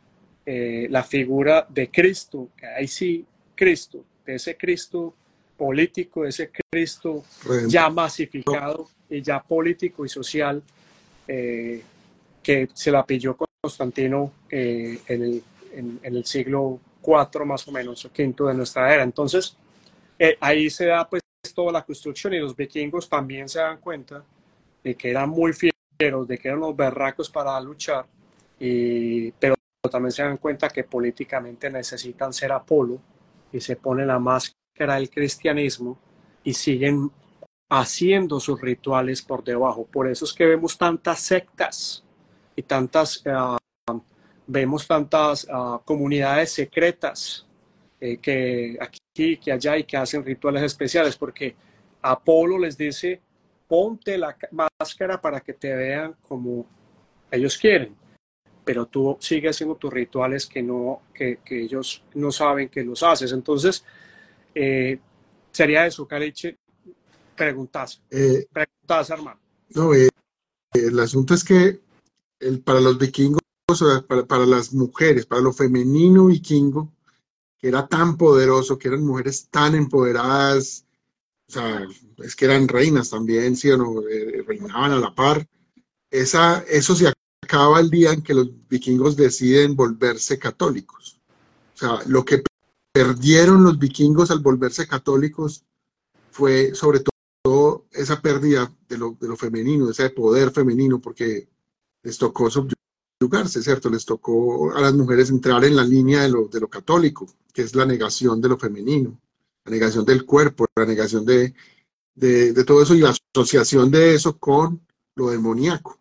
eh, 0.45 0.87
la 0.91 1.03
figura 1.03 1.67
de 1.69 1.91
Cristo, 1.91 2.51
ahí 2.77 2.87
sí, 2.87 3.25
Cristo, 3.55 4.05
de 4.25 4.37
ese 4.37 4.57
Cristo 4.57 5.15
político, 5.57 6.23
de 6.23 6.29
ese 6.29 6.51
Cristo 6.51 7.25
ya 7.67 7.89
masificado 7.91 8.89
y 9.11 9.23
ya 9.23 9.43
político 9.43 10.05
y 10.05 10.09
social, 10.09 10.63
eh, 11.27 11.83
que 12.43 12.69
se 12.73 12.91
la 12.91 13.05
pilló 13.05 13.37
Constantino 13.61 14.33
eh, 14.49 15.01
en, 15.09 15.23
el, 15.23 15.43
en, 15.73 16.01
en, 16.03 16.17
el, 16.17 16.25
siglo 16.25 16.81
IV 17.07 17.45
más 17.45 17.67
o 17.69 17.73
menos, 17.73 18.05
o 18.05 18.13
quinto 18.13 18.47
de 18.47 18.55
nuestra 18.55 18.93
era. 18.93 19.03
Entonces, 19.03 19.57
eh, 20.19 20.37
ahí 20.41 20.71
se 20.71 20.87
da 20.87 21.09
pues 21.09 21.23
toda 21.55 21.73
la 21.73 21.85
construcción 21.85 22.35
y 22.35 22.39
los 22.39 22.57
vikingos 22.57 23.09
también 23.09 23.49
se 23.49 23.61
dan 23.61 23.79
cuenta 23.79 24.25
de 24.83 24.95
que 24.95 25.11
eran 25.11 25.31
muy 25.31 25.53
fieros, 25.53 26.29
de 26.29 26.39
que 26.39 26.49
eran 26.49 26.61
los 26.61 26.77
berracos 26.77 27.31
para 27.31 27.61
luchar, 27.61 28.07
y, 28.59 29.31
pero 29.33 29.55
también 29.91 30.13
se 30.13 30.23
dan 30.23 30.37
cuenta 30.39 30.69
que 30.69 30.85
políticamente 30.85 31.71
necesitan 31.71 32.33
ser 32.33 32.53
Apolo 32.53 33.01
y 33.53 33.61
se 33.61 33.77
ponen 33.77 34.09
la 34.09 34.19
máscara 34.19 34.97
del 34.97 35.11
cristianismo 35.11 35.99
y 36.45 36.53
siguen 36.53 37.11
haciendo 37.69 38.39
sus 38.41 38.61
rituales 38.61 39.23
por 39.23 39.43
debajo. 39.43 39.87
Por 39.87 40.09
eso 40.09 40.25
es 40.25 40.33
que 40.33 40.47
vemos 40.47 40.79
tantas 40.79 41.21
sectas 41.21 42.05
y 42.55 42.63
tantas, 42.63 43.25
uh, 43.27 43.57
vemos 44.47 44.87
tantas 44.87 45.45
uh, 45.45 45.81
comunidades 45.85 46.53
secretas 46.53 47.47
eh, 48.01 48.19
que 48.19 48.79
aquí, 48.81 49.37
que 49.39 49.53
allá 49.53 49.77
y 49.79 49.85
que 49.85 49.97
hacen 49.97 50.25
rituales 50.25 50.63
especiales, 50.63 51.17
porque 51.17 51.55
Apolo 52.03 52.59
les 52.59 52.77
dice, 52.77 53.21
ponte 53.67 54.17
la 54.19 54.37
máscara 54.53 55.21
para 55.21 55.41
que 55.41 55.55
te 55.55 55.75
vean 55.75 56.15
como 56.29 56.67
ellos 57.31 57.57
quieren, 57.59 57.95
pero 58.65 58.87
tú 58.87 59.17
sigues 59.21 59.57
haciendo 59.57 59.77
tus 59.77 59.93
rituales 59.93 60.47
que, 60.47 60.63
no, 60.63 61.03
que, 61.15 61.39
que 61.45 61.63
ellos 61.63 62.03
no 62.15 62.31
saben 62.31 62.69
que 62.69 62.85
los 62.85 63.03
haces. 63.03 63.33
Entonces, 63.33 63.85
eh, 64.55 64.99
sería 65.53 65.87
eso, 65.87 66.07
Caliche, 66.07 66.57
preguntas. 67.35 68.03
Eh, 68.11 68.47
preguntas, 68.53 69.11
hermano. 69.11 69.41
No, 69.71 69.95
eh, 69.95 70.09
el 70.73 70.99
asunto 70.99 71.35
es 71.35 71.45
que 71.45 71.81
el, 72.41 72.61
para 72.61 72.81
los 72.81 72.99
vikingos, 72.99 73.41
para, 73.67 74.27
para, 74.27 74.47
las 74.47 74.73
mujeres, 74.73 75.27
para 75.27 75.43
lo 75.43 75.53
femenino 75.53 76.27
vikingo, 76.27 76.93
que 77.59 77.69
era 77.69 77.89
tan 77.89 78.17
poderoso, 78.17 78.79
que 78.79 78.89
eran 78.89 79.05
mujeres 79.05 79.49
tan 79.51 79.75
empoderadas, 79.75 80.85
o 81.49 81.53
sea, 81.53 81.87
es 82.19 82.37
que 82.37 82.45
eran 82.45 82.69
reinas 82.69 83.11
también, 83.11 83.57
¿sí 83.57 83.71
o 83.71 83.77
no? 83.77 84.03
Eh, 84.09 84.45
reinaban 84.47 84.93
a 84.93 85.01
la 85.01 85.15
par. 85.15 85.49
Esa, 86.11 86.61
eso 86.69 86.95
se 86.95 87.13
acaba 87.43 87.81
el 87.81 87.91
día 87.91 88.13
en 88.13 88.23
que 88.23 88.35
los 88.35 88.49
vikingos 88.69 89.17
deciden 89.17 89.75
volverse 89.75 90.39
católicos. 90.39 91.21
O 91.75 91.79
sea, 91.79 91.99
lo 92.07 92.25
que 92.25 92.43
perdieron 92.93 93.65
los 93.65 93.79
vikingos 93.79 94.31
al 94.31 94.41
volverse 94.41 94.87
católicos 94.87 95.65
fue 96.31 96.75
sobre 96.75 97.01
todo 97.43 97.87
esa 97.93 98.21
pérdida 98.23 98.73
de 98.89 98.99
lo, 98.99 99.17
de 99.21 99.29
lo 99.29 99.37
femenino, 99.37 99.91
ese 99.91 100.11
poder 100.11 100.51
femenino, 100.53 101.01
porque 101.01 101.49
les 102.03 102.17
tocó 102.19 102.49
subyugarse, 103.19 103.63
¿cierto? 103.63 103.89
Les 103.91 104.05
tocó 104.05 104.75
a 104.75 104.81
las 104.81 104.95
mujeres 104.95 105.31
entrar 105.31 105.65
en 105.65 105.77
la 105.77 105.85
línea 105.85 106.23
de 106.23 106.29
lo, 106.29 106.69
católico, 106.69 107.27
que 107.53 107.63
es 107.63 107.75
la 107.75 107.87
negación 107.87 108.41
de 108.41 108.49
lo 108.49 108.59
femenino, 108.59 109.19
la 109.65 109.73
negación 109.73 110.05
del 110.05 110.25
cuerpo, 110.25 110.67
la 110.77 110.87
negación 110.87 111.25
de, 111.25 111.55
todo 112.67 112.83
eso 112.83 112.95
y 112.95 113.01
la 113.01 113.15
asociación 113.35 113.91
de 113.91 114.15
eso 114.15 114.39
con 114.39 114.81
lo 115.15 115.31
demoníaco, 115.31 115.99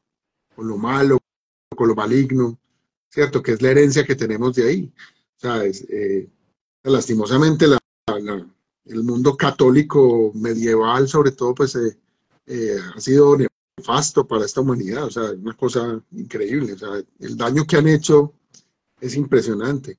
con 0.55 0.67
lo 0.67 0.77
malo, 0.77 1.19
con 1.75 1.87
lo 1.87 1.95
maligno, 1.95 2.57
¿cierto? 3.09 3.41
Que 3.41 3.53
es 3.53 3.61
la 3.61 3.71
herencia 3.71 4.05
que 4.05 4.15
tenemos 4.15 4.55
de 4.55 4.67
ahí. 4.67 4.93
¿Sabes? 5.37 5.85
Eh, 5.89 6.29
lastimosamente 6.83 7.67
la, 7.67 7.77
la, 8.07 8.47
el 8.85 9.03
mundo 9.03 9.35
católico 9.35 10.31
medieval, 10.33 11.07
sobre 11.07 11.31
todo, 11.31 11.53
pues 11.55 11.75
eh, 11.75 11.97
eh, 12.45 12.77
ha 12.95 12.99
sido 12.99 13.37
nefasto 13.77 14.25
para 14.25 14.45
esta 14.45 14.61
humanidad, 14.61 15.05
o 15.05 15.11
sea, 15.11 15.31
una 15.31 15.53
cosa 15.53 16.01
increíble, 16.11 16.73
o 16.73 16.77
sea, 16.77 16.89
el 17.19 17.37
daño 17.37 17.65
que 17.65 17.77
han 17.77 17.87
hecho 17.87 18.33
es 19.01 19.15
impresionante. 19.15 19.97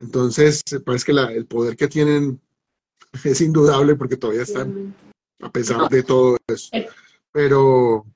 Entonces, 0.00 0.62
parece 0.84 1.06
que 1.06 1.12
la, 1.12 1.32
el 1.32 1.46
poder 1.46 1.76
que 1.76 1.88
tienen 1.88 2.40
es 3.24 3.40
indudable 3.40 3.94
porque 3.94 4.16
todavía 4.16 4.42
están, 4.42 4.94
a 5.40 5.50
pesar 5.50 5.88
de 5.88 6.02
todo 6.02 6.36
eso. 6.46 6.70
Pero, 7.30 8.06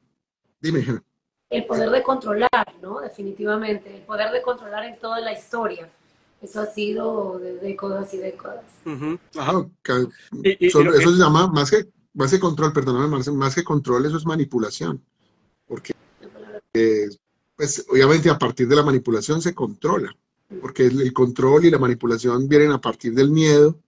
dime. 0.61 1.00
El 1.48 1.66
poder 1.66 1.90
de 1.90 2.02
controlar, 2.02 2.74
¿no? 2.82 3.00
Definitivamente, 3.00 3.94
el 3.94 4.02
poder 4.02 4.32
de 4.32 4.42
controlar 4.42 4.84
en 4.84 4.98
toda 4.98 5.20
la 5.20 5.32
historia. 5.32 5.88
Eso 6.42 6.61
ha 6.61 6.66
sido 6.66 7.38
de 7.38 7.54
décadas 7.59 8.12
y 8.12 8.18
décadas. 8.18 8.64
Uh 8.84 8.90
-huh. 8.90 9.18
Ajá. 9.36 9.66
Y, 10.42 10.66
y, 10.66 10.70
Solo, 10.70 10.92
eso 10.92 11.11
se 11.11 11.18
llama, 11.18 11.46
más 11.46 11.70
que, 11.70 11.88
más 12.17 12.31
que 12.31 12.41
control, 12.41 12.73
perdóname, 12.73 13.09
más, 13.09 13.29
más 13.29 13.55
que 13.55 13.62
control, 13.62 14.07
eso 14.07 14.17
es 14.17 14.25
manipulación. 14.25 15.05
Porque, 15.69 15.95
eh, 16.73 17.09
pues, 17.55 17.85
obviamente, 17.91 18.31
a 18.31 18.39
partir 18.39 18.67
de 18.67 18.77
la 18.77 18.83
manipulación 18.83 19.43
se 19.43 19.55
controla. 19.55 20.17
Porque 20.61 20.87
el, 20.87 21.12
control 21.12 21.67
y 21.67 21.71
la 21.71 21.79
manipulación 21.79 22.49
vienen 22.49 22.73
a 22.73 22.81
partir 22.81 23.12
del 23.14 23.31
miedo. 23.31 23.79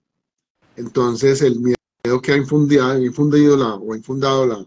Entonces, 0.76 1.41
el 1.41 1.59
miedo 1.59 2.20
que 2.22 2.33
ha 2.33 2.37
infundido, 2.37 3.03
infundido 3.03 3.57
la, 3.57 3.74
o 3.74 3.95
ha 3.95 3.97
infundado 3.97 4.47
la, 4.47 4.66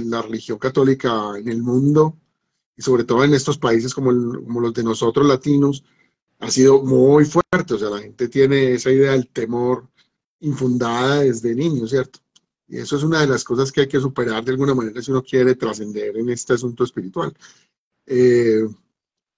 la, 0.00 0.22
religión 0.22 0.58
católica 0.58 1.36
en 1.36 1.48
el 1.48 1.62
mundo, 1.62 2.16
y 2.76 2.82
sobre 2.82 3.04
todo 3.04 3.24
en 3.24 3.34
estos 3.34 3.58
países 3.58 3.94
como, 3.94 4.10
como 4.10 4.60
los 4.60 4.74
de 4.74 4.84
nosotros 4.84 5.26
latinos, 5.26 5.84
ha 6.38 6.50
sido 6.50 6.82
muy 6.82 7.24
fuerte, 7.24 7.74
o 7.74 7.78
sea, 7.78 7.90
la 7.90 8.00
gente 8.00 8.28
tiene 8.28 8.74
esa 8.74 8.90
idea 8.90 9.12
del 9.12 9.28
temor 9.28 9.88
infundada 10.40 11.20
desde 11.20 11.54
niño, 11.54 11.86
¿cierto? 11.86 12.20
Y 12.68 12.78
eso 12.78 12.96
es 12.96 13.02
una 13.02 13.20
de 13.20 13.26
las 13.26 13.44
cosas 13.44 13.70
que 13.70 13.82
hay 13.82 13.88
que 13.88 14.00
superar 14.00 14.44
de 14.44 14.52
alguna 14.52 14.74
manera 14.74 15.02
si 15.02 15.10
uno 15.10 15.22
quiere 15.22 15.54
trascender 15.54 16.16
en 16.16 16.28
este 16.30 16.54
asunto 16.54 16.84
espiritual. 16.84 17.34
Eh, 18.06 18.66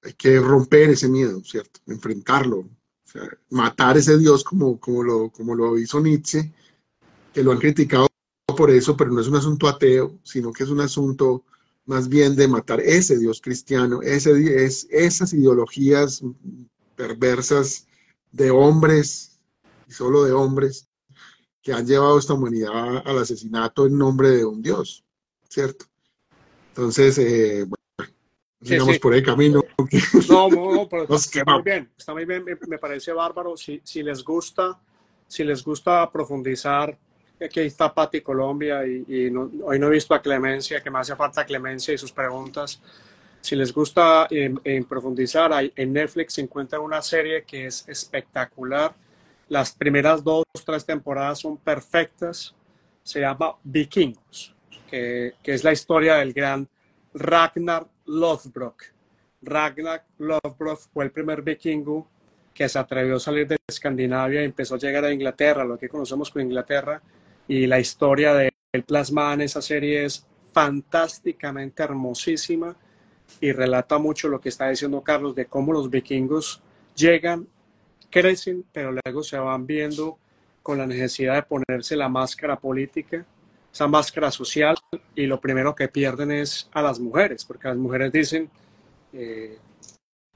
hay 0.02 0.12
que 0.12 0.38
romper 0.38 0.90
ese 0.90 1.08
miedo, 1.08 1.42
¿cierto? 1.42 1.80
Enfrentarlo, 1.86 2.58
o 2.58 2.68
sea, 3.04 3.28
matar 3.50 3.96
ese 3.96 4.18
Dios 4.18 4.44
como, 4.44 4.78
como, 4.78 5.02
lo, 5.02 5.30
como 5.30 5.54
lo 5.54 5.78
hizo 5.78 6.00
Nietzsche, 6.00 6.52
que 7.32 7.42
lo 7.42 7.52
han 7.52 7.58
criticado 7.58 8.06
por 8.56 8.70
eso, 8.70 8.96
pero 8.96 9.10
no 9.10 9.20
es 9.20 9.26
un 9.26 9.36
asunto 9.36 9.66
ateo, 9.66 10.18
sino 10.22 10.52
que 10.52 10.64
es 10.64 10.70
un 10.70 10.80
asunto 10.80 11.44
más 11.86 12.08
bien 12.08 12.36
de 12.36 12.48
matar 12.48 12.80
ese 12.80 13.18
Dios 13.18 13.40
cristiano, 13.40 14.00
ese, 14.02 14.64
es, 14.64 14.86
esas 14.90 15.32
ideologías 15.32 16.22
perversas 16.96 17.86
de 18.32 18.50
hombres, 18.50 19.38
y 19.88 19.92
solo 19.92 20.24
de 20.24 20.32
hombres, 20.32 20.88
que 21.64 21.72
han 21.72 21.86
llevado 21.86 22.16
a 22.16 22.20
esta 22.20 22.34
humanidad 22.34 23.02
al 23.04 23.18
asesinato 23.18 23.86
en 23.86 23.96
nombre 23.96 24.28
de 24.28 24.44
un 24.44 24.62
Dios, 24.62 25.02
¿cierto? 25.48 25.86
Entonces, 26.68 27.16
eh, 27.18 27.64
bueno, 27.64 28.14
Sigamos 28.62 28.98
por 28.98 29.12
ahí 29.12 29.22
camino. 29.22 29.62
No, 30.28 30.48
no, 30.48 30.88
pero 30.88 31.04
está, 31.14 31.44
muy 31.44 31.62
bien, 31.62 31.90
está 31.96 32.12
muy 32.12 32.24
bien, 32.24 32.44
me, 32.44 32.78
parece 32.78 33.12
bárbaro. 33.12 33.56
Si, 33.56 33.80
si, 33.82 34.02
les 34.02 34.22
gusta, 34.22 34.78
si 35.26 35.42
les 35.42 35.64
gusta 35.64 36.10
profundizar, 36.10 36.96
aquí 37.42 37.60
está 37.60 37.92
Pati 37.92 38.20
Colombia 38.20 38.86
y, 38.86 39.32
hoy 39.62 39.78
no 39.78 39.86
he 39.88 39.90
visto 39.90 40.14
a 40.14 40.22
Clemencia, 40.22 40.82
que 40.82 40.90
me 40.90 40.98
hace 40.98 41.16
falta 41.16 41.44
Clemencia 41.44 41.94
y 41.94 41.98
sus 41.98 42.12
preguntas. 42.12 42.80
Si 43.40 43.54
les 43.56 43.72
gusta 43.72 44.26
en, 44.30 44.84
profundizar, 44.84 45.52
en 45.76 45.92
Netflix 45.92 46.34
se 46.34 46.40
encuentra 46.40 46.80
una 46.80 47.02
serie 47.02 47.44
que 47.44 47.66
es 47.66 47.86
espectacular. 47.88 48.94
Las 49.48 49.72
primeras 49.72 50.22
dos, 50.24 50.44
tres 50.64 50.84
temporadas 50.84 51.40
son 51.40 51.56
perfectas. 51.56 52.54
Se 53.02 53.20
llama 53.20 53.56
Vikingos, 53.62 54.54
que, 54.88 55.34
que 55.42 55.54
es 55.54 55.62
la 55.62 55.72
historia 55.72 56.16
del 56.16 56.32
gran 56.32 56.68
Ragnar 57.12 57.86
Lothbrok. 58.06 58.84
Ragnar 59.42 60.04
Lothbrok 60.18 60.78
fue 60.92 61.04
el 61.04 61.10
primer 61.10 61.42
vikingo 61.42 62.08
que 62.54 62.68
se 62.68 62.78
atrevió 62.78 63.16
a 63.16 63.20
salir 63.20 63.46
de 63.48 63.56
Escandinavia 63.66 64.42
y 64.42 64.44
empezó 64.44 64.76
a 64.76 64.78
llegar 64.78 65.04
a 65.04 65.12
Inglaterra, 65.12 65.64
lo 65.64 65.76
que 65.76 65.88
conocemos 65.88 66.30
como 66.30 66.44
Inglaterra, 66.44 67.02
y 67.48 67.66
la 67.66 67.80
historia 67.80 68.32
de 68.32 68.52
él 68.72 68.84
plasmada 68.84 69.34
en 69.34 69.42
esa 69.42 69.60
serie 69.60 70.04
es 70.04 70.26
fantásticamente 70.52 71.82
hermosísima 71.82 72.76
y 73.40 73.52
relata 73.52 73.98
mucho 73.98 74.28
lo 74.28 74.40
que 74.40 74.48
está 74.48 74.68
diciendo 74.68 75.02
Carlos 75.02 75.34
de 75.34 75.46
cómo 75.46 75.72
los 75.72 75.90
vikingos 75.90 76.62
llegan, 76.94 77.48
crecen, 78.14 78.64
pero 78.72 78.92
luego 78.92 79.24
se 79.24 79.36
van 79.36 79.66
viendo 79.66 80.18
con 80.62 80.78
la 80.78 80.86
necesidad 80.86 81.34
de 81.34 81.42
ponerse 81.42 81.96
la 81.96 82.08
máscara 82.08 82.56
política, 82.56 83.26
esa 83.72 83.88
máscara 83.88 84.30
social, 84.30 84.76
y 85.16 85.26
lo 85.26 85.40
primero 85.40 85.74
que 85.74 85.88
pierden 85.88 86.30
es 86.30 86.70
a 86.72 86.80
las 86.80 87.00
mujeres, 87.00 87.44
porque 87.44 87.66
las 87.66 87.76
mujeres 87.76 88.12
dicen, 88.12 88.48
eh, 89.12 89.58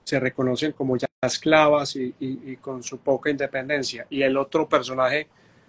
se 0.03 0.19
reconocen 0.19 0.73
como 0.73 0.97
ya 0.97 1.07
esclavas 1.23 1.95
y, 1.95 2.13
y, 2.19 2.57
con 2.57 2.83
su 2.83 2.99
poca 2.99 3.31
independencia. 3.31 4.09
Y 4.11 4.23
el 4.23 4.37
otro 4.37 4.69
personaje 4.69 5.29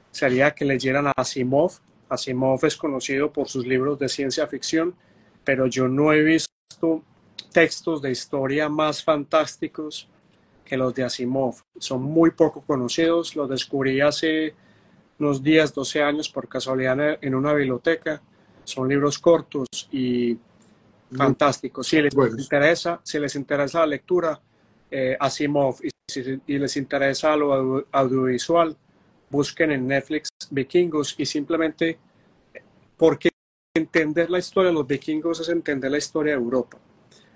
sería 0.09 0.55
que 0.55 0.65
leyeran 0.65 1.05
a 1.07 1.13
Asimov. 1.15 1.73
Asimov 2.09 2.65
es 2.65 2.75
conocido 2.75 3.31
por 3.31 3.47
sus 3.49 3.67
libros 3.67 3.99
de 3.99 4.09
ciencia 4.09 4.47
ficción, 4.47 4.95
pero 5.43 5.67
yo 5.67 5.87
no 5.87 6.11
he 6.11 6.23
visto 6.23 7.03
textos 7.51 8.01
de 8.01 8.09
historia 8.09 8.67
más 8.67 9.03
fantásticos 9.03 10.09
que 10.69 10.77
los 10.77 10.93
de 10.93 11.03
Asimov. 11.03 11.55
Son 11.79 12.03
muy 12.03 12.31
poco 12.31 12.61
conocidos, 12.61 13.35
los 13.35 13.49
descubrí 13.49 13.99
hace 14.01 14.53
unos 15.17 15.41
10, 15.41 15.73
12 15.73 16.03
años 16.03 16.29
por 16.29 16.47
casualidad 16.47 17.17
en 17.21 17.33
una 17.33 17.53
biblioteca. 17.53 18.21
Son 18.63 18.87
libros 18.87 19.17
cortos 19.17 19.67
y 19.91 20.37
fantásticos. 21.11 21.87
Si 21.87 21.99
les 21.99 22.13
interesa, 22.13 23.01
si 23.03 23.17
les 23.17 23.35
interesa 23.35 23.79
la 23.79 23.87
lectura, 23.87 24.39
eh, 24.91 25.17
Asimov, 25.19 25.77
y 25.83 25.89
si 26.07 26.39
les 26.45 26.77
interesa 26.77 27.35
lo 27.35 27.85
audiovisual, 27.91 28.77
busquen 29.31 29.71
en 29.71 29.87
Netflix 29.87 30.29
Vikingos 30.51 31.15
y 31.17 31.25
simplemente 31.25 31.97
porque 32.95 33.29
entender 33.73 34.29
la 34.29 34.37
historia 34.37 34.69
de 34.69 34.75
los 34.75 34.85
vikingos 34.85 35.39
es 35.39 35.49
entender 35.49 35.89
la 35.89 35.97
historia 35.97 36.33
de 36.33 36.39
Europa 36.39 36.77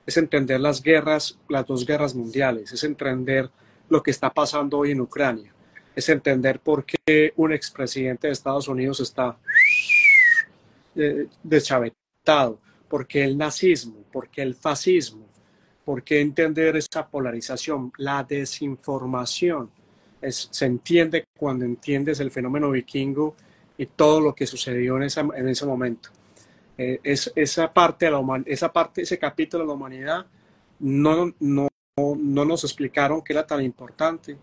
es 0.06 0.18
entender 0.18 0.60
las 0.60 0.82
guerras, 0.82 1.38
las 1.50 1.66
dos 1.66 1.86
guerras 1.86 2.16
mundiales, 2.16 2.72
es 2.72 2.84
entender 2.84 3.50
lo 3.90 4.04
que 4.04 4.12
está 4.12 4.30
pasando 4.30 4.80
hoy 4.80 4.92
en 4.92 5.02
Ucrania, 5.02 5.54
es 5.96 6.10
entender 6.10 6.60
por 6.60 6.86
qué 6.86 7.34
un 7.36 7.54
expresidente 7.54 8.28
de 8.28 8.34
Estados 8.34 8.68
Unidos 8.68 9.00
está 9.00 9.38
eh, 10.96 11.28
deschavetado, 11.42 12.60
por 12.88 13.08
qué 13.08 13.24
el 13.24 13.38
nazismo, 13.38 14.04
por 14.12 14.30
qué 14.30 14.42
el 14.42 14.56
fascismo, 14.56 15.26
por 15.86 16.04
qué 16.04 16.22
entender 16.22 16.76
esa 16.78 17.08
polarización, 17.08 17.92
la 17.98 18.24
desinformación. 18.24 19.70
Es, 20.22 20.48
se 20.52 20.66
entiende 20.66 21.26
cuando 21.38 21.66
entiendes 21.66 22.20
el 22.20 22.32
fenómeno 22.32 22.72
vikingo 22.72 23.36
y 23.78 23.88
todo 23.88 24.22
lo 24.22 24.34
que 24.34 24.48
sucedió 24.48 24.96
en, 24.98 25.04
en 25.36 25.50
ese 25.50 25.66
momento. 25.66 26.10
Eh, 26.78 27.00
es, 27.04 27.32
esa, 27.36 27.72
parte 27.72 28.06
de 28.06 28.12
la 28.12 28.44
esa 28.46 28.72
parte, 28.72 29.04
ese 29.04 29.20
capítulo 29.20 29.64
de 29.64 29.68
la 29.68 29.74
humanidad 29.74 30.26
no, 30.80 31.34
no, 31.40 31.68
no 31.98 32.46
nos 32.46 32.64
explicaron 32.64 33.22
que 33.22 33.34
era 33.34 33.46
tan 33.46 33.62
importante. 33.62 34.38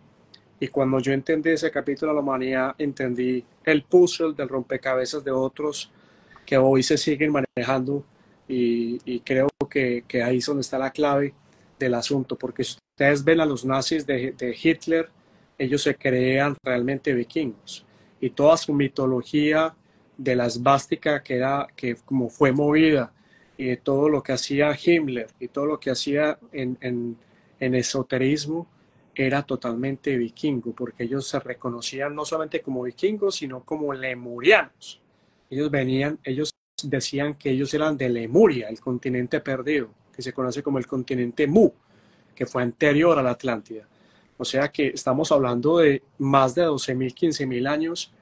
Y 0.61 0.69
cuando 0.69 1.01
yo 1.01 1.13
entendí 1.13 1.51
ese 1.51 1.71
capítulo 1.71 2.13
de 2.13 2.17
la 2.17 2.23
humanidad, 2.23 2.75
entendí 2.79 3.45
el 3.65 3.83
puzzle 3.85 4.35
del 4.35 4.49
rompecabezas 4.49 5.25
de 5.25 5.31
otros 5.31 5.91
que 6.45 6.57
hoy 6.57 6.83
se 6.83 6.99
siguen 6.99 7.33
manejando 7.33 8.05
y, 8.47 9.21
creo 9.21 9.49
que, 9.71 10.05
que, 10.09 10.23
ahí 10.23 10.39
es 10.39 10.47
donde 10.47 10.63
está 10.63 10.77
la 10.77 10.91
clave 10.91 11.33
del 11.79 11.95
asunto, 11.95 12.37
porque 12.37 12.65
si 12.65 12.77
ustedes 12.95 13.23
ven 13.23 13.41
a 13.41 13.47
los 13.47 13.65
nazis 13.65 14.05
de, 14.05 14.33
de 14.33 14.57
Hitler, 14.61 15.09
ellos 15.57 15.83
se 15.83 15.95
creían 15.95 16.57
realmente 16.65 17.15
vikingos 17.15 17.87
y 18.21 18.31
toda 18.31 18.57
su 18.57 18.75
mitología 18.75 19.75
de 20.21 20.37
la 20.37 20.47
esvástica 20.47 21.23
que 21.23 21.37
era, 21.37 21.67
que 21.75 21.97
como 22.05 22.29
fue 22.29 22.53
movida, 22.53 23.11
y 23.57 23.67
de 23.67 23.77
todo 23.79 24.09
lo 24.09 24.23
que 24.23 24.33
hacía 24.33 24.77
Himmler 24.77 25.29
y 25.39 25.49
todo 25.49 25.67
lo 25.67 25.81
que 25.81 25.91
hacía 25.91 26.39
en, 26.53 26.79
en, 26.81 27.75
esoterismo, 27.75 28.67
era 29.15 29.43
totalmente 29.43 30.17
vikingo, 30.17 30.73
porque 30.73 31.05
ellos 31.05 31.27
se 31.27 31.39
reconocían 31.41 32.15
no 32.15 32.25
solamente 32.25 32.63
como 32.63 32.83
vikingos, 32.83 33.37
sino 33.37 33.63
como 33.63 33.93
lemurianos. 33.93 35.01
Ellos 35.51 35.71
venían, 35.71 36.19
ellos 36.25 36.51
decían 36.83 37.35
que 37.35 37.51
ellos 37.51 37.73
eran 37.75 37.99
de 37.99 38.09
Lemuria, 38.09 38.69
el 38.69 38.81
continente 38.81 39.41
perdido, 39.41 39.91
que 40.15 40.23
se 40.23 40.33
conoce 40.33 40.63
como 40.63 40.79
el 40.79 40.87
continente 40.87 41.47
Mu, 41.47 41.71
que 42.35 42.47
fue 42.47 42.63
anterior 42.63 43.19
a 43.19 43.23
la 43.23 43.33
Atlántida. 43.33 43.87
O 44.39 44.45
sea 44.45 44.69
que 44.69 44.89
estamos 44.89 45.33
hablando 45.33 45.79
de 45.79 46.03
más 46.19 46.55
de 46.55 46.67
12.000, 46.67 47.15
15.000 47.15 47.69
años 47.69 48.13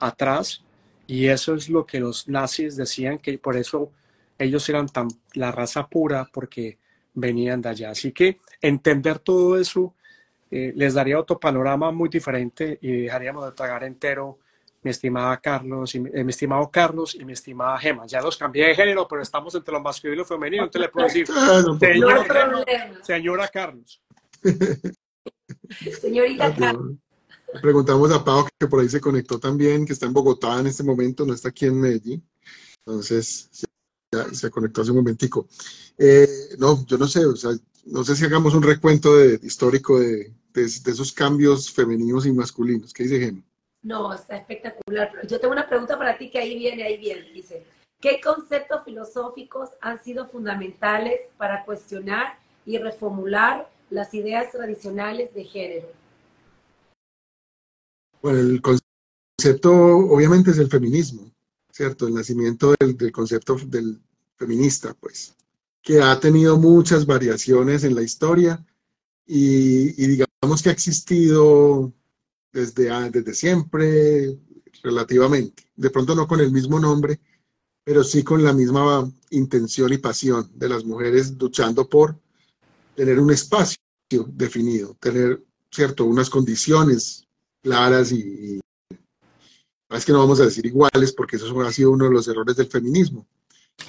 atrás 0.00 0.64
y 1.08 1.26
eso 1.28 1.54
es 1.54 1.70
lo 1.70 1.86
que 1.86 2.00
los 2.00 2.28
nazis 2.28 2.76
decían, 2.76 3.18
que 3.18 3.38
por 3.38 3.56
eso 3.56 3.90
ellos 4.38 4.68
eran 4.68 4.86
tan 4.88 5.08
la 5.32 5.50
raza 5.50 5.88
pura, 5.88 6.28
porque 6.30 6.78
venían 7.14 7.62
de 7.62 7.70
allá. 7.70 7.90
Así 7.90 8.12
que 8.12 8.40
entender 8.60 9.18
todo 9.18 9.58
eso 9.58 9.94
eh, 10.50 10.74
les 10.76 10.92
daría 10.92 11.18
otro 11.18 11.40
panorama 11.40 11.90
muy 11.92 12.10
diferente 12.10 12.78
y 12.82 13.02
dejaríamos 13.02 13.46
de 13.46 13.52
tragar 13.52 13.84
entero 13.84 14.38
mi 14.82 14.90
estimada 14.90 15.38
Carlos 15.38 15.94
y 15.94 15.98
eh, 15.98 16.22
mi 16.22 16.30
estimado 16.30 16.70
Carlos 16.70 17.14
y 17.14 17.24
mi 17.24 17.32
estimada 17.32 17.78
Gema. 17.78 18.06
Ya 18.06 18.20
los 18.20 18.36
cambié 18.36 18.66
de 18.66 18.74
género, 18.74 19.08
pero 19.08 19.22
estamos 19.22 19.54
entre 19.54 19.72
lo 19.72 19.80
masculino 19.80 20.14
y 20.14 20.18
lo 20.18 20.24
femenino, 20.26 20.64
entonces 20.64 20.82
le 20.82 20.88
puedo 20.90 21.06
decir 21.06 21.26
señora 23.02 23.48
Carlos. 23.48 24.02
Señorita 26.00 26.54
Carlos. 26.54 26.96
Preguntamos 27.62 28.12
a 28.12 28.22
Pau, 28.22 28.46
que 28.58 28.66
por 28.66 28.80
ahí 28.80 28.88
se 28.88 29.00
conectó 29.00 29.38
también, 29.38 29.86
que 29.86 29.94
está 29.94 30.06
en 30.06 30.12
Bogotá 30.12 30.60
en 30.60 30.66
este 30.66 30.82
momento, 30.82 31.24
no 31.24 31.32
está 31.32 31.48
aquí 31.48 31.66
en 31.66 31.80
Medellín. 31.80 32.22
Entonces, 32.84 33.48
ya 34.12 34.32
se 34.32 34.50
conectó 34.50 34.82
hace 34.82 34.90
un 34.90 34.98
momentico. 34.98 35.46
Eh, 35.96 36.28
no, 36.58 36.84
yo 36.86 36.98
no 36.98 37.06
sé, 37.06 37.24
o 37.24 37.36
sea, 37.36 37.52
no 37.86 38.04
sé 38.04 38.16
si 38.16 38.24
hagamos 38.24 38.54
un 38.54 38.62
recuento 38.62 39.16
de, 39.16 39.40
histórico 39.42 39.98
de, 39.98 40.32
de, 40.52 40.62
esos 40.64 41.12
cambios 41.12 41.70
femeninos 41.72 42.26
y 42.26 42.32
masculinos. 42.32 42.92
¿Qué 42.92 43.04
dice 43.04 43.20
Gemma? 43.20 43.42
No, 43.82 44.12
está 44.12 44.36
espectacular. 44.36 45.10
Yo 45.26 45.40
tengo 45.40 45.52
una 45.52 45.68
pregunta 45.68 45.96
para 45.96 46.18
ti 46.18 46.30
que 46.30 46.38
ahí 46.38 46.58
viene, 46.58 46.82
ahí 46.82 46.98
viene. 46.98 47.30
Dice, 47.32 47.64
¿qué 48.00 48.20
conceptos 48.22 48.84
filosóficos 48.84 49.70
han 49.80 50.02
sido 50.02 50.26
fundamentales 50.26 51.20
para 51.36 51.64
cuestionar 51.64 52.38
y 52.66 52.78
reformular 52.78 53.70
las 53.90 54.12
ideas 54.12 54.52
tradicionales 54.52 55.32
de 55.32 55.44
género? 55.44 55.97
Bueno, 58.22 58.40
el 58.40 58.60
concepto 58.60 59.72
obviamente 59.72 60.50
es 60.50 60.58
el 60.58 60.68
feminismo, 60.68 61.30
¿cierto? 61.70 62.08
El 62.08 62.14
nacimiento 62.14 62.74
del, 62.78 63.12
concepto 63.12 63.56
del 63.66 64.00
feminista, 64.36 64.94
pues, 64.94 65.34
que 65.82 66.00
ha 66.00 66.18
tenido 66.18 66.58
muchas 66.58 67.06
variaciones 67.06 67.84
en 67.84 67.94
la 67.94 68.02
historia 68.02 68.64
y, 69.24 69.90
digamos 69.92 70.62
que 70.62 70.70
ha 70.70 70.72
existido 70.72 71.92
desde, 72.52 72.90
desde 73.10 73.34
siempre 73.34 74.36
relativamente. 74.82 75.64
De 75.76 75.90
pronto 75.90 76.14
no 76.14 76.26
con 76.26 76.40
el 76.40 76.50
mismo 76.50 76.80
nombre, 76.80 77.20
pero 77.84 78.02
sí 78.02 78.24
con 78.24 78.42
la 78.42 78.52
misma 78.52 79.10
intención 79.30 79.92
y 79.92 79.98
pasión 79.98 80.50
de 80.54 80.68
las 80.68 80.84
mujeres 80.84 81.34
luchando 81.38 81.88
por 81.88 82.18
tener 82.96 83.20
un 83.20 83.30
espacio 83.30 83.78
definido, 84.26 84.96
tener, 84.98 85.44
¿cierto?, 85.70 86.04
unas 86.04 86.28
condiciones 86.30 87.27
claras 87.62 88.12
y, 88.12 88.60
es 89.90 90.04
que 90.04 90.12
no 90.12 90.18
vamos 90.18 90.40
a 90.40 90.44
decir 90.44 90.66
iguales 90.66 91.12
porque 91.12 91.36
eso 91.36 91.60
ha 91.60 91.72
sido 91.72 91.92
uno 91.92 92.04
de 92.04 92.10
los 92.12 92.28
errores 92.28 92.56
del 92.56 92.66
feminismo. 92.66 93.26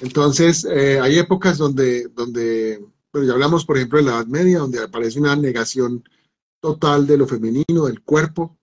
Entonces, 0.00 0.64
eh, 0.64 0.98
hay 0.98 1.18
épocas 1.18 1.58
donde, 1.58 2.08
donde 2.08 2.82
bueno, 3.12 3.26
ya 3.26 3.34
hablamos, 3.34 3.64
por 3.64 3.76
ejemplo, 3.76 3.98
de 3.98 4.04
la 4.04 4.12
Edad 4.12 4.26
Media, 4.26 4.60
donde 4.60 4.82
aparece 4.82 5.18
una 5.18 5.36
negación 5.36 6.02
total 6.60 7.06
de 7.06 7.18
lo 7.18 7.26
femenino, 7.26 7.86
del 7.86 8.02
cuerpo, 8.02 8.56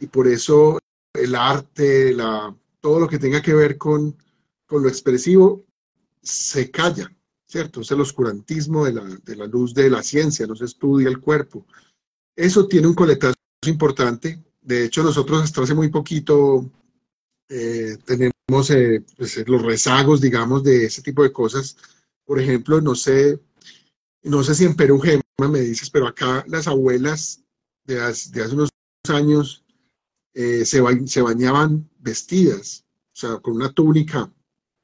y 0.00 0.06
por 0.06 0.28
eso 0.28 0.78
el 1.12 1.34
arte, 1.34 2.14
la, 2.14 2.54
todo 2.80 3.00
lo 3.00 3.08
que 3.08 3.18
tenga 3.18 3.42
que 3.42 3.54
ver 3.54 3.76
con, 3.76 4.16
con 4.66 4.82
lo 4.82 4.88
expresivo, 4.88 5.64
se 6.22 6.70
calla, 6.70 7.12
¿cierto? 7.46 7.80
Es 7.80 7.90
el 7.90 8.00
oscurantismo 8.00 8.84
de 8.84 8.92
la, 8.92 9.04
de 9.04 9.36
la 9.36 9.46
luz 9.46 9.74
de 9.74 9.90
la 9.90 10.02
ciencia, 10.02 10.46
no 10.46 10.54
se 10.54 10.66
estudia 10.66 11.08
el 11.08 11.20
cuerpo. 11.20 11.66
Eso 12.36 12.68
tiene 12.68 12.86
un 12.86 12.94
coletazo 12.94 13.34
importante. 13.66 14.40
De 14.68 14.84
hecho, 14.84 15.02
nosotros 15.02 15.42
hasta 15.42 15.62
hace 15.62 15.72
muy 15.72 15.88
poquito 15.88 16.70
eh, 17.48 17.96
tenemos 18.04 18.68
eh, 18.68 19.02
pues, 19.16 19.48
los 19.48 19.62
rezagos, 19.62 20.20
digamos, 20.20 20.62
de 20.62 20.84
ese 20.84 21.00
tipo 21.00 21.22
de 21.22 21.32
cosas. 21.32 21.78
Por 22.26 22.38
ejemplo, 22.38 22.78
no 22.82 22.94
sé, 22.94 23.40
no 24.24 24.44
sé 24.44 24.54
si 24.54 24.66
en 24.66 24.76
Perú, 24.76 25.00
Gemma, 25.00 25.22
me 25.50 25.60
dices, 25.60 25.88
pero 25.88 26.06
acá 26.06 26.44
las 26.48 26.68
abuelas 26.68 27.42
de 27.86 27.98
hace, 27.98 28.30
unos 28.52 28.68
años 29.08 29.64
eh, 30.34 30.66
se, 30.66 30.82
ba 30.82 30.90
se 31.06 31.22
bañaban 31.22 31.88
vestidas, 32.00 32.84
o 33.14 33.16
sea, 33.16 33.38
con 33.38 33.54
una 33.54 33.72
túnica 33.72 34.30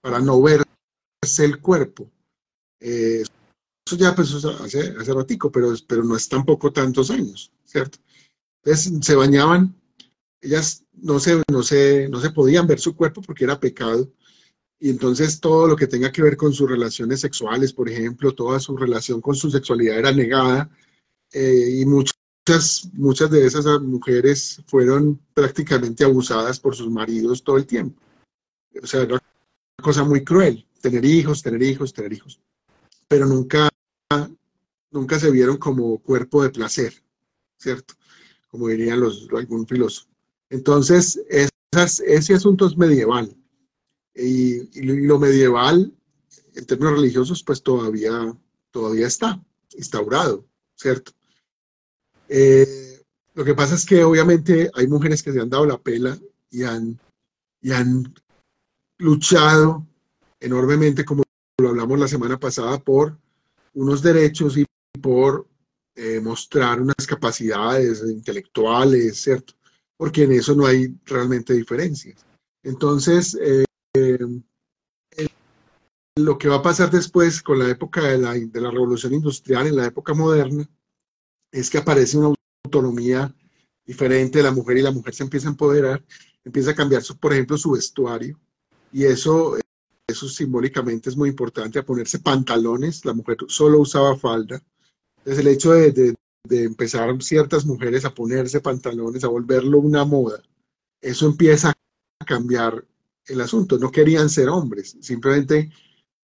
para 0.01 0.19
no 0.19 0.41
verse 0.41 0.65
el 1.45 1.61
cuerpo. 1.61 2.11
Eh, 2.81 3.23
eso 3.87 3.97
ya 3.99 4.15
pues 4.15 4.33
hace, 4.33 4.95
hace 4.99 5.13
ratico, 5.13 5.53
pero, 5.53 5.75
pero 5.87 6.03
no 6.05 6.17
es 6.17 6.27
tampoco 6.27 6.73
tantos 6.73 7.11
años, 7.11 7.53
¿cierto? 7.67 7.99
Entonces 8.65 8.93
se 9.03 9.15
bañaban, 9.15 9.75
ellas 10.41 10.85
no 10.93 11.21
se, 11.21 11.43
no, 11.51 11.63
se, 11.63 12.09
no 12.09 12.21
se 12.21 12.31
podían 12.31 12.67
ver 12.67 12.81
su 12.81 12.97
cuerpo 12.97 13.23
porque 13.23 13.45
era 13.45 13.61
pecado, 13.61 14.11
y 14.79 14.91
entonces 14.91 15.41
todo 15.41 15.67
lo 15.67 15.77
que 15.77 15.87
tenga 15.87 16.13
que 16.13 16.23
ver 16.23 16.37
con 16.37 16.53
sus 16.53 16.69
relaciones 16.69 17.21
sexuales, 17.21 17.73
por 17.73 17.89
ejemplo, 17.89 18.35
toda 18.35 18.61
su 18.61 18.77
relación 18.77 19.21
con 19.21 19.35
su 19.35 19.51
sexualidad 19.51 19.99
era 19.99 20.13
negada, 20.13 20.71
eh, 21.33 21.81
y 21.81 21.87
muchas, 21.87 22.89
muchas 22.93 23.31
de 23.31 23.47
esas 23.47 23.65
mujeres 23.83 24.63
fueron 24.67 25.21
prácticamente 25.35 26.05
abusadas 26.05 26.61
por 26.61 26.77
sus 26.77 26.91
maridos 26.91 27.43
todo 27.43 27.57
el 27.57 27.67
tiempo. 27.67 28.01
O 28.83 28.87
sea, 28.87 29.03
era 29.03 29.15
una 29.15 29.83
cosa 29.83 30.05
muy 30.05 30.25
cruel, 30.25 30.67
tener 30.81 31.05
hijos, 31.05 31.43
tener 31.43 31.63
hijos, 31.63 31.93
tener 31.93 32.13
hijos 32.13 32.41
pero 33.09 33.27
nunca, 33.27 33.69
nunca 34.91 35.19
se 35.19 35.31
vieron 35.31 35.57
como 35.57 35.99
cuerpo 35.99 36.43
de 36.43 36.51
placer, 36.51 36.95
¿cierto? 37.57 37.95
Como 38.55 38.69
dirían 38.69 39.01
los, 39.01 39.27
algún 39.37 39.67
filósofo. 39.67 40.09
Entonces, 40.49 41.21
esas, 41.29 41.99
ese 41.99 42.35
asunto 42.35 42.69
es 42.69 42.77
medieval. 42.77 43.37
Y, 44.15 44.81
lo 44.81 45.19
medieval, 45.19 45.93
en 46.55 46.65
términos 46.65 47.01
religiosos, 47.01 47.43
pues 47.43 47.65
todavía, 47.65 48.33
todavía 48.71 49.09
está 49.09 49.45
instaurado, 49.77 50.47
¿cierto? 50.77 51.11
Eh, 52.29 53.03
lo 53.35 53.45
que 53.45 53.55
pasa 53.55 53.75
es 53.75 53.85
que 53.85 54.05
obviamente 54.05 54.71
hay 54.75 54.87
mujeres 54.87 55.21
que 55.21 55.33
se 55.33 55.41
han 55.41 55.51
dado 55.51 55.67
la 55.67 55.83
pela 55.83 56.17
y 56.49 56.63
han, 56.63 56.97
y 57.61 57.73
han 57.73 58.15
luchado 58.99 59.85
enormemente, 60.39 61.05
como 61.05 61.25
lo 61.59 61.71
hablamos 61.71 61.99
la 61.99 62.07
semana 62.07 62.39
pasada, 62.39 62.79
por 62.79 63.19
unos 63.73 64.01
derechos 64.01 64.57
y 64.57 64.65
por 65.01 65.49
eh, 65.97 66.21
mostrar 66.21 66.81
unas 66.81 67.07
capacidades 67.07 68.03
intelectuales, 68.03 69.21
¿cierto? 69.21 69.55
Porque 69.97 70.25
en 70.25 70.33
eso 70.33 70.55
no 70.55 70.67
hay 70.67 70.95
realmente 71.05 71.55
diferencias. 71.55 72.25
Entonces, 72.63 73.39
eh, 73.41 73.65
lo 76.17 76.39
que 76.39 76.49
va 76.49 76.57
a 76.57 76.63
pasar 76.63 76.91
después 76.91 77.43
con 77.43 77.59
la 77.59 77.69
época 77.69 78.03
de 78.03 78.19
la, 78.19 78.35
de 78.35 78.61
la 78.61 78.71
revolución 78.71 79.15
industrial, 79.15 79.67
en 79.67 79.77
la 79.77 79.87
época 79.87 80.15
moderna, 80.15 80.69
es 81.53 81.71
que 81.71 81.79
aparece 81.79 82.19
una 82.19 82.35
autonomía 82.65 83.35
diferente 83.85 84.39
de 84.39 84.45
la 84.45 84.53
mujer 84.53 84.79
y 84.79 84.83
la 84.83 84.91
mujer 84.91 85.15
se 85.15 85.25
empieza 85.25 85.49
a 85.49 85.53
empoderar, 85.53 86.05
empieza 86.45 86.71
a 86.71 86.75
cambiar, 86.75 87.03
su, 87.03 87.17
por 87.17 87.33
ejemplo, 87.33 87.57
su 87.59 87.73
vestuario, 87.73 88.39
y 88.93 89.05
eso 89.05 89.57
eso 90.07 90.29
simbólicamente 90.29 91.09
es 91.09 91.17
muy 91.17 91.31
importante, 91.31 91.79
a 91.79 91.85
ponerse 91.85 92.19
pantalones, 92.19 93.05
la 93.05 93.15
mujer 93.15 93.39
solo 93.49 93.81
usaba 93.81 94.17
falda. 94.17 94.63
Entonces 95.25 95.45
el 95.47 95.53
hecho 95.53 95.73
de, 95.73 96.15
empezar 96.51 97.23
ciertas 97.23 97.65
mujeres 97.65 98.05
a 98.05 98.15
ponerse 98.15 98.61
pantalones, 98.61 99.25
a 99.25 99.29
volverlo 99.29 99.79
una 99.79 100.05
moda, 100.05 100.43
eso 101.01 101.27
empieza 101.27 101.71
a 101.71 102.25
cambiar 102.27 102.85
el 103.27 103.41
asunto. 103.41 103.79
No 103.79 103.91
querían 103.91 104.29
ser 104.29 104.51
hombres, 104.51 104.99
simplemente 105.01 105.71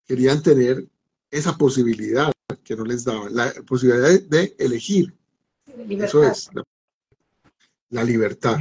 querían 0.05 0.43
tener 0.43 0.85
esa 1.31 1.57
posibilidad 1.57 2.29
que 2.63 2.75
no 2.75 2.83
les 2.83 3.05
daban, 3.05 3.33
la 3.33 3.53
posibilidad 3.65 4.19
de, 4.21 4.53
elegir. 4.59 5.13
Eso 5.87 6.23
es 6.23 6.49
la, 7.89 8.03
libertad. 8.03 8.57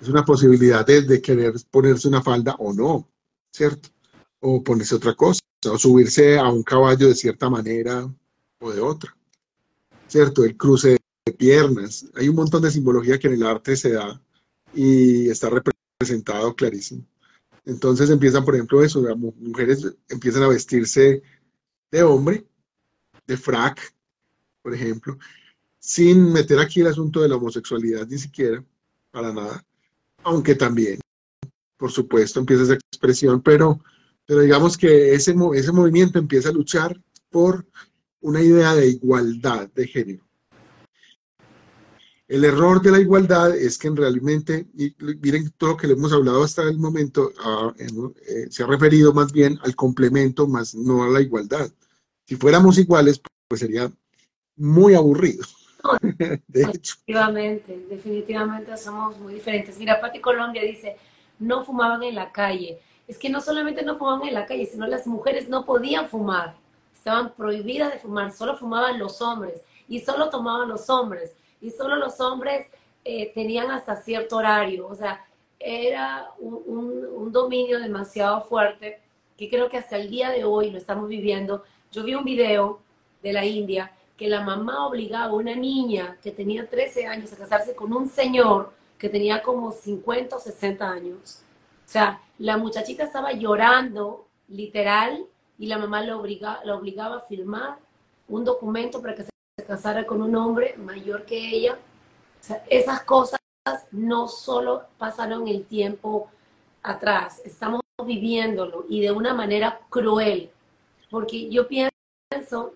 Es 0.00 0.08
una 0.08 0.24
posibilidad 0.24 0.86
de 0.86 1.20
querer 1.20 1.54
ponerse 1.72 2.06
una 2.06 2.22
falda 2.22 2.54
o 2.60 2.72
no, 2.72 3.08
¿cierto? 3.50 3.88
o 4.38 4.62
ponerse 4.62 4.94
otra 4.94 5.14
cosa, 5.14 5.40
o 5.68 5.76
subirse 5.76 6.38
a 6.38 6.48
un 6.48 6.62
caballo 6.62 7.08
de 7.08 7.14
cierta 7.16 7.50
manera 7.50 8.08
o 8.60 8.72
de 8.72 8.80
otra. 8.80 9.16
¿Cierto? 10.12 10.44
El 10.44 10.58
cruce 10.58 10.98
de 11.24 11.32
piernas. 11.32 12.04
Hay 12.16 12.28
un 12.28 12.36
montón 12.36 12.60
de 12.60 12.70
simbología 12.70 13.18
que 13.18 13.28
en 13.28 13.32
el 13.32 13.46
arte 13.46 13.74
se 13.74 13.92
da 13.92 14.20
y 14.74 15.30
está 15.30 15.48
representado 15.48 16.54
clarísimo. 16.54 17.02
Entonces 17.64 18.10
empiezan, 18.10 18.44
por 18.44 18.54
ejemplo, 18.54 18.84
eso, 18.84 19.00
las 19.00 19.16
mujeres 19.16 19.90
empiezan 20.10 20.42
a 20.42 20.48
vestirse 20.48 21.22
de 21.90 22.02
hombre, 22.02 22.44
de 23.26 23.38
frac, 23.38 23.80
por 24.60 24.74
ejemplo, 24.74 25.16
sin 25.78 26.30
meter 26.30 26.58
aquí 26.58 26.82
el 26.82 26.88
asunto 26.88 27.22
de 27.22 27.30
la 27.30 27.36
homosexualidad 27.36 28.06
ni 28.06 28.18
siquiera, 28.18 28.62
para 29.12 29.32
nada, 29.32 29.64
aunque 30.24 30.54
también, 30.54 31.00
por 31.78 31.90
supuesto, 31.90 32.38
empieza 32.38 32.64
esa 32.64 32.74
expresión, 32.74 33.40
pero 33.40 33.80
pero 34.26 34.40
digamos 34.40 34.76
que 34.76 35.14
ese, 35.14 35.34
ese 35.54 35.72
movimiento 35.72 36.18
empieza 36.18 36.50
a 36.50 36.52
luchar 36.52 37.00
por 37.30 37.66
una 38.22 38.40
idea 38.40 38.74
de 38.74 38.88
igualdad 38.88 39.68
de 39.74 39.86
género. 39.86 40.24
El 42.28 42.44
error 42.44 42.80
de 42.80 42.90
la 42.90 42.98
igualdad 42.98 43.54
es 43.54 43.76
que 43.76 43.88
en 43.88 43.96
realmente, 43.96 44.66
miren 45.20 45.50
todo 45.58 45.70
lo 45.70 45.76
que 45.76 45.86
le 45.86 45.92
hemos 45.92 46.12
hablado 46.12 46.42
hasta 46.42 46.62
el 46.62 46.78
momento, 46.78 47.30
eh, 47.78 48.46
se 48.48 48.62
ha 48.62 48.66
referido 48.66 49.12
más 49.12 49.32
bien 49.32 49.58
al 49.62 49.76
complemento, 49.76 50.48
más 50.48 50.74
no 50.74 51.04
a 51.04 51.08
la 51.08 51.20
igualdad. 51.20 51.70
Si 52.24 52.36
fuéramos 52.36 52.78
iguales, 52.78 53.20
pues 53.48 53.60
sería 53.60 53.92
muy 54.56 54.94
aburrido. 54.94 55.44
de 56.48 56.62
hecho. 56.62 56.94
Definitivamente, 57.06 57.86
definitivamente 57.90 58.76
somos 58.78 59.18
muy 59.18 59.34
diferentes. 59.34 59.78
Mira, 59.78 60.00
Pati 60.00 60.20
Colombia 60.20 60.62
dice, 60.62 60.96
no 61.38 61.64
fumaban 61.64 62.02
en 62.02 62.14
la 62.14 62.32
calle 62.32 62.78
es 63.12 63.18
que 63.18 63.28
no 63.28 63.40
solamente 63.40 63.82
no 63.82 63.98
fumaban 63.98 64.26
en 64.26 64.34
la 64.34 64.46
calle, 64.46 64.66
sino 64.66 64.86
las 64.86 65.06
mujeres 65.06 65.48
no 65.48 65.64
podían 65.64 66.08
fumar. 66.08 66.54
Estaban 67.02 67.34
prohibidas 67.34 67.92
de 67.92 67.98
fumar, 67.98 68.30
solo 68.30 68.56
fumaban 68.56 68.96
los 68.96 69.20
hombres 69.20 69.60
y 69.88 69.98
solo 69.98 70.30
tomaban 70.30 70.68
los 70.68 70.88
hombres 70.88 71.34
y 71.60 71.72
solo 71.72 71.96
los 71.96 72.20
hombres 72.20 72.68
eh, 73.04 73.32
tenían 73.34 73.72
hasta 73.72 73.96
cierto 73.96 74.36
horario. 74.36 74.86
O 74.86 74.94
sea, 74.94 75.26
era 75.58 76.30
un, 76.38 77.32
dominio 77.32 77.80
demasiado 77.80 78.42
fuerte 78.42 79.00
que 79.36 79.50
creo 79.50 79.68
que 79.68 79.78
hasta 79.78 79.96
el 79.96 80.10
día 80.10 80.30
de 80.30 80.44
hoy 80.44 80.70
lo 80.70 80.78
estamos 80.78 81.08
viviendo. 81.08 81.64
Yo 81.90 82.04
vi 82.04 82.14
un 82.14 82.22
video 82.22 82.78
de 83.20 83.32
la 83.32 83.44
India 83.44 83.90
que 84.16 84.28
la 84.28 84.42
mamá 84.42 84.86
obligaba 84.86 85.24
a 85.24 85.34
una 85.34 85.56
niña 85.56 86.18
que 86.22 86.30
tenía 86.30 86.70
13 86.70 87.08
años 87.08 87.32
a 87.32 87.36
casarse 87.36 87.74
con 87.74 87.92
un 87.92 88.08
señor 88.08 88.72
que 88.96 89.08
tenía 89.08 89.42
como 89.42 89.72
50 89.72 90.36
o 90.36 90.38
60 90.38 90.88
años. 90.88 91.42
O 91.84 91.88
sea, 91.88 92.22
la 92.38 92.58
muchachita 92.58 93.02
estaba 93.02 93.32
llorando, 93.32 94.28
literal, 94.46 95.26
y 95.58 95.66
la 95.66 95.78
mamá 95.78 96.00
la, 96.02 96.14
la 96.64 96.74
obligaba 96.74 97.16
a 97.16 97.20
firmar 97.20 97.78
un 98.28 98.44
documento 98.44 99.00
para 99.00 99.14
que 99.14 99.24
se 99.24 99.30
casara 99.66 100.06
con 100.06 100.22
un 100.22 100.34
hombre 100.34 100.74
mayor 100.76 101.24
que 101.24 101.36
ella. 101.36 101.74
O 102.40 102.44
sea, 102.44 102.64
esas 102.68 103.02
cosas 103.02 103.40
no 103.92 104.28
solo 104.28 104.84
pasaron 104.98 105.46
el 105.46 105.64
tiempo 105.64 106.28
atrás, 106.82 107.40
estamos 107.44 107.80
viviéndolo 108.04 108.84
y 108.88 109.00
de 109.00 109.12
una 109.12 109.34
manera 109.34 109.80
cruel, 109.88 110.50
porque 111.10 111.48
yo 111.48 111.68
pienso 111.68 112.74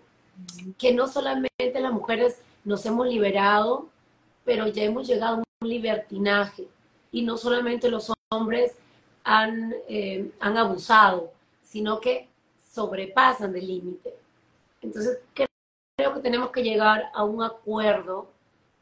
que 0.78 0.92
no 0.92 1.08
solamente 1.08 1.80
las 1.80 1.92
mujeres 1.92 2.40
nos 2.64 2.84
hemos 2.86 3.08
liberado, 3.08 3.88
pero 4.44 4.68
ya 4.68 4.84
hemos 4.84 5.06
llegado 5.06 5.36
a 5.36 5.42
un 5.60 5.68
libertinaje 5.68 6.68
y 7.10 7.22
no 7.22 7.36
solamente 7.36 7.90
los 7.90 8.12
hombres 8.30 8.72
han, 9.24 9.74
eh, 9.88 10.30
han 10.38 10.56
abusado, 10.56 11.32
sino 11.62 12.00
que 12.00 12.28
sobrepasan 12.76 13.52
del 13.52 13.66
límite. 13.66 14.14
Entonces, 14.82 15.18
creo 15.32 16.14
que 16.14 16.20
tenemos 16.20 16.50
que 16.50 16.62
llegar 16.62 17.04
a 17.14 17.24
un 17.24 17.42
acuerdo 17.42 18.30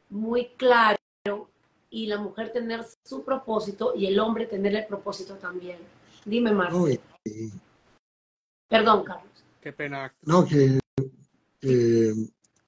muy 0.09 0.49
claro 0.57 0.99
y 1.89 2.07
la 2.07 2.17
mujer 2.17 2.51
tener 2.51 2.85
su 3.05 3.23
propósito 3.23 3.93
y 3.95 4.07
el 4.07 4.19
hombre 4.19 4.47
tener 4.47 4.75
el 4.75 4.85
propósito 4.85 5.35
también. 5.35 5.77
Dime, 6.25 6.51
Marcelo. 6.51 7.01
Perdón, 8.67 9.05
Carlos. 9.05 9.31
Qué 9.61 9.71
pena. 9.71 10.13
No, 10.23 10.45
que, 10.45 10.77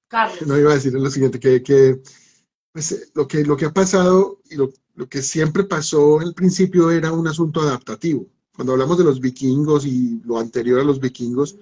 Carlos. 0.07 0.47
no 0.47 0.57
iba 0.57 0.71
a 0.71 0.75
decir 0.75 0.93
lo 0.93 1.09
siguiente, 1.09 1.41
que, 1.41 1.61
que 1.61 2.01
pues, 2.71 3.11
lo 3.13 3.27
que 3.27 3.43
lo 3.43 3.57
que 3.57 3.65
ha 3.65 3.73
pasado 3.73 4.39
y 4.49 4.55
lo, 4.55 4.69
lo 4.95 5.09
que 5.09 5.21
siempre 5.21 5.65
pasó 5.65 6.19
al 6.19 6.33
principio 6.33 6.89
era 6.89 7.11
un 7.11 7.27
asunto 7.27 7.59
adaptativo. 7.59 8.27
Cuando 8.57 8.73
hablamos 8.73 8.97
de 8.97 9.03
los 9.03 9.21
vikingos 9.21 9.85
y 9.85 10.19
lo 10.25 10.39
anterior 10.39 10.79
a 10.79 10.83
los 10.83 10.99
vikingos, 10.99 11.57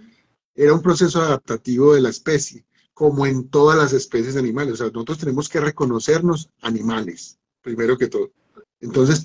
era 0.56 0.74
un 0.74 0.82
proceso 0.82 1.22
adaptativo 1.22 1.94
de 1.94 2.00
la 2.00 2.08
especie, 2.08 2.66
como 2.94 3.26
en 3.26 3.50
todas 3.50 3.78
las 3.78 3.92
especies 3.92 4.38
animales. 4.38 4.76
O 4.76 4.78
sea, 4.78 4.86
nosotros 4.88 5.18
tenemos 5.18 5.50
que 5.50 5.60
reconocernos 5.60 6.50
animales, 6.62 7.38
primero 7.62 7.98
que 7.98 8.08
todo. 8.08 8.32
Entonces, 8.80 9.22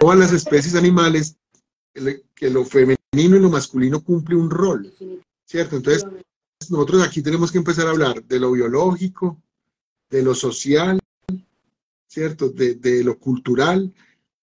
todas 0.00 0.18
las 0.18 0.32
especies 0.32 0.74
animales, 0.74 1.36
que 2.34 2.50
lo 2.50 2.64
femenino 2.64 3.36
y 3.36 3.40
lo 3.40 3.50
masculino 3.50 4.02
cumple 4.02 4.34
un 4.34 4.50
rol, 4.50 4.92
¿cierto? 5.44 5.76
Entonces, 5.76 6.04
nosotros 6.68 7.04
aquí 7.04 7.22
tenemos 7.22 7.52
que 7.52 7.58
empezar 7.58 7.86
a 7.86 7.90
hablar 7.90 8.24
de 8.24 8.40
lo 8.40 8.50
biológico, 8.50 9.40
de 10.10 10.24
lo 10.24 10.34
social, 10.34 10.98
¿cierto? 12.08 12.48
De, 12.48 13.04
lo 13.04 13.16
cultural, 13.16 13.94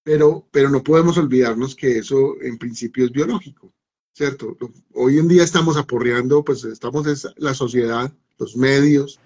pero, 0.03 0.47
pero 0.51 0.69
no 0.69 0.83
podemos 0.83 1.17
olvidarnos 1.17 1.75
que 1.75 1.99
eso 1.99 2.35
en 2.41 2.57
principio 2.57 3.05
es 3.05 3.11
biológico, 3.11 3.73
¿cierto? 4.13 4.57
Hoy 4.93 5.17
en 5.17 5.27
día 5.27 5.43
estamos 5.43 5.77
aporreando, 5.77 6.43
pues 6.43 6.63
estamos 6.65 7.07
en 7.07 7.31
la 7.37 7.53
sociedad, 7.53 8.13
los 8.37 8.55
medios, 8.57 9.19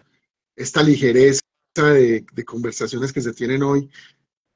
esta 0.55 0.83
ligereza 0.83 1.41
de, 1.75 2.25
conversaciones 2.45 3.11
que 3.11 3.21
se 3.21 3.33
tienen 3.33 3.63
hoy, 3.63 3.89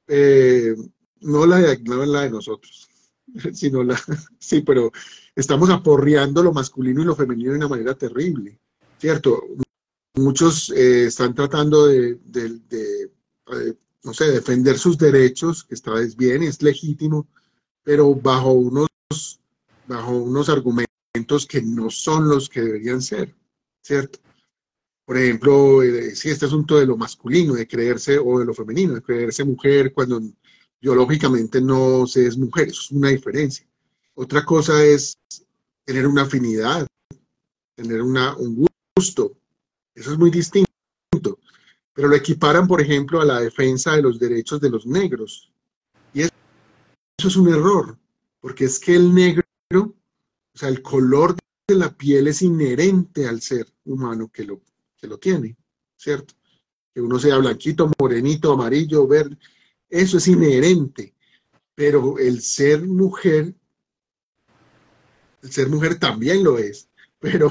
eh, 0.08 0.74
no, 1.20 1.46
la 1.46 1.58
de, 1.58 1.78
no 1.82 2.04
la 2.04 2.22
de 2.22 2.30
nosotros, 2.30 2.88
sino 3.52 3.82
la, 3.82 4.00
sí, 4.38 4.62
pero 4.62 4.92
estamos 5.34 5.70
aporreando 5.70 6.42
lo 6.42 6.52
masculino 6.52 7.02
y 7.02 7.04
lo 7.04 7.16
femenino 7.16 7.50
de 7.52 7.58
una 7.58 7.68
manera 7.68 7.94
terrible, 7.94 8.58
¿cierto? 8.98 9.42
Muchos 10.14 10.70
eh, 10.70 11.06
están 11.06 11.34
tratando 11.34 11.86
de, 11.86 12.18
eh, 12.32 13.74
no 14.04 14.14
sé, 14.14 14.30
defender 14.30 14.78
sus 14.78 14.98
derechos, 14.98 15.64
que 15.64 15.74
está 15.74 15.92
bien, 16.16 16.42
es 16.42 16.62
legítimo, 16.62 17.26
pero 17.82 18.14
bajo 18.14 18.52
unos, 18.52 18.88
bajo 19.86 20.16
unos 20.16 20.48
argumentos 20.48 21.46
que 21.48 21.62
no 21.62 21.90
son 21.90 22.28
los 22.28 22.48
que 22.48 22.62
deberían 22.62 23.02
ser, 23.02 23.34
¿cierto? 23.80 24.18
Por 25.04 25.18
ejemplo, 25.18 25.82
eh, 25.82 26.14
si 26.14 26.30
este 26.30 26.46
asunto 26.46 26.78
de 26.78 26.86
lo 26.86 26.96
masculino, 26.96 27.54
de 27.54 27.66
creerse, 27.66 28.18
o 28.18 28.38
de 28.38 28.44
lo 28.44 28.54
femenino, 28.54 28.94
de 28.94 29.02
creerse 29.02 29.44
mujer 29.44 29.92
cuando 29.92 30.20
biológicamente 30.80 31.60
no 31.60 32.06
se 32.06 32.26
es 32.26 32.36
mujer, 32.36 32.68
eso 32.68 32.80
es 32.82 32.90
una 32.92 33.10
diferencia. 33.10 33.66
Otra 34.14 34.44
cosa 34.44 34.84
es 34.84 35.18
tener 35.84 36.06
una 36.06 36.22
afinidad, 36.22 36.86
tener 37.74 38.02
una, 38.02 38.36
un 38.36 38.66
gusto, 38.96 39.36
eso 39.94 40.12
es 40.12 40.18
muy 40.18 40.30
distinto. 40.30 40.71
Pero 41.94 42.08
lo 42.08 42.16
equiparan, 42.16 42.66
por 42.66 42.80
ejemplo, 42.80 43.20
a 43.20 43.24
la 43.24 43.40
defensa 43.40 43.92
de 43.92 44.02
los 44.02 44.18
derechos 44.18 44.60
de 44.60 44.70
los 44.70 44.86
negros. 44.86 45.52
Y 46.14 46.22
eso, 46.22 46.32
es 47.18 47.36
un 47.36 47.48
error, 47.48 47.98
porque 48.40 48.64
es 48.64 48.78
que 48.78 48.94
el 48.94 49.14
negro, 49.14 49.44
o 49.74 49.94
sea, 50.54 50.68
el 50.68 50.82
color 50.82 51.36
de 51.68 51.74
la 51.74 51.90
piel 51.96 52.28
es 52.28 52.42
inherente 52.42 53.26
al 53.26 53.40
ser 53.40 53.66
humano 53.84 54.30
que 54.32 54.44
lo, 54.44 54.62
que 54.96 55.06
lo 55.06 55.18
tiene, 55.18 55.56
¿cierto? 55.96 56.34
Que 56.94 57.00
uno 57.00 57.18
sea 57.18 57.38
blanquito, 57.38 57.90
morenito, 57.98 58.52
amarillo, 58.52 59.06
verde, 59.06 59.38
eso 59.88 60.16
es 60.16 60.28
inherente. 60.28 61.14
Pero 61.74 62.18
el 62.18 62.42
ser 62.42 62.86
mujer, 62.86 63.54
el 65.42 65.52
ser 65.52 65.68
mujer 65.68 65.98
también 65.98 66.42
lo 66.42 66.58
es, 66.58 66.88
pero, 67.18 67.48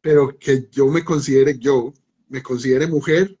pero 0.00 0.38
que 0.38 0.68
yo 0.70 0.86
me 0.88 1.04
considere, 1.04 1.58
yo 1.58 1.92
me 2.28 2.42
considere 2.42 2.86
mujer, 2.86 3.37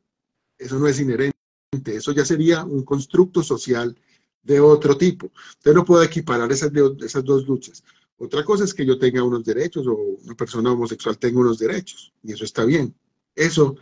eso 0.58 0.78
no 0.78 0.86
es 0.86 1.00
inherente. 1.00 1.36
Eso 1.84 2.12
ya 2.12 2.24
sería 2.24 2.64
un 2.64 2.82
constructo 2.82 3.42
social 3.42 3.96
de 4.42 4.60
otro 4.60 4.96
tipo. 4.96 5.30
Usted 5.50 5.74
no 5.74 5.84
puede 5.84 6.06
equiparar 6.06 6.50
esas, 6.50 6.72
esas 7.00 7.24
dos 7.24 7.46
luchas. 7.46 7.84
Otra 8.16 8.44
cosa 8.44 8.64
es 8.64 8.74
que 8.74 8.84
yo 8.84 8.98
tenga 8.98 9.22
unos 9.22 9.44
derechos 9.44 9.86
o 9.86 9.94
una 9.94 10.34
persona 10.34 10.72
homosexual 10.72 11.18
tenga 11.18 11.40
unos 11.40 11.58
derechos, 11.58 12.12
y 12.22 12.32
eso 12.32 12.44
está 12.44 12.64
bien. 12.64 12.92
Eso, 13.34 13.76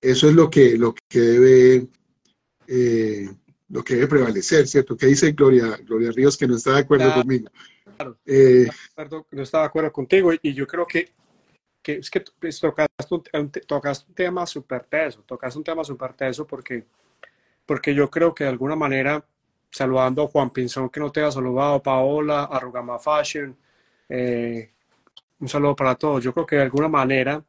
eso 0.00 0.28
es 0.28 0.34
lo 0.34 0.48
que, 0.48 0.78
lo 0.78 0.94
que 1.08 1.20
debe 1.20 1.88
eh, 2.66 3.28
lo 3.68 3.82
que 3.82 3.94
debe 3.94 4.06
prevalecer, 4.06 4.66
¿cierto? 4.68 4.96
¿Qué 4.96 5.06
dice 5.06 5.32
Gloria, 5.32 5.76
Gloria 5.84 6.12
Ríos 6.12 6.36
que 6.36 6.46
no 6.46 6.56
está 6.56 6.74
de 6.74 6.80
acuerdo 6.80 7.12
conmigo? 7.12 7.50
Claro, 7.96 8.18
eh, 8.24 8.68
no 9.32 9.42
está 9.42 9.60
de 9.60 9.64
acuerdo 9.64 9.92
contigo 9.92 10.32
y, 10.40 10.54
yo 10.54 10.66
creo 10.66 10.86
que, 10.86 11.12
es 11.94 12.10
que 12.10 12.24
pues, 12.38 12.60
tocaste, 12.60 13.14
un, 13.14 13.50
tema 14.14 14.46
súper 14.46 14.84
teso, 14.84 15.22
tocaste 15.22 15.58
un 15.58 15.64
tema 15.64 15.84
súper 15.84 16.12
teso 16.14 16.46
porque, 16.46 16.84
porque 17.64 17.94
yo 17.94 18.10
creo 18.10 18.34
que 18.34 18.44
de 18.44 18.50
alguna 18.50 18.76
manera, 18.76 19.24
saludando 19.70 20.24
a 20.24 20.28
Juan 20.28 20.50
Pinzón 20.50 20.90
que 20.90 21.00
no 21.00 21.12
te 21.12 21.22
ha 21.22 21.30
saludado, 21.30 21.82
Paola, 21.82 22.44
a 22.44 22.98
Fashion, 22.98 23.56
eh, 24.08 24.70
un 25.38 25.48
saludo 25.48 25.76
para 25.76 25.94
todos. 25.94 26.22
Yo 26.24 26.32
creo 26.32 26.46
que 26.46 26.56
de 26.56 26.62
alguna 26.62 26.88
manera 26.88 27.42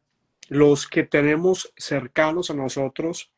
los 0.49 0.87
que 0.87 1.03
tenemos 1.03 1.73
cercanos 1.75 2.49
a 2.49 2.53
nosotros, 2.53 3.31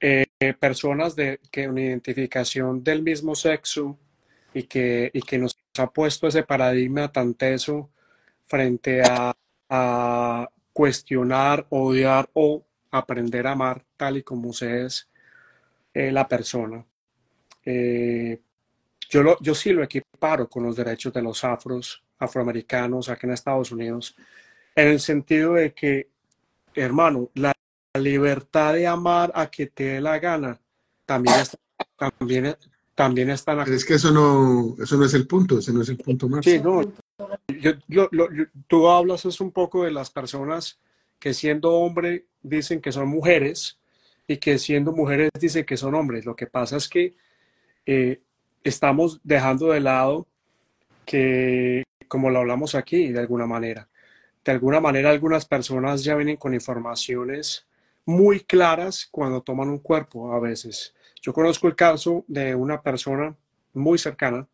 eh, 0.00 0.26
personas 0.58 1.16
de 1.16 1.40
que 1.50 1.68
una 1.68 1.80
identificación 1.80 2.84
del 2.84 3.02
mismo 3.02 3.34
sexo 3.34 3.98
y 4.54 4.64
que, 4.64 5.10
y 5.12 5.22
que 5.22 5.38
nos 5.38 5.58
ha 5.78 5.90
puesto 5.90 6.28
ese 6.28 6.42
paradigma 6.42 7.10
tan 7.10 7.34
teso 7.34 7.90
frente 8.46 9.02
a, 9.02 9.34
a 9.68 10.48
cuestionar, 10.72 11.66
odiar 11.70 12.28
o 12.34 12.64
aprender 12.90 13.46
a 13.46 13.52
amar 13.52 13.84
tal 13.96 14.18
y 14.18 14.22
como 14.22 14.52
se 14.52 14.84
es 14.84 15.08
eh, 15.92 16.12
la 16.12 16.26
persona. 16.26 16.84
Eh, 17.64 18.40
yo, 19.10 19.22
lo, 19.22 19.38
yo 19.40 19.54
sí 19.54 19.72
lo 19.72 19.82
equiparo 19.82 20.48
con 20.48 20.62
los 20.64 20.76
derechos 20.76 21.12
de 21.12 21.22
los 21.22 21.44
afros, 21.44 22.02
afroamericanos 22.18 23.08
aquí 23.08 23.26
en 23.26 23.32
Estados 23.32 23.72
Unidos, 23.72 24.16
en 24.74 24.88
el 24.88 25.00
sentido 25.00 25.54
de 25.54 25.72
que, 25.72 26.08
hermano, 26.74 27.30
la 27.34 27.52
libertad 27.98 28.74
de 28.74 28.86
amar 28.86 29.32
a 29.34 29.50
que 29.50 29.66
te 29.66 29.84
dé 29.84 30.00
la 30.00 30.18
gana 30.18 30.60
también 31.04 31.40
está, 31.40 31.58
también, 31.96 32.56
también 32.98 33.30
está 33.30 33.62
Es 33.62 33.84
que 33.84 33.94
eso 33.94 34.10
no, 34.10 34.74
eso 34.82 34.96
no 34.96 35.04
es 35.04 35.14
el 35.14 35.24
punto, 35.24 35.60
ese 35.60 35.72
no 35.72 35.82
es 35.82 35.88
el 35.88 35.98
punto 35.98 36.28
más. 36.28 36.44
Sí, 36.44 36.58
no. 36.58 36.82
Yo, 37.46 38.08
tú 38.66 38.88
hablas 38.88 39.24
es 39.24 39.40
un 39.40 39.52
poco 39.52 39.84
de 39.84 39.92
las 39.92 40.10
personas 40.10 40.80
que 41.20 41.32
siendo 41.32 41.74
hombre 41.74 42.26
dicen 42.42 42.80
que 42.80 42.90
son 42.90 43.06
mujeres 43.06 43.78
y 44.26 44.38
que 44.38 44.58
siendo 44.58 44.90
mujeres 44.90 45.30
dicen 45.38 45.64
que 45.64 45.76
son 45.76 45.94
hombres. 45.94 46.26
Lo 46.26 46.34
que 46.34 46.48
pasa 46.48 46.76
es 46.76 46.88
que 46.88 47.14
eh, 47.86 48.20
estamos 48.64 49.20
dejando 49.22 49.68
de 49.68 49.78
lado 49.78 50.26
que, 51.04 51.84
como 52.08 52.30
lo 52.30 52.40
hablamos 52.40 52.74
aquí, 52.74 53.12
de 53.12 53.20
alguna 53.20 53.46
manera, 53.46 53.88
de 54.44 54.50
alguna 54.50 54.80
manera 54.80 55.10
algunas 55.10 55.46
personas 55.46 56.02
ya 56.02 56.16
vienen 56.16 56.36
con 56.36 56.52
informaciones 56.52 57.64
muy 58.04 58.40
claras 58.40 59.06
cuando 59.08 59.40
toman 59.40 59.68
un 59.68 59.78
cuerpo 59.78 60.32
a 60.32 60.40
veces. 60.40 60.94
Yo 61.28 61.34
conozco 61.34 61.68
el 61.68 61.76
caso 61.76 62.24
de 62.26 62.54
una 62.54 62.80
persona 62.80 63.36
muy 63.74 63.98
cercana 63.98 64.48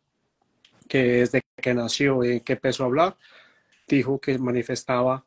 que 0.89 1.03
desde 1.03 1.41
que 1.55 1.73
nació 1.73 2.21
y 2.25 2.41
que 2.41 2.51
empezó 2.51 2.83
a 2.83 2.87
hablar, 2.87 3.15
dijo 3.87 4.19
que 4.19 4.37
manifestaba 4.37 5.23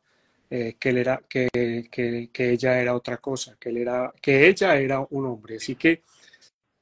eh, 0.47 0.75
que, 0.79 0.89
él 0.89 0.97
era, 0.99 1.19
que, 1.27 1.49
que, 1.89 2.29
que, 2.31 2.51
ella 2.51 2.79
era 2.79 2.93
otra 2.93 3.17
cosa, 3.17 3.57
que, 3.59 3.69
él 3.69 3.77
era, 3.77 4.13
que 4.21 4.47
ella 4.47 4.77
era 4.77 4.99
un 5.09 5.25
hombre. 5.25 5.55
Así 5.55 5.73
que, 5.73 6.03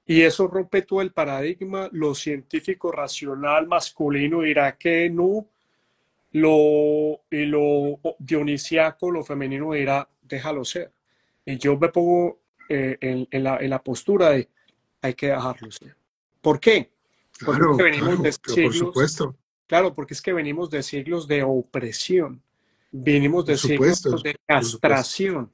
y 0.06 0.24
eso 0.24 0.48
rompe 0.48 0.82
todo 0.82 1.02
el 1.02 1.14
paradigma, 1.14 1.88
lo 1.94 2.14
científico 2.14 2.92
racional 2.92 3.68
masculino 3.68 4.42
dirá 4.42 4.76
que 4.76 5.10
no, 5.10 5.48
lo, 6.34 7.22
y 7.32 7.46
lo 7.46 8.02
dionisiaco, 8.20 9.12
lo 9.12 9.24
femenino 9.24 9.72
dirá 9.72 10.10
déjalo 10.24 10.66
ser. 10.66 10.92
Y 11.46 11.58
yo 11.58 11.78
me 11.78 11.88
pongo 11.88 12.42
eh, 12.70 12.98
en, 13.32 13.44
la, 13.46 13.60
en, 13.62 13.70
la, 13.70 13.82
postura 13.82 14.32
de 14.32 14.50
hay 15.02 15.14
que 15.14 15.28
dejarlo 15.28 15.72
ser. 15.72 15.96
¿Por 16.42 16.60
qué? 16.60 16.92
Porque 17.46 17.60
claro, 17.60 17.78
venimos 17.78 18.24
de 18.24 18.32
siglos, 18.32 18.64
por 18.64 18.74
supuesto. 18.74 19.36
Claro, 19.68 19.94
porque 19.94 20.14
es 20.14 20.22
que 20.22 20.34
venimos 20.34 20.70
de 20.70 20.82
siglos 20.82 21.28
de 21.28 21.44
opresión, 21.44 22.42
venimos 22.92 23.46
de 23.46 23.58
siglos 23.58 24.02
de 24.24 24.36
castración 24.46 25.52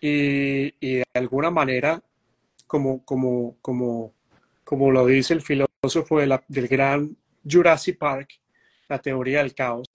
y, 0.00 0.74
y, 0.80 0.96
de 0.96 1.04
alguna 1.14 1.50
manera, 1.50 2.02
como, 2.66 3.04
como, 3.04 3.56
como, 3.62 4.12
como 4.64 4.90
lo 4.90 5.06
dice 5.06 5.34
el 5.34 5.40
filósofo 5.40 6.18
de 6.18 6.26
la, 6.26 6.44
del 6.46 6.68
gran 6.68 7.16
Jurassic 7.48 7.98
Park, 7.98 8.40
la 8.88 8.98
teoría 8.98 9.38
del 9.38 9.54
caos, 9.54 9.86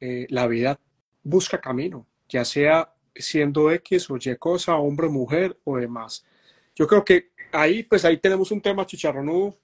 eh, 0.00 0.26
la 0.30 0.46
vida 0.46 0.78
busca 1.22 1.60
camino, 1.60 2.06
ya 2.28 2.44
sea 2.44 2.94
siendo 3.14 3.70
X 3.70 4.10
o 4.10 4.16
Y 4.16 4.36
cosa, 4.36 4.76
hombre, 4.76 5.08
mujer 5.08 5.58
o 5.64 5.78
demás. 5.78 6.24
Yo 6.74 6.86
creo 6.86 7.04
que 7.04 7.30
ahí, 7.54 7.82
pues 7.82 8.04
ahí 8.04 8.18
tenemos 8.18 8.50
un 8.50 8.60
tema 8.60 8.86
chicharronudo 8.86 9.56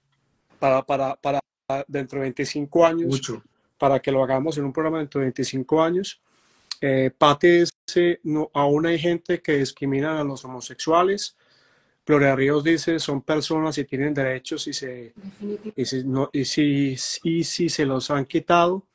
para, 0.59 0.81
para, 0.83 1.15
para 1.15 1.39
dentro 1.87 2.19
de 2.19 2.23
25 2.23 2.85
años, 2.85 3.07
Mucho. 3.07 3.43
para 3.77 3.99
que 3.99 4.11
lo 4.11 4.23
hagamos 4.23 4.57
en 4.57 4.65
un 4.65 4.73
programa 4.73 4.99
dentro 4.99 5.19
de 5.19 5.25
25 5.25 5.81
años. 5.81 6.21
Eh, 6.79 7.11
Pate 7.15 7.65
dice, 7.87 8.19
no, 8.23 8.49
aún 8.53 8.85
hay 8.85 8.97
gente 8.97 9.41
que 9.41 9.57
discrimina 9.57 10.19
a 10.19 10.23
los 10.23 10.43
homosexuales. 10.45 11.35
Gloria 12.05 12.35
Ríos 12.35 12.63
dice, 12.63 12.99
son 12.99 13.21
personas 13.21 13.77
y 13.77 13.85
tienen 13.85 14.13
derechos 14.13 14.67
y, 14.67 14.73
se, 14.73 15.13
y, 15.75 15.85
si, 15.85 16.03
no, 16.03 16.29
y, 16.33 16.45
si, 16.45 16.95
y 17.23 17.43
si 17.43 17.69
se 17.69 17.85
los 17.85 18.09
han 18.09 18.25
quitado, 18.25 18.87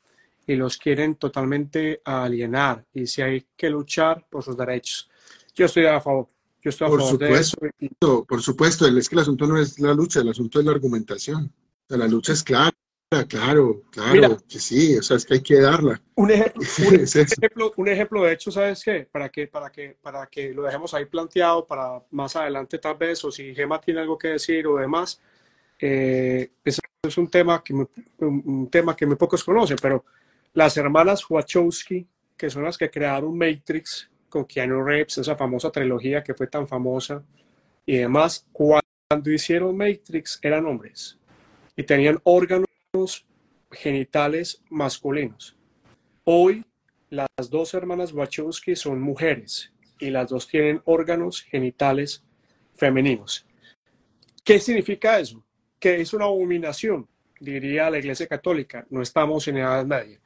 y 0.47 0.55
los 0.55 0.77
quieren 0.77 1.15
totalmente 1.15 2.01
alienar 2.05 2.85
y 2.93 3.05
si 3.05 3.21
hay 3.21 3.45
que 3.55 3.69
luchar 3.69 4.25
por 4.29 4.43
sus 4.43 4.57
derechos. 4.57 5.09
Yo 5.53 5.65
estoy 5.65 5.85
a 5.85 5.99
favor. 5.99 6.29
Yo 6.61 6.69
estoy 6.69 6.87
a 6.87 6.89
Por 6.89 6.99
favor 7.01 7.17
de 7.17 7.33
eso. 7.33 7.49
supuesto, 7.51 8.25
por 8.25 8.41
supuesto, 8.41 8.87
es 8.87 9.09
que 9.09 9.15
el 9.15 9.21
asunto 9.21 9.47
no 9.47 9.59
es 9.59 9.79
la 9.79 9.93
lucha, 9.93 10.21
el 10.21 10.29
asunto 10.29 10.59
es 10.59 10.65
la 10.65 10.71
argumentación. 10.71 11.45
O 11.45 11.87
sea, 11.87 11.97
la 11.97 12.07
lucha 12.07 12.33
es 12.33 12.43
clara, 12.43 12.71
claro, 13.29 13.83
claro, 13.91 14.13
Mira. 14.13 14.37
que 14.49 14.59
sí, 14.59 14.97
o 14.97 15.01
sea, 15.01 15.17
es 15.17 15.25
que 15.25 15.35
hay 15.35 15.41
que 15.41 15.61
darla. 15.61 16.01
Un 16.15 16.31
ejemplo, 16.31 16.61
un 16.89 16.95
Es 16.95 17.15
ejemplo, 17.15 17.73
un 17.77 17.87
ejemplo 17.87 18.23
de 18.23 18.33
hecho, 18.33 18.51
¿sabes 18.51 18.83
qué? 18.83 19.07
Para 19.09 19.29
que, 19.29 19.47
para 19.47 19.71
que, 19.71 19.97
para 20.01 20.27
que 20.27 20.53
lo 20.53 20.63
dejemos 20.63 20.93
ahí 20.93 21.05
planteado 21.05 21.65
para 21.65 22.03
más 22.11 22.35
adelante 22.35 22.79
tal 22.79 22.97
vez, 22.97 23.23
o 23.23 23.31
si 23.31 23.55
Gema 23.55 23.79
tiene 23.79 24.01
algo 24.01 24.17
que 24.17 24.29
decir 24.29 24.67
o 24.67 24.77
demás, 24.77 25.21
eh, 25.79 26.51
ese 26.65 26.81
es 27.03 27.17
un 27.17 27.29
tema 27.29 27.63
que 27.63 27.73
un, 27.73 27.87
un 28.19 28.69
tema 28.69 28.95
que 28.95 29.05
muy 29.05 29.15
pocos 29.15 29.43
conocen, 29.43 29.77
pero 29.81 30.03
las 30.53 30.75
hermanas 30.75 31.23
Wachowski, 31.29 32.05
que 32.35 32.49
son 32.49 32.63
las 32.63 32.77
que 32.77 32.89
crearon 32.89 33.37
Matrix 33.37 34.09
con 34.29 34.45
Keanu 34.45 34.83
Reeves, 34.83 35.17
esa 35.17 35.35
famosa 35.35 35.71
trilogía 35.71 36.23
que 36.23 36.33
fue 36.33 36.47
tan 36.47 36.67
famosa 36.67 37.23
y 37.85 37.97
demás, 37.97 38.45
cuando 38.51 39.31
hicieron 39.31 39.75
Matrix 39.75 40.39
eran 40.41 40.65
hombres 40.65 41.17
y 41.75 41.83
tenían 41.83 42.19
órganos 42.23 43.25
genitales 43.71 44.61
masculinos. 44.69 45.55
Hoy 46.23 46.65
las 47.09 47.29
dos 47.49 47.73
hermanas 47.73 48.11
Wachowski 48.11 48.75
son 48.75 49.01
mujeres 49.01 49.71
y 49.99 50.09
las 50.09 50.29
dos 50.29 50.47
tienen 50.47 50.81
órganos 50.85 51.41
genitales 51.41 52.23
femeninos. 52.75 53.45
¿Qué 54.43 54.59
significa 54.59 55.19
eso? 55.19 55.43
Que 55.79 56.01
es 56.01 56.13
una 56.13 56.25
abominación, 56.25 57.07
diría 57.39 57.89
la 57.89 57.99
Iglesia 57.99 58.27
Católica. 58.27 58.85
No 58.89 59.01
estamos 59.01 59.47
en 59.47 59.57
Edad 59.57 59.85
Media. 59.85 60.19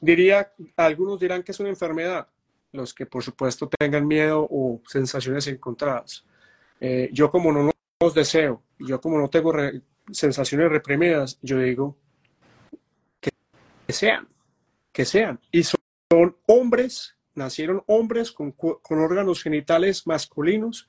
Diría, 0.00 0.52
algunos 0.76 1.18
dirán 1.18 1.42
que 1.42 1.52
es 1.52 1.60
una 1.60 1.68
enfermedad, 1.70 2.28
los 2.72 2.94
que 2.94 3.06
por 3.06 3.22
supuesto 3.22 3.68
tengan 3.68 4.06
miedo 4.06 4.46
o 4.50 4.80
sensaciones 4.86 5.46
encontradas. 5.46 6.24
Eh, 6.80 7.08
yo 7.12 7.30
como 7.30 7.52
no 7.52 7.70
los 8.00 8.14
deseo, 8.14 8.62
yo 8.78 9.00
como 9.00 9.18
no 9.18 9.28
tengo 9.28 9.52
sensaciones 10.10 10.70
reprimidas, 10.70 11.38
yo 11.42 11.58
digo 11.58 11.96
que, 13.20 13.92
sean, 13.92 14.28
que 14.92 15.04
sean. 15.04 15.40
Y 15.50 15.62
son, 15.64 16.36
hombres, 16.46 17.16
nacieron 17.34 17.82
hombres 17.86 18.32
con, 18.32 18.52
con 18.52 18.98
órganos 18.98 19.42
genitales 19.42 20.06
masculinos 20.06 20.88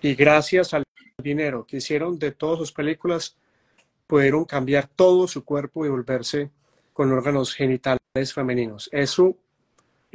y 0.00 0.14
gracias 0.14 0.74
al 0.74 0.84
dinero 1.22 1.66
que 1.66 1.78
hicieron 1.78 2.18
de 2.18 2.32
todas 2.32 2.58
sus 2.58 2.72
películas, 2.72 3.36
pudieron 4.06 4.44
cambiar 4.44 4.86
todo 4.86 5.26
su 5.26 5.44
cuerpo 5.44 5.84
y 5.84 5.88
volverse 5.88 6.50
con 6.92 7.10
órganos 7.12 7.54
genitales 7.54 8.32
femeninos. 8.32 8.88
Eso 8.92 9.36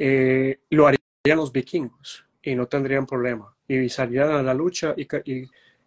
eh, 0.04 0.58
lo 0.70 0.88
harían 0.88 1.36
los 1.36 1.52
vikingos 1.52 2.26
y 2.42 2.56
no 2.56 2.66
tendrían 2.66 3.06
problema. 3.06 3.54
Y 3.68 3.88
saldrían 3.88 4.30
a 4.32 4.42
la 4.42 4.52
lucha 4.52 4.94
y- 4.96 5.06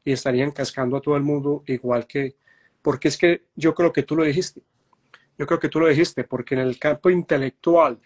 y 0.05 0.11
estarían 0.11 0.51
cascando 0.51 0.95
a 0.97 1.01
todo 1.01 1.17
el 1.17 1.23
mundo 1.23 1.63
igual 1.67 2.07
que... 2.07 2.35
Porque 2.81 3.09
es 3.09 3.17
que 3.17 3.43
yo 3.55 3.73
creo 3.73 3.91
que 3.91 4.03
tú 4.03 4.15
lo 4.15 4.23
dijiste. 4.23 4.61
Yo 5.37 5.45
creo 5.45 5.59
que 5.59 5.67
tú 5.67 5.79
lo 5.81 5.87
dijiste, 5.87 6.23
porque 6.23 6.55
en 6.55 6.61
el 6.61 6.79
campo 6.79 7.09
intelectual, 7.09 7.99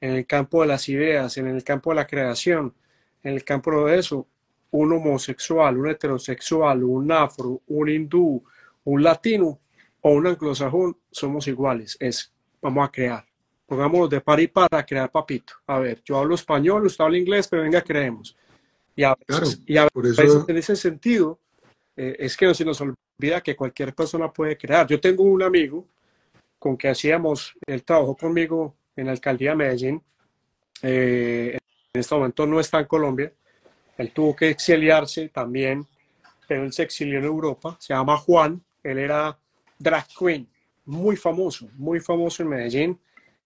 en 0.00 0.10
el 0.12 0.26
campo 0.26 0.62
de 0.62 0.66
las 0.68 0.88
ideas, 0.88 1.36
en 1.38 1.46
el 1.46 1.62
campo 1.62 1.90
de 1.90 1.96
la 1.96 2.06
creación, 2.06 2.74
en 3.22 3.34
el 3.34 3.44
campo 3.44 3.86
de 3.86 3.98
eso, 3.98 4.26
un 4.72 4.92
homosexual, 4.92 5.76
un 5.78 5.88
heterosexual, 5.88 6.82
un 6.82 7.12
afro, 7.12 7.62
un 7.68 7.88
hindú, 7.88 8.42
un 8.84 9.02
latino 9.02 9.60
o 10.00 10.10
un 10.10 10.26
anglosajón, 10.26 10.96
somos 11.12 11.46
iguales. 11.46 11.96
Es, 12.00 12.32
vamos 12.60 12.88
a 12.88 12.90
crear. 12.90 13.24
Pongámonos 13.66 14.10
de 14.10 14.20
par 14.20 14.40
y 14.40 14.48
para 14.48 14.84
crear 14.84 15.10
papito. 15.10 15.54
A 15.66 15.78
ver, 15.78 16.02
yo 16.04 16.18
hablo 16.18 16.34
español, 16.34 16.84
usted 16.86 17.04
habla 17.04 17.18
inglés, 17.18 17.48
pero 17.48 17.62
venga, 17.62 17.80
creemos. 17.80 18.36
Y 18.94 19.02
a 19.02 19.14
veces, 19.14 19.56
Claro, 19.56 19.64
y 19.66 19.76
a 19.76 19.88
veces 19.94 20.18
eso, 20.18 20.44
en 20.46 20.56
ese 20.56 20.76
sentido, 20.76 21.38
eh, 21.96 22.16
es 22.18 22.36
que 22.36 22.46
no 22.46 22.54
se 22.54 22.64
nos 22.64 22.80
olvida 22.80 23.40
que 23.42 23.56
cualquier 23.56 23.94
persona 23.94 24.32
puede 24.32 24.56
crear. 24.56 24.86
Yo 24.86 25.00
tengo 25.00 25.24
un 25.24 25.42
amigo 25.42 25.86
con 26.58 26.76
que 26.76 26.88
hacíamos, 26.88 27.54
él 27.66 27.82
trabajó 27.84 28.16
conmigo 28.16 28.74
en 28.96 29.06
la 29.06 29.12
alcaldía 29.12 29.50
de 29.50 29.56
Medellín, 29.56 30.02
eh, 30.82 31.58
en 31.92 32.00
este 32.00 32.14
momento 32.14 32.46
no 32.46 32.60
está 32.60 32.80
en 32.80 32.86
Colombia, 32.86 33.32
él 33.98 34.10
tuvo 34.12 34.34
que 34.34 34.50
exiliarse 34.50 35.28
también, 35.28 35.86
pero 36.48 36.64
él 36.64 36.72
se 36.72 36.82
exilió 36.82 37.18
en 37.18 37.24
Europa, 37.24 37.76
se 37.78 37.94
llama 37.94 38.16
Juan, 38.16 38.62
él 38.82 38.98
era 38.98 39.38
drag 39.78 40.06
queen, 40.18 40.48
muy 40.84 41.16
famoso, 41.16 41.68
muy 41.74 42.00
famoso 42.00 42.42
en 42.42 42.48
Medellín, 42.48 43.00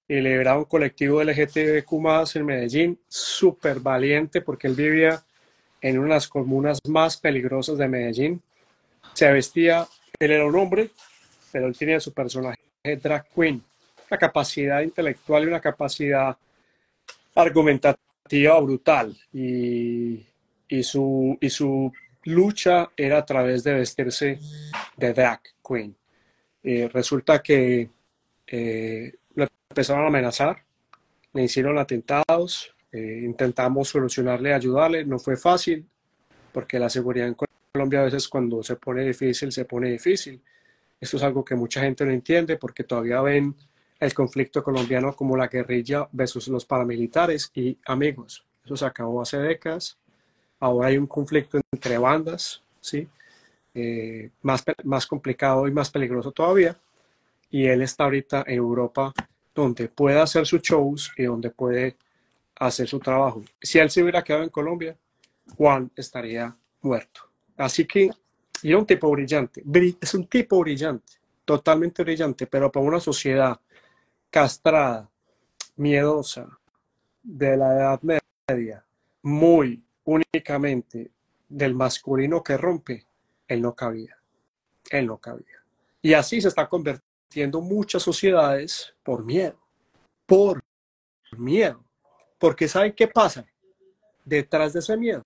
y 0.09 0.21
lideraba 0.21 0.59
un 0.59 0.65
colectivo 0.65 1.23
LGTBQ 1.23 1.93
en 2.35 2.47
Medellín, 2.47 2.99
súper 3.07 3.81
valiente 3.81 4.41
porque 4.41 4.67
él 4.67 4.75
vivía 4.75 5.23
en 5.81 5.99
una 5.99 6.09
de 6.09 6.15
las 6.15 6.29
comunas 6.29 6.79
más 6.89 7.19
peligrosas 7.19 7.77
de 7.77 7.89
Medellín, 7.89 8.43
se 9.13 9.31
vestía, 9.31 9.87
él 10.19 10.31
era 10.31 10.47
un 10.47 10.57
hombre, 10.57 10.91
pero 11.53 11.67
él 11.67 11.77
tenía 11.77 12.01
su 12.01 12.13
personaje 12.13 12.59
drag 13.03 13.27
queen, 13.35 13.63
una 14.11 14.19
capacidad 14.19 14.81
intelectual 14.81 15.45
y 15.45 15.47
una 15.47 15.61
capacidad 15.61 16.37
argumentativa 17.35 18.59
brutal. 18.61 19.17
Y, 19.33 20.25
su, 20.83 21.37
y 21.41 21.51
su 21.51 21.93
lucha 22.25 22.91
era 22.97 23.19
a 23.19 23.27
través 23.27 23.65
de 23.65 23.75
vestirse 23.75 24.39
de 24.97 25.13
drag 25.13 25.41
queen. 25.67 25.95
Eh, 26.63 26.89
resulta 26.93 27.43
que 27.43 27.89
eh, 28.47 29.15
empezaron 29.71 30.05
a 30.05 30.09
amenazar, 30.09 30.63
le 31.33 31.45
hicieron 31.45 31.79
atentados, 31.79 32.75
eh, 32.91 33.21
intentamos 33.25 33.89
solucionarle, 33.89 34.55
ayudarle, 34.55 35.05
no 35.05 35.19
fue 35.19 35.37
fácil, 35.37 35.87
porque 36.53 36.79
la 36.79 36.89
seguridad 36.89 37.29
en 37.29 37.37
Colombia 37.73 38.01
a 38.01 38.05
veces 38.05 38.29
cuando 38.29 38.63
se 38.63 38.77
pone 38.77 39.05
difícil, 39.05 39.53
se 39.53 39.65
pone 39.65 39.91
difícil. 39.91 40.43
Esto 41.01 41.17
es 41.17 41.23
algo 41.23 41.45
que 41.45 41.55
mucha 41.55 41.83
gente 41.83 42.05
no 42.05 42.11
entiende 42.11 42.57
porque 42.57 42.85
todavía 42.85 43.21
ven 43.21 43.55
el 44.01 44.15
conflicto 44.15 44.63
colombiano 44.65 45.15
como 45.15 45.37
la 45.37 45.49
guerrilla 45.49 46.09
versus 46.13 46.49
los 46.49 46.65
paramilitares 46.65 47.51
y 47.55 47.79
amigos. 47.87 48.45
Eso 48.65 48.77
se 48.77 48.87
acabó 48.87 49.23
hace 49.23 49.39
décadas. 49.39 49.99
Ahora 50.61 50.89
hay 50.89 50.99
un 50.99 51.07
conflicto 51.07 51.61
entre 51.73 51.99
bandas, 51.99 52.63
¿sí? 52.81 53.07
Eh, 53.75 54.31
más, 54.43 54.65
más 54.85 55.07
complicado 55.07 55.69
y 55.69 55.73
más 55.73 55.91
peligroso 55.91 56.33
todavía. 56.33 56.77
Y 57.51 57.67
él 57.67 57.83
está 57.83 58.05
ahorita 58.05 58.45
en 58.47 58.57
Europa 58.57 59.13
donde 59.63 59.89
puede 59.89 60.21
hacer 60.21 60.47
sus 60.47 60.63
shows 60.63 61.13
y 61.17 61.25
donde 61.25 61.51
puede 61.51 61.97
hacer 62.57 62.87
su 62.89 62.99
trabajo. 63.01 63.43
Si 63.61 63.79
él 63.79 63.91
se 63.91 64.03
hubiera 64.03 64.23
quedado 64.23 64.45
en 64.45 64.51
Colombia, 64.51 64.97
Juan 65.57 65.91
estaría 65.97 66.57
muerto. 66.83 67.23
Así 67.57 67.85
que 67.85 68.11
era 68.63 68.79
un 68.79 68.87
tipo 68.87 69.11
brillante, 69.11 69.65
bri- 69.65 69.97
es 70.01 70.15
un 70.15 70.27
tipo 70.27 70.61
brillante, 70.61 71.15
totalmente 71.45 72.03
brillante, 72.03 72.47
pero 72.47 72.71
para 72.71 72.87
una 72.87 73.01
sociedad 73.01 73.59
castrada, 74.31 75.11
miedosa, 75.77 76.59
de 77.23 77.57
la 77.57 77.75
Edad 77.75 78.01
Media, 78.49 78.85
muy 79.23 79.83
únicamente 80.05 81.11
del 81.49 81.75
masculino 81.75 82.43
que 82.43 82.57
rompe, 82.57 83.07
él 83.47 83.63
no 83.63 83.75
cabía, 83.75 84.17
él 84.91 85.07
no 85.07 85.19
cabía. 85.19 85.57
Y 86.01 86.15
así 86.15 86.41
se 86.41 86.49
está 86.49 86.69
convirtiendo 86.69 87.08
muchas 87.61 88.03
sociedades 88.03 88.95
por 89.03 89.25
miedo, 89.25 89.59
por 90.27 90.63
miedo, 91.33 91.85
porque 92.39 92.69
¿saben 92.69 92.93
qué 92.93 93.09
pasa? 93.09 93.47
Detrás 94.25 94.73
de 94.73 94.81
ese 94.81 94.97
miedo, 94.97 95.23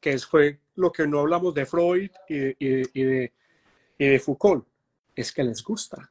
que 0.00 0.12
es, 0.12 0.26
fue 0.26 0.60
lo 0.74 0.92
que 0.92 1.06
no 1.06 1.20
hablamos 1.20 1.54
de 1.54 1.66
Freud 1.66 2.10
y 2.28 2.38
de, 2.38 2.56
y 2.92 3.02
de- 3.02 3.32
Foucault, 4.20 4.66
es 5.14 5.32
que 5.32 5.42
les 5.42 5.62
gusta. 5.62 6.10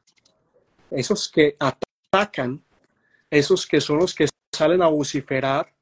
Esos 0.90 1.30
que 1.30 1.56
atacan, 1.60 2.62
esos 3.30 3.66
que 3.66 3.80
son 3.80 3.98
los 3.98 4.14
que 4.14 4.26
salen 4.52 4.82
a 4.82 4.88
vociferar 4.88 5.72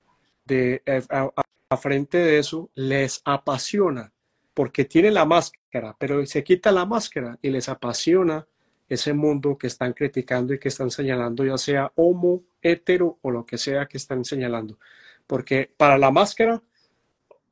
de, 0.44 0.82
eh, 0.84 1.02
a- 1.08 1.30
a 1.70 1.76
frente 1.78 2.18
de 2.18 2.38
eso, 2.38 2.70
les 2.74 3.22
apasiona, 3.24 4.12
porque 4.52 4.84
tienen 4.84 5.14
la 5.14 5.24
máscara, 5.24 5.96
pero 5.98 6.24
se 6.26 6.44
quita 6.44 6.70
la 6.72 6.84
máscara 6.84 7.38
y 7.40 7.48
les 7.50 7.68
apasiona 7.68 8.46
ese 8.88 9.12
mundo 9.12 9.56
que 9.56 9.66
están 9.66 9.92
criticando 9.92 10.54
y 10.54 10.58
que 10.58 10.68
están 10.68 10.90
señalando, 10.90 11.44
ya 11.44 11.58
sea 11.58 11.92
homo, 11.94 12.42
hetero 12.60 13.18
o 13.22 13.30
lo 13.30 13.46
que 13.46 13.58
sea 13.58 13.86
que 13.86 13.96
están 13.96 14.24
señalando. 14.24 14.78
Porque 15.26 15.70
para 15.76 15.98
la 15.98 16.10
máscara 16.10 16.62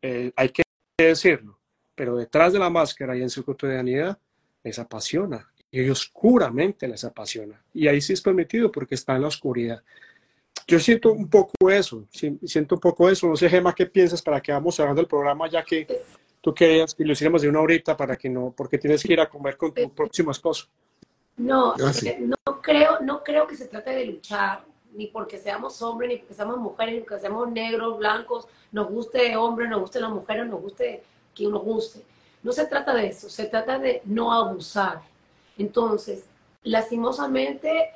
eh, 0.02 0.32
hay 0.36 0.50
que 0.50 0.62
decirlo, 0.98 1.58
pero 1.94 2.16
detrás 2.16 2.52
de 2.52 2.58
la 2.58 2.70
máscara 2.70 3.16
y 3.16 3.22
en 3.22 3.30
su 3.30 3.44
cotidianidad 3.44 4.18
les 4.62 4.78
apasiona 4.78 5.50
y 5.70 5.88
oscuramente 5.88 6.86
les 6.86 7.04
apasiona. 7.04 7.62
Y 7.72 7.88
ahí 7.88 8.00
sí 8.00 8.12
es 8.12 8.20
permitido 8.20 8.70
porque 8.70 8.94
está 8.94 9.16
en 9.16 9.22
la 9.22 9.28
oscuridad. 9.28 9.82
Yo 10.66 10.78
siento 10.78 11.12
un 11.12 11.28
poco 11.28 11.70
eso, 11.70 12.06
siento 12.10 12.76
un 12.76 12.80
poco 12.80 13.08
eso. 13.08 13.26
No 13.26 13.36
sé, 13.36 13.48
Gemma, 13.48 13.74
¿qué 13.74 13.86
piensas 13.86 14.22
para 14.22 14.40
que 14.40 14.52
vamos 14.52 14.76
cerrando 14.76 15.00
el 15.00 15.08
programa 15.08 15.48
ya 15.48 15.64
que 15.64 15.86
tú 16.42 16.52
querías 16.52 16.94
que 16.94 17.04
lo 17.04 17.12
hiciéramos 17.12 17.40
de 17.40 17.48
una 17.48 17.60
horita 17.60 17.96
para 17.96 18.16
que 18.16 18.28
no, 18.28 18.52
porque 18.54 18.76
tienes 18.76 19.02
que 19.02 19.12
ir 19.14 19.20
a 19.20 19.30
comer 19.30 19.56
con 19.56 19.72
tu 19.72 19.94
próximo 19.94 20.30
esposo. 20.30 20.68
No, 21.36 21.74
Ah, 21.84 21.92
sí. 21.92 22.08
eh, 22.08 22.18
no 22.20 22.60
creo, 22.60 23.00
no 23.00 23.22
creo 23.24 23.46
que 23.46 23.56
se 23.56 23.66
trate 23.66 23.90
de 23.90 24.06
luchar. 24.06 24.64
ni 24.94 25.06
porque 25.06 25.38
seamos 25.38 25.80
hombres, 25.80 26.10
ni 26.10 26.16
porque 26.18 26.34
seamos 26.34 26.58
mujeres, 26.58 26.94
ni 26.94 27.00
porque 27.00 27.18
seamos 27.18 27.50
negros, 27.50 27.96
blancos, 27.98 28.46
nos 28.72 28.90
guste 28.90 29.34
hombres, 29.38 29.70
nos 29.70 29.80
guste 29.80 29.98
las 30.00 30.10
mujeres, 30.10 30.46
nos 30.46 30.60
guste 30.60 31.02
quien 31.34 31.50
nos 31.50 31.62
guste. 31.62 32.02
No 32.42 32.52
se 32.52 32.66
trata 32.66 32.92
de 32.92 33.06
eso, 33.06 33.30
se 33.30 33.46
trata 33.46 33.78
de 33.78 34.02
no 34.04 34.30
abusar. 34.34 35.00
Entonces, 35.56 36.26
lastimosamente, 36.62 37.90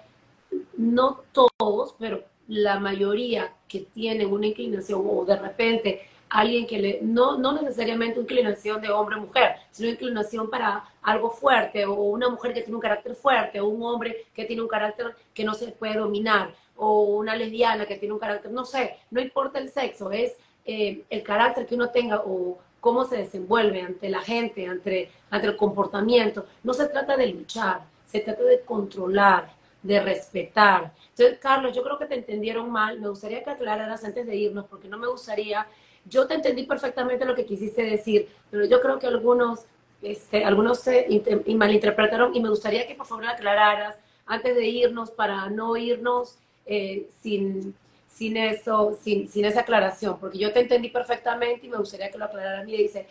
no 0.79 1.21
todos, 1.33 1.95
pero 1.99 2.23
la 2.49 2.81
mayoría 2.81 3.53
que 3.69 3.81
tienen 3.81 4.33
una 4.33 4.47
inclinación 4.47 5.03
o 5.07 5.25
de 5.27 5.37
repente 5.37 6.09
alguien 6.29 6.67
que 6.67 6.79
le, 6.79 6.99
no, 7.03 7.39
no 7.39 7.53
necesariamente 7.53 8.21
inclinación 8.21 8.81
de 8.81 8.91
hombre 8.91 9.17
o 9.17 9.21
mujer, 9.21 9.57
sino 9.71 9.89
inclinación 9.89 10.51
para 10.51 10.85
algo 11.03 11.31
fuerte, 11.31 11.85
o 11.87 11.95
una 11.95 12.29
mujer 12.29 12.53
que 12.53 12.63
tiene 12.63 12.75
un 12.75 12.81
carácter 12.81 13.15
fuerte, 13.15 13.61
o 13.61 13.67
un 13.69 13.83
hombre 13.83 14.27
que 14.35 14.45
tiene 14.45 14.63
un 14.63 14.69
carácter 14.69 15.15
que 15.33 15.45
no 15.45 15.55
se 15.55 15.69
puede 15.69 15.99
dominar, 15.99 16.53
o 16.77 17.03
una 17.03 17.37
lesbiana 17.37 17.87
que 17.87 17.97
tiene 17.97 18.15
un 18.15 18.21
carácter, 18.21 18.51
no 18.51 18.65
sé, 18.65 18.97
no 19.11 19.21
importa 19.21 19.59
el 19.59 19.71
sexo, 19.71 20.11
es 20.11 20.37
eh, 20.65 21.05
el 21.09 21.23
carácter 21.23 21.67
que 21.67 21.75
uno 21.75 21.91
tenga 21.91 22.23
o 22.27 22.59
cómo 22.81 23.05
se 23.05 23.17
desenvuelve 23.17 23.83
ante 23.83 24.09
la 24.09 24.21
gente, 24.21 24.67
ante, 24.67 25.11
ante 25.31 25.47
el 25.47 25.57
comportamiento. 25.57 26.47
No 26.63 26.75
se 26.75 26.87
trata 26.87 27.17
de 27.17 27.29
luchar, 27.29 27.83
se 28.05 28.21
trata 28.21 28.43
de 28.45 28.61
controlar, 28.61 29.51
de 29.83 30.01
respetar. 30.01 30.93
Entonces, 31.11 31.39
Carlos, 31.39 31.75
yo 31.75 31.83
creo 31.83 31.99
que 31.99 32.07
te 32.07 32.17
entendieron 32.17 32.71
mal. 32.71 33.01
Me 33.01 33.09
gustaría 33.09 33.43
que 33.43 33.51
aclararas 33.51 34.05
antes 34.05 34.27
de 34.27 34.37
irnos, 34.37 34.67
porque 34.67 34.89
no 34.89 34.99
me 34.99 35.07
gustaría 35.07 35.67
yo 36.09 36.27
te 36.27 36.35
entendí 36.35 36.65
perfectamente 36.65 37.25
lo 37.25 37.35
que 37.35 37.45
quisiste 37.45 37.83
decir, 37.83 38.29
pero 38.51 38.65
yo 38.65 38.81
creo 38.81 38.99
que 38.99 39.07
algunos, 39.07 39.67
este, 40.03 40.45
algunos 40.45 40.81
se 40.81 41.07
malinterpretaron 41.47 42.35
y 42.35 42.41
me 42.41 42.49
gustaría 42.49 42.87
que 42.87 42.95
por 42.95 43.07
favor 43.07 43.27
aclararas 43.27 43.97
antes 44.27 44.55
de 44.55 44.67
irnos 44.67 45.11
para 45.11 45.49
no 45.49 45.77
irnos 45.77 46.39
eh, 46.67 47.09
sin, 47.23 47.75
sin 48.09 48.37
eso, 48.37 48.99
sin, 49.01 49.29
sin, 49.29 49.45
esa 49.45 49.61
aclaración, 49.61 50.19
porque 50.19 50.39
yo 50.39 50.53
te 50.53 50.61
entendí 50.61 50.89
perfectamente 50.89 51.67
y 51.67 51.71
me 51.71 51.77
gustaría 51.77 52.11
que 52.11 52.19
lo 52.19 52.25
aclararas. 52.25 52.69
Y 52.69 52.77
dice, 52.77 53.07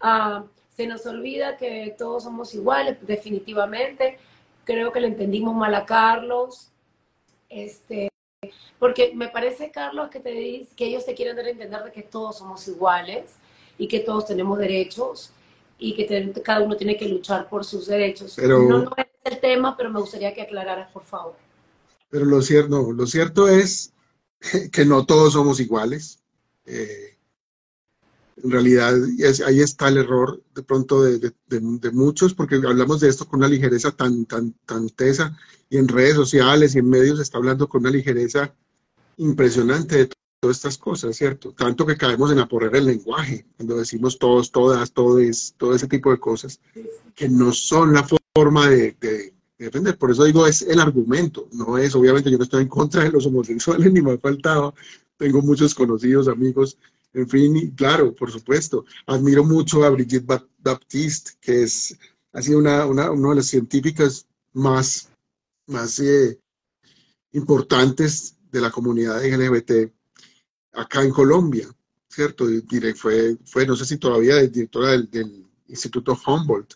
ah, 0.00 0.44
se 0.68 0.86
nos 0.86 1.04
olvida 1.06 1.56
que 1.56 1.94
todos 1.98 2.24
somos 2.24 2.54
iguales, 2.54 2.96
definitivamente. 3.02 4.18
Creo 4.64 4.92
que 4.92 5.00
le 5.00 5.08
entendimos 5.08 5.54
mal 5.54 5.74
a 5.74 5.84
Carlos. 5.84 6.70
Este, 7.48 8.11
porque 8.78 9.12
me 9.14 9.28
parece, 9.28 9.70
Carlos, 9.70 10.10
que, 10.10 10.20
te 10.20 10.30
dice, 10.30 10.74
que 10.74 10.86
ellos 10.86 11.04
te 11.04 11.14
quieren 11.14 11.36
dar 11.36 11.46
a 11.46 11.50
entender 11.50 11.84
de 11.84 11.92
que 11.92 12.02
todos 12.02 12.38
somos 12.38 12.66
iguales 12.66 13.30
y 13.78 13.86
que 13.86 14.00
todos 14.00 14.26
tenemos 14.26 14.58
derechos 14.58 15.30
y 15.78 15.94
que 15.94 16.32
cada 16.42 16.60
uno 16.60 16.76
tiene 16.76 16.96
que 16.96 17.08
luchar 17.08 17.48
por 17.48 17.64
sus 17.64 17.86
derechos. 17.86 18.36
no, 18.38 18.66
no 18.66 18.92
es 18.96 19.06
el 19.24 19.40
tema, 19.40 19.76
pero 19.76 19.90
me 19.90 20.00
gustaría 20.00 20.34
que 20.34 20.42
aclararas, 20.42 20.90
por 20.90 21.04
favor. 21.04 21.36
Pero 22.10 22.24
lo 22.24 22.42
cierto, 22.42 22.92
lo 22.92 23.06
cierto 23.06 23.48
es 23.48 23.92
que 24.72 24.84
no 24.84 25.06
todos 25.06 25.32
somos 25.32 25.60
iguales. 25.60 26.20
Eh, 26.66 27.11
en 28.36 28.50
realidad, 28.50 28.94
ahí 29.46 29.60
está 29.60 29.88
el 29.88 29.98
error 29.98 30.42
de 30.54 30.62
pronto 30.62 31.02
de, 31.02 31.32
muchos, 31.92 32.34
porque 32.34 32.56
hablamos 32.56 33.00
de 33.00 33.08
esto 33.08 33.26
con 33.26 33.40
una 33.40 33.48
ligereza 33.48 33.90
tan, 33.90 34.24
tan, 34.24 34.52
tan 34.66 34.88
tesa, 34.90 35.36
y 35.68 35.78
en 35.78 35.88
redes 35.88 36.14
sociales 36.14 36.74
y 36.74 36.78
en 36.78 36.88
medios 36.88 37.18
se 37.18 37.22
está 37.22 37.38
hablando 37.38 37.68
con 37.68 37.82
una 37.82 37.90
ligereza 37.90 38.54
impresionante 39.16 39.96
de 39.96 40.10
todas 40.40 40.56
estas 40.56 40.78
cosas, 40.78 41.16
¿cierto? 41.16 41.52
Tanto 41.52 41.86
que 41.86 41.96
caemos 41.96 42.32
en 42.32 42.38
aporrear 42.38 42.76
el 42.76 42.86
lenguaje, 42.86 43.46
cuando 43.56 43.76
decimos 43.76 44.18
todos, 44.18 44.50
todas, 44.50 44.92
todes, 44.92 45.54
todo 45.56 45.74
ese 45.74 45.86
tipo 45.86 46.10
de 46.10 46.18
cosas, 46.18 46.60
que 47.14 47.28
no 47.28 47.52
son 47.52 47.92
la 47.92 48.06
forma 48.34 48.68
de, 48.68 48.96
defender. 49.58 49.96
Por 49.96 50.10
eso 50.10 50.24
digo, 50.24 50.46
es 50.46 50.62
el 50.62 50.80
argumento, 50.80 51.48
no 51.52 51.78
es, 51.78 51.94
obviamente 51.94 52.30
yo 52.30 52.38
no 52.38 52.44
estoy 52.44 52.62
en 52.62 52.68
contra 52.68 53.04
de 53.04 53.12
los 53.12 53.26
homosexuales, 53.26 53.92
ni 53.92 54.02
me 54.02 54.12
ha 54.12 54.18
faltado, 54.18 54.74
tengo 55.16 55.42
muchos 55.42 55.74
conocidos, 55.74 56.26
amigos, 56.26 56.76
en 57.14 57.28
fin, 57.28 57.70
claro, 57.72 58.14
por 58.14 58.30
supuesto. 58.30 58.84
Admiro 59.06 59.44
mucho 59.44 59.84
a 59.84 59.90
Brigitte 59.90 60.26
Baptiste, 60.58 61.32
que 61.40 61.64
es, 61.64 61.96
ha 62.32 62.42
sido 62.42 62.58
una, 62.58 62.86
una, 62.86 63.10
una 63.10 63.30
de 63.30 63.36
las 63.36 63.46
científicas 63.46 64.26
más, 64.52 65.10
más 65.66 65.98
eh, 66.00 66.38
importantes 67.32 68.36
de 68.50 68.60
la 68.60 68.70
comunidad 68.70 69.24
LGBT 69.24 69.92
acá 70.72 71.02
en 71.02 71.10
Colombia, 71.10 71.68
¿cierto? 72.08 72.46
Fue, 72.96 73.36
fue 73.44 73.66
no 73.66 73.76
sé 73.76 73.84
si 73.84 73.98
todavía 73.98 74.36
directora 74.36 74.90
del, 74.90 75.46
Instituto 75.68 76.18
Humboldt. 76.26 76.74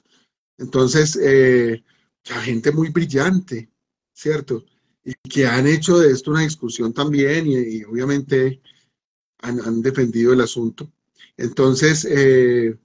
Entonces, 0.56 1.18
eh, 1.22 1.84
gente 2.24 2.72
muy 2.72 2.88
brillante, 2.88 3.68
¿cierto? 4.14 4.64
Y 5.04 5.12
que 5.28 5.46
han 5.46 5.66
hecho 5.66 5.98
de 5.98 6.12
esto 6.12 6.30
una 6.30 6.40
discusión 6.40 6.94
también 6.94 7.46
y, 7.46 7.84
obviamente 7.84 8.62
han, 9.46 9.82
defendido 9.82 10.32
el 10.32 10.40
asunto. 10.40 10.90
Entonces, 11.36 12.06
eh, 12.10 12.76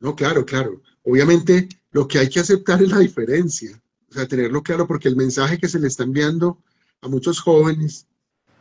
no, 0.00 0.14
claro, 0.16 0.44
claro. 0.44 0.82
Obviamente 1.04 1.68
lo 1.90 2.08
que 2.08 2.18
hay 2.18 2.28
que 2.28 2.40
aceptar 2.40 2.82
es 2.82 2.90
la 2.90 2.98
diferencia, 2.98 3.80
o 4.08 4.14
sea, 4.14 4.26
tenerlo 4.26 4.62
claro 4.62 4.86
porque 4.86 5.08
el 5.08 5.16
mensaje 5.16 5.58
que 5.58 5.68
se 5.68 5.78
le 5.78 5.88
está 5.88 6.04
enviando 6.04 6.58
a 7.00 7.08
muchos 7.08 7.40
jóvenes 7.40 8.06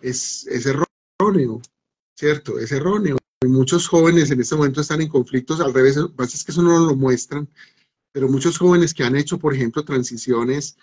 es, 0.02 0.48
erróneo, 0.48 1.62
¿cierto? 2.16 2.60
Es 2.60 2.72
erróneo. 2.72 3.18
Y 3.44 3.48
muchos 3.48 3.88
jóvenes 3.88 4.30
en 4.32 4.42
este 4.42 4.56
momento 4.56 4.82
están 4.82 5.02
en 5.02 5.08
conflictos, 5.08 5.60
al 5.62 5.74
revés, 5.74 5.96
lo 5.98 6.14
pasa 6.14 6.38
es 6.38 6.44
que 6.44 6.52
eso 6.52 6.62
no 6.62 6.86
lo 6.86 6.96
muestran, 6.96 7.50
pero 8.12 8.28
muchos 8.28 8.58
jóvenes 8.58 8.94
que 8.94 9.04
han 9.04 9.16
hecho, 9.16 9.40
por 9.40 9.54
ejemplo, 9.56 9.84
transiciones 9.84 10.78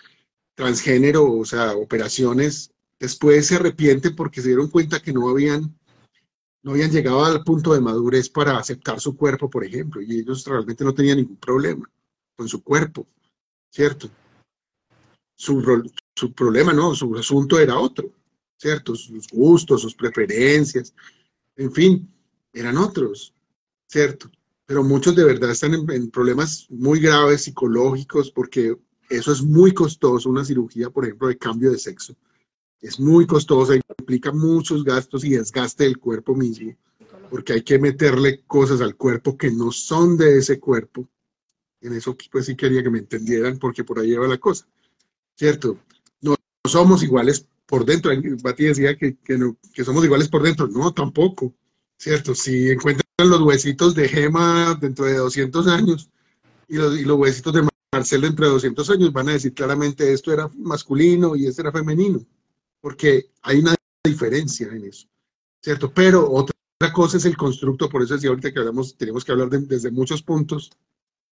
transgénero, 0.58 1.32
o 1.32 1.44
sea, 1.44 1.76
operaciones, 1.76 2.72
después 2.98 3.46
se 3.46 3.54
arrepienten 3.54 4.16
porque 4.16 4.42
se 4.42 4.48
dieron 4.48 4.68
cuenta 4.68 5.00
que 5.00 5.12
no 5.12 5.28
habían, 5.28 5.77
no 6.62 6.72
habían 6.72 6.90
llegado 6.90 7.24
al 7.24 7.44
punto 7.44 7.72
de 7.72 7.80
madurez 7.80 8.28
para 8.28 8.58
aceptar 8.58 9.00
su 9.00 9.16
cuerpo, 9.16 9.48
por 9.48 9.64
ejemplo, 9.64 10.02
y 10.02 10.20
ellos 10.20 10.44
realmente 10.44 10.84
no 10.84 10.94
tenían 10.94 11.18
ningún 11.18 11.36
problema 11.36 11.88
con 12.36 12.48
su 12.48 12.62
cuerpo, 12.62 13.06
¿cierto? 13.70 14.08
Su, 15.34 15.90
su 16.14 16.32
problema, 16.32 16.72
no, 16.72 16.94
su 16.94 17.14
asunto 17.16 17.58
era 17.58 17.78
otro. 17.78 18.12
¿cierto? 18.58 18.94
Sus 18.94 19.28
gustos, 19.28 19.82
sus 19.82 19.94
preferencias, 19.94 20.92
en 21.56 21.72
fin, 21.72 22.12
eran 22.52 22.76
otros, 22.76 23.32
¿cierto? 23.86 24.30
Pero 24.66 24.84
muchos 24.84 25.14
de 25.16 25.24
verdad 25.24 25.50
están 25.50 25.74
en, 25.74 26.10
problemas 26.10 26.66
muy 26.68 27.00
graves 27.00 27.44
psicológicos 27.44 28.30
porque 28.30 28.76
eso 29.08 29.32
es 29.32 29.40
muy 29.40 29.72
costoso, 29.72 30.28
una 30.28 30.44
cirugía, 30.44 30.90
por 30.90 31.04
ejemplo, 31.04 31.28
de 31.28 31.38
cambio 31.38 31.70
de 31.70 31.78
sexo. 31.78 32.14
Es 32.80 33.00
muy 33.00 33.26
costosa, 33.26 33.74
implica 33.74 34.32
muchos 34.32 34.84
gastos 34.84 35.24
y 35.24 35.30
desgaste 35.30 35.84
del 35.84 35.98
cuerpo 35.98 36.34
mismo, 36.34 36.74
porque 37.28 37.54
hay 37.54 37.62
que 37.62 37.78
meterle 37.78 38.42
cosas 38.46 38.80
al 38.80 38.96
cuerpo 38.96 39.36
que 39.36 39.50
no 39.50 39.72
son 39.72 40.16
de 40.16 40.38
ese 40.38 40.60
cuerpo. 40.60 41.08
En 41.80 41.92
eso 41.92 42.16
pues 42.30 42.46
sí 42.46 42.56
quería 42.56 42.82
que 42.82 42.90
me 42.90 42.98
entendieran 42.98 43.58
porque 43.58 43.84
por 43.84 43.98
ahí 43.98 44.14
va 44.14 44.28
la 44.28 44.38
cosa, 44.38 44.66
¿cierto? 45.34 45.78
No 46.20 46.36
somos 46.64 47.02
iguales 47.02 47.46
por 47.66 47.84
dentro. 47.84 48.10
Bati 48.42 48.64
decía 48.64 48.96
que, 48.96 49.16
que, 49.16 49.84
somos 49.84 50.04
iguales 50.04 50.28
por 50.28 50.42
dentro. 50.42 50.66
No, 50.66 50.92
tampoco, 50.92 51.54
¿cierto? 51.96 52.34
Si 52.34 52.70
encuentran 52.70 53.04
los 53.18 53.40
huesitos 53.42 53.94
de 53.94 54.08
Gema 54.08 54.76
dentro 54.80 55.04
de 55.04 55.16
200 55.16 55.66
años 55.68 56.10
y 56.66 56.76
los, 56.76 56.98
y 56.98 57.04
los 57.04 57.18
huesitos 57.18 57.52
de 57.52 57.68
Marcel 57.92 58.22
dentro 58.22 58.46
de 58.46 58.52
200 58.52 58.90
años, 58.90 59.12
van 59.12 59.28
a 59.28 59.32
decir 59.32 59.54
claramente 59.54 60.12
esto 60.12 60.32
era 60.32 60.48
masculino 60.56 61.36
y 61.36 61.46
esto 61.46 61.62
era 61.62 61.72
femenino, 61.72 62.24
porque 62.80 63.30
hay 63.42 63.58
una 63.58 63.74
diferencia 64.04 64.68
en 64.68 64.84
eso, 64.84 65.08
¿cierto? 65.62 65.92
Pero 65.92 66.30
otra 66.30 66.54
cosa 66.92 67.16
es 67.16 67.24
el 67.24 67.36
constructo, 67.36 67.88
por 67.88 68.02
eso 68.02 68.14
decía 68.14 68.30
ahorita 68.30 68.52
que 68.52 68.58
hablamos, 68.58 68.96
tenemos 68.96 69.24
que 69.24 69.32
hablar 69.32 69.48
desde 69.50 69.90
muchos 69.90 70.22
puntos, 70.22 70.70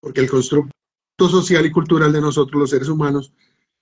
porque 0.01 0.21
el 0.21 0.31
constructo 0.31 0.73
social 1.19 1.65
y 1.65 1.73
cultural 1.73 2.13
de 2.13 2.21
nosotros, 2.21 2.61
los 2.61 2.71
seres 2.71 2.89
humanos, 2.89 3.33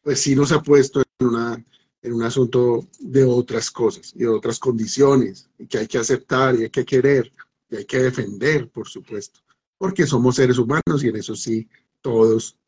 pues 0.03 0.21
sí 0.21 0.37
nos 0.37 0.53
ha 0.53 0.63
puesto 0.63 1.03
en 1.19 1.27
una 1.27 1.65
en 2.05 2.13
un 2.13 2.23
asunto 2.23 2.87
de 3.01 3.25
otras 3.25 3.71
cosas 3.71 4.13
y 4.15 4.21
de 4.21 4.29
otras 4.29 4.59
condiciones 4.59 5.49
y 5.59 5.67
que 5.67 5.79
hay 5.79 5.87
que 5.87 5.99
aceptar 5.99 6.55
y 6.55 6.65
hay 6.65 6.71
que 6.71 6.85
querer 6.85 7.33
y 7.71 7.77
hay 7.77 7.87
que 7.87 7.99
defender, 7.99 8.69
por 8.69 8.87
supuesto, 8.87 9.41
porque 9.79 10.07
somos 10.07 10.37
seres 10.37 10.59
humanos 10.59 11.03
y 11.03 11.09
en 11.09 11.17
eso 11.17 11.35
sí 11.35 11.67
todos 12.03 12.59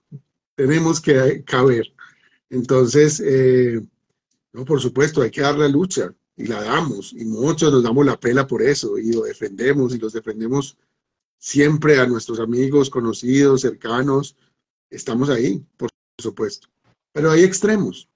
tenemos 0.55 1.03
que 1.03 1.45
caber. 1.45 1.93
Entonces, 2.49 3.21
eh, 3.21 3.83
no, 4.57 4.65
por 4.65 4.81
supuesto, 4.81 5.21
hay 5.21 5.31
que 5.31 5.43
dar 5.43 5.59
la 5.59 5.69
lucha 5.69 6.15
y 6.35 6.47
la 6.47 6.63
damos 6.63 7.13
y 7.13 7.27
muchos 7.27 7.71
nos 7.71 7.83
damos 7.83 8.07
la 8.07 8.19
pela 8.19 8.47
por 8.47 8.63
eso 8.63 8.97
y 8.97 9.13
lo 9.13 9.23
defendemos 9.23 9.95
y 9.95 9.99
los 9.99 10.15
defendemos 10.15 10.79
siempre 11.39 12.01
a 12.01 12.07
nuestros 12.07 12.41
amigos, 12.41 12.89
conocidos, 12.89 13.61
cercanos. 13.61 14.35
Estamos 14.89 15.29
ahí, 15.29 15.63
por 15.77 15.91
supuesto. 16.19 16.69
Pero 17.13 17.31
hay 17.31 17.45
extremos 17.45 18.09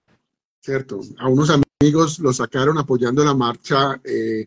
¿cierto? 0.62 1.00
A 1.18 1.28
unos 1.28 1.50
amigos 1.50 2.18
los 2.20 2.36
sacaron 2.36 2.78
apoyando 2.78 3.22
la 3.22 3.34
marcha 3.34 4.00
eh, 4.02 4.46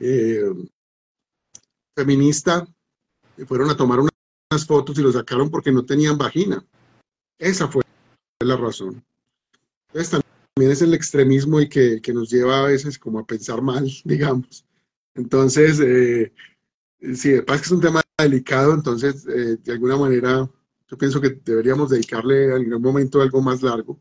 eh, 0.00 0.52
feminista 1.96 2.66
y 3.38 3.44
fueron 3.44 3.70
a 3.70 3.76
tomar 3.76 4.00
unas 4.00 4.66
fotos 4.66 4.98
y 4.98 5.02
los 5.02 5.14
sacaron 5.14 5.50
porque 5.50 5.72
no 5.72 5.86
tenían 5.86 6.18
vagina. 6.18 6.62
Esa 7.38 7.68
fue 7.68 7.82
la 8.40 8.56
razón. 8.56 9.02
Entonces 9.88 10.20
también 10.54 10.72
es 10.72 10.82
el 10.82 10.94
extremismo 10.94 11.60
y 11.60 11.68
que, 11.68 12.00
que, 12.00 12.12
nos 12.12 12.30
lleva 12.30 12.60
a 12.60 12.68
veces 12.68 12.96
como 12.98 13.18
a 13.18 13.26
pensar 13.26 13.60
mal, 13.60 13.90
digamos. 14.04 14.64
Entonces, 15.14 15.80
eh, 15.80 16.32
sí, 17.14 17.30
de 17.30 17.42
paz 17.42 17.60
que 17.60 17.66
es 17.66 17.72
un 17.72 17.80
tema 17.80 18.02
delicado, 18.18 18.72
entonces, 18.72 19.26
eh, 19.26 19.56
de 19.62 19.72
alguna 19.72 19.96
manera, 19.96 20.48
yo 20.88 20.98
pienso 20.98 21.20
que 21.20 21.30
deberíamos 21.44 21.90
dedicarle 21.90 22.44
en 22.44 22.52
algún 22.52 22.82
momento 22.82 23.20
algo 23.20 23.42
más 23.42 23.62
largo 23.62 23.98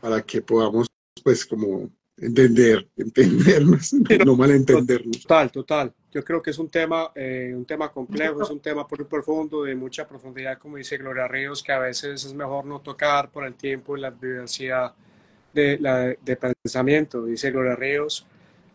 para 0.00 0.22
que 0.22 0.40
podamos, 0.40 0.86
pues, 1.24 1.44
como 1.44 1.90
entender, 2.16 2.88
entendernos, 2.96 3.92
no 4.24 4.36
malentendernos. 4.36 5.22
Total, 5.22 5.50
total. 5.50 5.94
Yo 6.12 6.24
creo 6.24 6.40
que 6.40 6.50
es 6.50 6.58
un 6.58 6.68
tema, 6.68 7.10
eh, 7.16 7.52
un 7.54 7.64
tema 7.64 7.90
complejo, 7.90 8.42
es 8.42 8.50
un 8.50 8.60
tema 8.60 8.86
muy 8.88 9.04
profundo, 9.06 9.64
de 9.64 9.74
mucha 9.74 10.06
profundidad, 10.06 10.58
como 10.58 10.76
dice 10.76 10.98
Gloria 10.98 11.26
Ríos, 11.26 11.62
que 11.62 11.72
a 11.72 11.78
veces 11.78 12.24
es 12.24 12.34
mejor 12.34 12.64
no 12.64 12.80
tocar 12.80 13.30
por 13.30 13.44
el 13.44 13.54
tiempo 13.54 13.96
y 13.96 14.00
la 14.00 14.10
diversidad 14.10 14.94
de, 15.52 15.78
la, 15.78 16.14
de 16.20 16.36
pensamiento, 16.36 17.24
dice 17.24 17.50
Gloria 17.50 17.76
Ríos. 17.76 18.26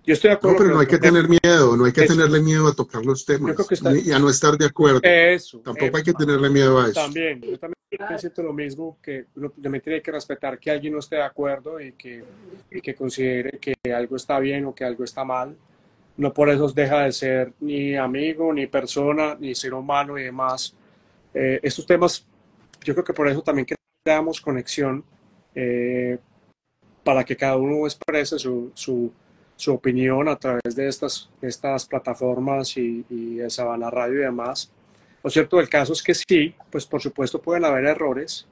Yo 0.06 0.14
estoy 0.14 0.30
de 0.30 0.36
acuerdo. 0.36 0.58
No, 0.60 0.64
pero 0.64 0.76
no 0.76 0.80
hay 0.82 0.88
que 0.88 0.98
tener 1.00 1.28
miedo, 1.28 1.76
no 1.76 1.86
hay 1.86 1.92
que 1.92 2.06
tenerle 2.06 2.40
miedo 2.40 2.68
a 2.68 2.76
tocar 2.76 3.04
los 3.04 3.26
temas 3.26 3.56
y 4.06 4.12
a 4.12 4.20
no 4.20 4.30
estar 4.30 4.56
de 4.58 4.66
acuerdo. 4.66 5.00
Eso. 5.02 5.60
Tampoco 5.60 5.98
hay 5.98 6.04
que 6.04 6.14
tenerle 6.14 6.50
miedo 6.50 6.80
a 6.80 6.90
eso. 6.90 7.02
También, 7.02 7.42
yo 7.42 7.58
también 7.58 7.76
siento 8.20 8.44
lo 8.44 8.54
mismo, 8.54 9.00
que 9.02 9.26
me 9.36 9.80
tiene 9.80 10.02
que 10.02 10.12
respetar 10.12 10.60
que 10.60 10.70
alguien 10.70 10.94
no 10.94 11.00
esté 11.00 11.16
de 11.16 11.24
acuerdo 11.24 11.80
y 11.80 11.94
que, 11.94 12.24
y 12.70 12.82
que 12.82 12.94
considere 12.94 13.58
que 13.58 13.74
algo 13.92 14.16
está 14.16 14.40
bien 14.40 14.66
o 14.66 14.76
que 14.76 14.84
algo 14.84 15.04
está 15.04 15.24
mal. 15.24 15.56
No 16.18 16.34
por 16.34 16.50
eso 16.50 16.68
deja 16.70 17.04
de 17.04 17.12
ser 17.12 17.54
ni 17.60 17.96
amigo, 17.96 18.54
ni 18.54 18.68
persona, 18.68 19.36
ni 19.40 19.56
ser 19.56 19.74
humano 19.74 20.18
y 20.18 20.24
demás. 20.24 20.76
Eh, 21.34 21.60
estos 21.64 21.86
temas, 21.86 22.26
yo 22.84 22.94
creo 22.94 23.04
que 23.04 23.14
por 23.14 23.28
eso 23.28 23.42
también 23.42 23.68
creamos 24.04 24.40
conexión 24.40 25.04
eh, 25.54 26.18
para 27.06 27.24
que 27.24 27.38
cada 27.38 27.56
uno 27.56 27.86
exprese 27.86 28.40
su, 28.40 28.72
su 29.56 29.74
opinión 29.74 30.28
a 30.28 30.36
través 30.36 30.76
de 30.76 30.88
estas, 30.88 31.30
estas 31.42 31.86
plataformas 31.86 32.76
y, 32.78 33.06
y 33.10 33.36
de 33.36 33.50
Sabana 33.50 33.90
Radio 33.90 34.16
y 34.16 34.24
demás. 34.24 34.72
Lo 35.24 35.30
cierto 35.30 35.58
del 35.58 35.70
caso 35.70 35.94
es 35.94 36.04
que 36.04 36.14
sí, 36.14 36.54
pues 36.70 36.86
por 36.86 37.02
supuesto 37.02 37.42
pueden 37.42 37.66
haber 37.66 37.86
errores, 37.86 38.48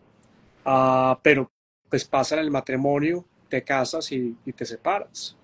uh, 0.65 1.15
pero 1.21 1.49
pues 1.89 2.05
pasa 2.05 2.35
en 2.35 2.41
el 2.41 2.51
matrimonio, 2.51 3.25
te 3.49 3.63
casas 3.63 4.11
y, 4.11 4.35
te 4.55 4.65
separas. 4.65 5.35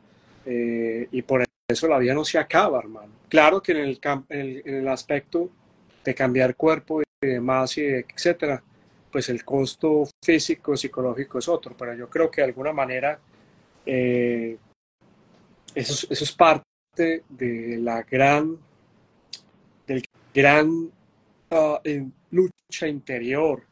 Eh, 0.46 1.08
y 1.12 1.22
por 1.22 1.44
eso 1.68 1.88
la 1.88 2.00
vida 2.00 2.14
no 2.14 2.26
se 2.26 2.40
acaba, 2.40 2.80
hermano. 2.80 3.12
Claro 3.28 3.62
que 3.62 3.74
en 3.74 3.78
el, 3.78 4.00
en 4.30 4.40
el, 4.40 4.64
en 4.66 4.76
el 4.76 4.88
aspecto 4.88 5.50
de 6.04 6.16
cambiar 6.16 6.56
cuerpo 6.56 7.02
y 7.02 7.06
demás, 7.22 7.78
y 7.78 7.86
etcétera, 7.86 8.64
pues 9.12 9.30
el 9.30 9.44
costo 9.44 10.08
físico, 10.24 10.78
psicológico 10.78 11.40
es 11.40 11.48
otro, 11.48 11.76
pero 11.78 11.94
yo 11.96 12.10
creo 12.10 12.30
que 12.30 12.42
de 12.42 12.48
alguna 12.48 12.74
manera 12.74 13.20
eh, 13.86 14.58
eso, 15.74 16.08
eso 16.10 16.24
es 16.24 16.32
parte 16.32 17.24
de 17.30 17.78
la 17.80 18.04
gran, 18.04 18.58
del 19.88 20.04
gran 20.34 20.70
uh, 20.70 22.10
lucha 22.32 22.88
interior 22.88 23.64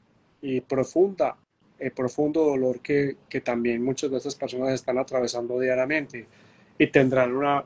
y 0.41 0.61
profunda, 0.61 1.37
el 1.79 1.91
profundo 1.91 2.43
dolor 2.43 2.79
que, 2.79 3.17
que, 3.29 3.41
también 3.41 3.83
muchas 3.83 4.09
de 4.09 4.17
estas 4.17 4.35
personas 4.35 4.73
están 4.73 4.97
atravesando 4.97 5.59
diariamente. 5.59 6.27
Y 6.79 6.87
tendrán 6.87 7.35
una, 7.35 7.65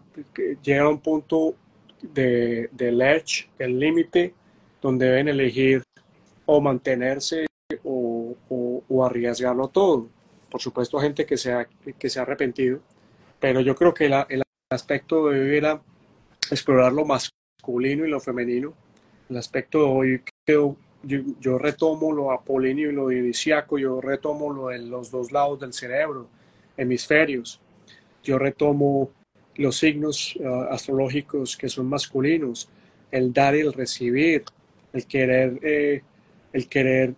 llega 0.61 0.83
a 0.83 0.89
un 0.89 0.99
punto 0.99 1.55
de, 2.01 2.69
del 2.71 3.01
edge, 3.01 3.49
del 3.57 3.79
límite, 3.79 4.33
donde 4.81 5.05
deben 5.05 5.27
elegir 5.27 5.83
o 6.45 6.59
mantenerse 6.59 7.45
arriesgarlo 9.05 9.67
todo. 9.67 10.07
Por 10.49 10.61
supuesto, 10.61 10.99
gente 10.99 11.25
que 11.25 11.37
se 11.37 11.53
ha, 11.53 11.67
que 11.97 12.09
se 12.09 12.19
ha 12.19 12.23
arrepentido 12.23 12.81
pero 13.41 13.59
yo 13.59 13.75
creo 13.75 13.93
que 13.93 14.07
la, 14.07 14.27
el 14.29 14.43
aspecto 14.69 15.27
de 15.27 15.41
hoy 15.41 15.57
era 15.57 15.81
explorar 16.51 16.93
lo 16.93 17.05
masculino 17.05 18.05
y 18.05 18.09
lo 18.09 18.19
femenino. 18.19 18.73
El 19.29 19.37
aspecto 19.37 19.79
de 19.79 19.85
hoy 19.85 20.21
yo, 20.47 20.77
yo, 21.39 21.57
retomo 21.57 22.11
lo 22.11 22.31
apolíneo 22.31 22.91
y 22.91 22.93
lo 22.93 23.07
dionisiaco, 23.07 23.79
yo 23.79 23.99
retomo 23.99 24.53
lo 24.53 24.67
de 24.67 24.77
los 24.77 25.09
dos 25.09 25.31
lados 25.31 25.59
del 25.59 25.73
cerebro, 25.73 26.27
hemisferios. 26.77 27.59
Yo 28.23 28.37
retomo 28.37 29.09
los 29.55 29.77
signos 29.77 30.35
uh, 30.35 30.67
astrológicos 30.69 31.57
que 31.57 31.67
son 31.67 31.87
masculinos, 31.87 32.69
el 33.09 33.33
dar 33.33 33.55
y 33.55 33.61
el 33.61 33.73
recibir, 33.73 34.43
el 34.93 35.07
querer, 35.07 35.59
eh, 35.63 36.03
el 36.53 36.67
querer 36.67 37.15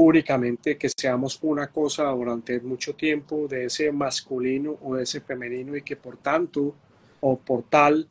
únicamente 0.00 0.76
que 0.76 0.88
seamos 0.88 1.38
una 1.42 1.68
cosa 1.68 2.04
durante 2.04 2.60
mucho 2.60 2.94
tiempo 2.94 3.46
de 3.48 3.66
ese 3.66 3.90
masculino 3.92 4.76
o 4.82 4.94
de 4.96 5.02
ese 5.02 5.20
femenino 5.20 5.76
y 5.76 5.82
que 5.82 5.96
por 5.96 6.16
tanto 6.18 6.74
o 7.20 7.38
por 7.38 7.64
tal 7.64 8.08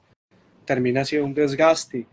termina 0.65 1.05
siendo 1.05 1.27
un 1.27 1.33
desgaste. 1.33 2.05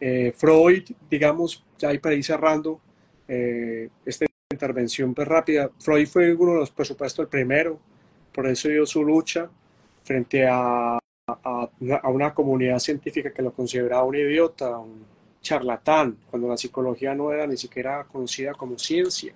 Eh, 0.00 0.32
Freud, 0.36 0.84
digamos, 1.10 1.64
ya 1.78 1.88
ahí 1.88 1.98
para 1.98 2.14
ir 2.14 2.24
cerrando 2.24 2.80
eh, 3.28 3.88
esta 4.04 4.26
intervención 4.50 5.14
pues, 5.14 5.28
rápida, 5.28 5.70
Freud 5.78 6.06
fue 6.06 6.34
uno 6.34 6.54
de 6.54 6.58
los, 6.60 6.70
por 6.70 6.86
supuesto, 6.86 7.22
el 7.22 7.28
primero, 7.28 7.78
por 8.32 8.46
eso 8.46 8.68
dio 8.68 8.86
su 8.86 9.04
lucha 9.04 9.50
frente 10.04 10.46
a, 10.46 10.98
a, 11.26 11.70
a 12.02 12.08
una 12.08 12.32
comunidad 12.32 12.78
científica 12.78 13.32
que 13.32 13.42
lo 13.42 13.52
consideraba 13.52 14.04
un 14.04 14.16
idiota, 14.16 14.78
un, 14.78 15.04
charlatán, 15.40 16.16
cuando 16.30 16.48
la 16.48 16.56
psicología 16.56 17.14
no 17.14 17.32
era 17.32 17.46
ni 17.46 17.56
siquiera 17.56 18.04
conocida 18.04 18.52
como 18.52 18.78
ciencia. 18.78 19.32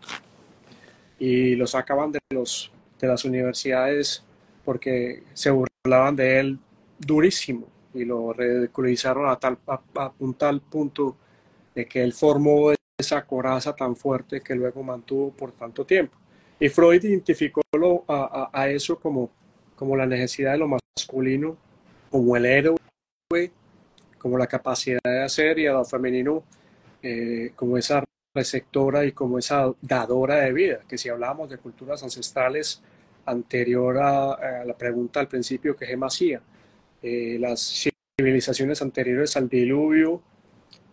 Y 1.18 1.55
lo 1.56 1.66
sacaban 1.66 2.12
de, 2.12 2.20
los, 2.31 2.70
de 3.01 3.09
las 3.09 3.24
universidades 3.24 4.22
porque 4.64 5.22
se 5.32 5.51
burlaban 5.51 6.16
de 6.16 6.40
él 6.40 6.59
durísimo 6.98 7.68
y 7.93 8.05
lo 8.05 8.32
ridiculizaron 8.32 9.28
a, 9.28 9.36
tal, 9.36 9.59
a, 9.66 10.12
un 10.18 10.35
tal 10.35 10.60
punto 10.60 11.16
de 11.74 11.86
que 11.86 12.02
él 12.02 12.12
formó 12.12 12.72
esa 12.98 13.24
coraza 13.24 13.74
tan 13.74 13.97
fuerte 13.97 14.40
que 14.40 14.55
luego 14.55 14.82
mantuvo 14.82 15.31
por 15.31 15.52
tanto 15.52 15.85
tiempo. 15.85 16.16
Y 16.59 16.68
Freud 16.68 17.02
identificó 17.02 17.60
a, 18.09 18.51
a, 18.52 18.68
eso 18.68 18.98
como, 18.98 19.31
como 19.76 19.97
la 19.97 20.06
necesidad 20.06 20.52
de 20.52 20.59
lo 20.59 20.68
masculino, 20.68 21.56
como 22.10 22.36
el 22.36 22.47
héroe, 22.47 22.76
como 24.24 24.38
la 24.38 24.46
capacidad 24.46 25.02
de 25.05 25.22
hacer 25.22 25.59
y 25.59 25.66
a 25.66 25.74
lo 25.74 25.84
femenino 25.84 26.44
eh, 27.02 27.52
como 27.55 27.76
esa 27.76 28.02
receptora 28.34 29.05
y 29.05 29.12
como 29.12 29.38
esa 29.38 29.70
dadora 29.82 30.36
de 30.36 30.52
vida, 30.55 30.78
que 30.88 30.96
si 30.96 31.10
hablábamos 31.10 31.51
de 31.51 31.59
culturas 31.59 32.02
ancestrales 32.02 32.80
anterior 33.26 33.98
a, 33.98 34.64
la 34.64 34.74
pregunta 34.78 35.20
al 35.20 35.28
principio 35.28 35.76
que 35.76 35.84
Gemma 35.84 36.06
hacía, 36.06 36.40
eh, 37.02 37.36
las 37.38 37.90
civilizaciones 38.18 38.80
anteriores 38.80 39.36
al 39.36 39.46
diluvio 39.46 40.22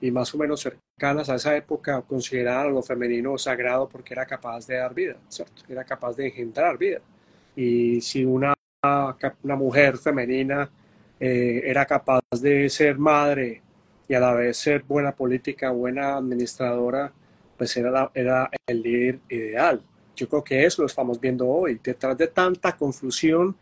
y 0.02 0.12
más 0.12 0.36
o 0.36 0.38
menos 0.38 0.60
cercanas 0.60 1.30
a 1.30 1.36
esa 1.36 1.56
época 1.56 2.02
consideraban 2.02 2.68
a 2.68 2.70
lo 2.70 2.84
femenino 2.84 3.38
sagrado 3.38 3.88
porque 3.88 4.14
era 4.14 4.26
capaz 4.26 4.68
de 4.68 4.76
dar 4.76 4.94
vida, 4.94 5.16
¿cierto? 5.30 5.64
Era 5.70 5.86
capaz 5.86 6.18
de 6.18 6.28
engendrar 6.28 6.78
vida. 6.78 7.00
Y 7.56 8.02
si 8.02 8.26
una, 8.26 8.54
una 9.42 9.56
mujer 9.56 9.98
femenina 9.98 10.70
eh, 11.24 11.62
era 11.70 11.86
capaz 11.86 12.22
de 12.42 12.68
ser 12.68 12.98
madre 12.98 13.62
y 14.08 14.16
a 14.16 14.20
la 14.20 14.34
vez 14.34 14.58
ser 14.58 14.82
buena 14.82 15.16
política, 15.16 15.70
buena 15.70 16.18
administradora, 16.18 17.14
pues 17.56 17.78
era, 17.78 18.10
era 18.16 18.50
el 18.66 18.82
líder 18.82 19.20
ideal. 19.30 19.84
Yo 20.16 20.28
creo 20.28 20.44
que 20.44 20.66
eso 20.66 20.82
lo 20.82 20.88
estamos 20.88 21.22
viendo 21.22 21.48
hoy. 21.48 21.80
Detrás 21.82 22.18
de 22.18 22.28
tanta 22.28 22.76
confusión 22.76 23.56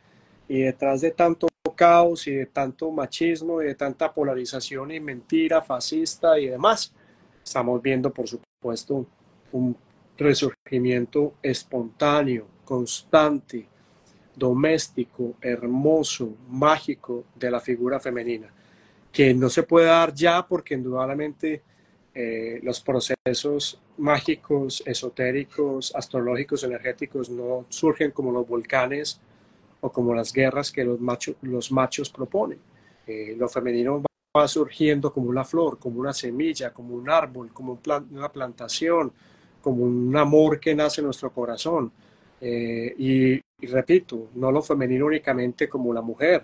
y 0.48 0.62
detrás 0.62 1.02
de 1.02 1.12
tanto 1.12 1.48
caos 1.76 2.28
y 2.28 2.32
de 2.32 2.46
tanto 2.46 2.92
machismo 2.92 3.62
y 3.62 3.66
de 3.66 3.76
tanta 3.76 4.14
polarización 4.14 4.92
y 4.92 5.00
mentira 5.02 5.62
fascista 5.62 6.40
y 6.40 6.48
demás, 6.48 6.94
estamos 7.44 7.82
viendo, 7.82 8.10
por 8.14 8.28
supuesto, 8.28 9.06
un 9.52 9.76
resurgimiento 10.18 11.34
espontáneo, 11.42 12.48
constante, 12.64 13.68
doméstico, 14.40 15.36
hermoso, 15.42 16.36
mágico 16.50 17.26
de 17.36 17.52
la 17.52 17.60
figura 17.60 18.00
femenina, 18.00 18.48
que 19.12 19.34
no 19.34 19.50
se 19.50 19.64
puede 19.64 19.88
dar 19.88 20.14
ya 20.14 20.48
porque 20.48 20.74
indudablemente 20.74 21.62
eh, 22.14 22.60
los 22.64 22.82
procesos 22.82 23.80
mágicos, 23.98 24.82
esotéricos, 24.86 25.94
astrológicos, 25.96 26.64
energéticos 26.64 27.30
no 27.30 27.66
surgen 27.70 28.12
como 28.12 28.32
los 28.32 28.48
volcanes 28.48 29.20
o 29.82 29.92
como 29.92 30.14
las 30.14 30.34
guerras 30.34 30.72
que 30.72 30.84
los, 30.84 31.00
machos, 31.00 31.36
los 31.42 31.72
machos 31.72 32.10
proponen. 32.10 32.60
Eh, 33.06 33.36
lo 33.38 33.48
femenino 33.48 34.04
va 34.36 34.48
surgiendo 34.48 35.12
como 35.12 35.30
una 35.30 35.44
flor, 35.44 35.80
como 35.80 36.00
una 36.00 36.14
semilla, 36.14 36.72
como 36.72 36.96
un 36.96 37.10
árbol, 37.10 37.52
como 37.54 37.80
una 38.12 38.32
plantación, 38.32 39.12
como 39.62 39.84
un 39.84 40.16
amor 40.16 40.60
que 40.60 40.76
nace 40.76 41.02
en 41.02 41.06
nuestro 41.06 41.32
corazón. 41.32 41.92
Eh, 42.42 42.96
y, 42.98 43.42
repito, 43.68 44.30
no 44.36 44.52
lo 44.52 44.62
femenino 44.62 45.06
únicamente 45.06 45.68
como 45.68 45.94
la 45.94 46.02
mujer. 46.02 46.44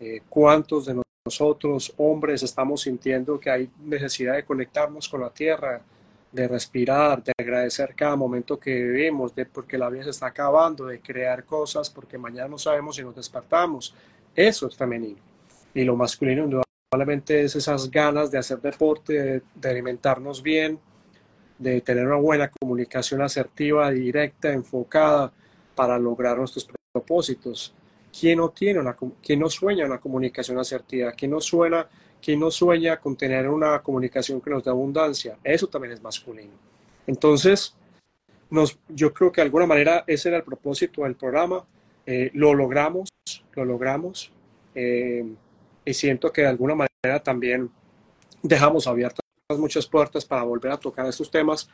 Eh, 0.00 0.22
¿Cuántos 0.28 0.86
de 0.86 1.02
nosotros, 1.24 1.94
hombres, 1.98 2.42
estamos 2.42 2.82
sintiendo 2.82 3.38
que 3.38 3.50
hay 3.50 3.70
necesidad 3.84 4.34
de 4.34 4.44
conectarnos 4.44 5.08
con 5.08 5.20
la 5.20 5.30
tierra, 5.30 5.80
de 6.32 6.48
respirar, 6.48 7.22
de 7.22 7.32
agradecer 7.38 7.94
cada 7.94 8.16
momento 8.16 8.58
que 8.58 8.74
vivimos, 8.74 9.34
de 9.34 9.46
porque 9.46 9.78
la 9.78 9.90
vida 9.90 10.04
se 10.04 10.10
está 10.10 10.26
acabando, 10.26 10.86
de 10.86 11.00
crear 11.00 11.44
cosas 11.44 11.90
porque 11.90 12.18
mañana 12.18 12.48
no 12.48 12.58
sabemos 12.58 12.96
si 12.96 13.02
nos 13.02 13.14
despertamos. 13.14 13.94
Eso 14.34 14.66
es 14.66 14.76
femenino. 14.76 15.20
Y 15.74 15.84
lo 15.84 15.94
masculino 15.94 16.44
indudablemente 16.44 17.42
es 17.42 17.54
esas 17.54 17.90
ganas 17.90 18.30
de 18.30 18.38
hacer 18.38 18.60
deporte, 18.60 19.42
de, 19.54 19.68
alimentarnos 19.68 20.42
bien, 20.42 20.80
de 21.58 21.80
tener 21.82 22.06
una 22.06 22.16
buena 22.16 22.50
comunicación 22.50 23.22
asertiva, 23.22 23.90
directa, 23.90 24.52
enfocada 24.52 25.32
para 25.82 25.98
lograr 25.98 26.38
nuestros 26.38 26.68
propósitos. 26.92 27.74
¿Quién 28.16 28.38
no 28.38 28.50
tiene 28.50 28.78
una, 28.78 28.94
quién 29.20 29.40
no 29.40 29.50
sueña 29.50 29.84
una 29.84 29.98
comunicación 29.98 30.56
asertiva? 30.58 31.10
¿Quién 31.10 31.32
no 31.32 31.40
suena 31.40 31.88
¿Quién 32.22 32.38
no 32.38 32.52
sueña 32.52 33.00
con 33.00 33.16
tener 33.16 33.48
una 33.48 33.82
comunicación 33.82 34.40
que 34.40 34.48
nos 34.48 34.62
dé 34.62 34.70
abundancia? 34.70 35.38
Eso 35.42 35.66
también 35.66 35.94
es 35.94 36.00
masculino. 36.00 36.52
Entonces, 37.04 37.74
nos, 38.48 38.78
yo 38.88 39.12
creo 39.12 39.32
que 39.32 39.40
de 39.40 39.46
alguna 39.46 39.66
manera 39.66 40.04
ese 40.06 40.28
era 40.28 40.38
el 40.38 40.44
propósito 40.44 41.02
del 41.02 41.16
programa. 41.16 41.64
Eh, 42.06 42.30
lo 42.34 42.54
logramos, 42.54 43.08
lo 43.54 43.64
logramos. 43.64 44.30
Eh, 44.72 45.24
y 45.84 45.94
siento 45.94 46.32
que 46.32 46.42
de 46.42 46.46
alguna 46.46 46.76
manera 46.76 47.20
también 47.24 47.68
dejamos 48.40 48.86
abiertas 48.86 49.22
muchas 49.58 49.88
puertas 49.88 50.24
para 50.24 50.44
volver 50.44 50.70
a 50.70 50.76
tocar 50.76 51.04
estos 51.06 51.28
temas 51.28 51.68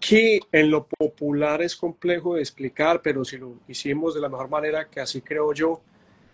que 0.00 0.40
en 0.52 0.70
lo 0.70 0.86
popular 0.86 1.62
es 1.62 1.74
complejo 1.76 2.34
de 2.34 2.42
explicar, 2.42 3.02
pero 3.02 3.24
si 3.24 3.36
lo 3.36 3.54
hicimos 3.66 4.14
de 4.14 4.20
la 4.20 4.28
mejor 4.28 4.48
manera, 4.48 4.88
que 4.88 5.00
así 5.00 5.20
creo 5.20 5.52
yo, 5.52 5.80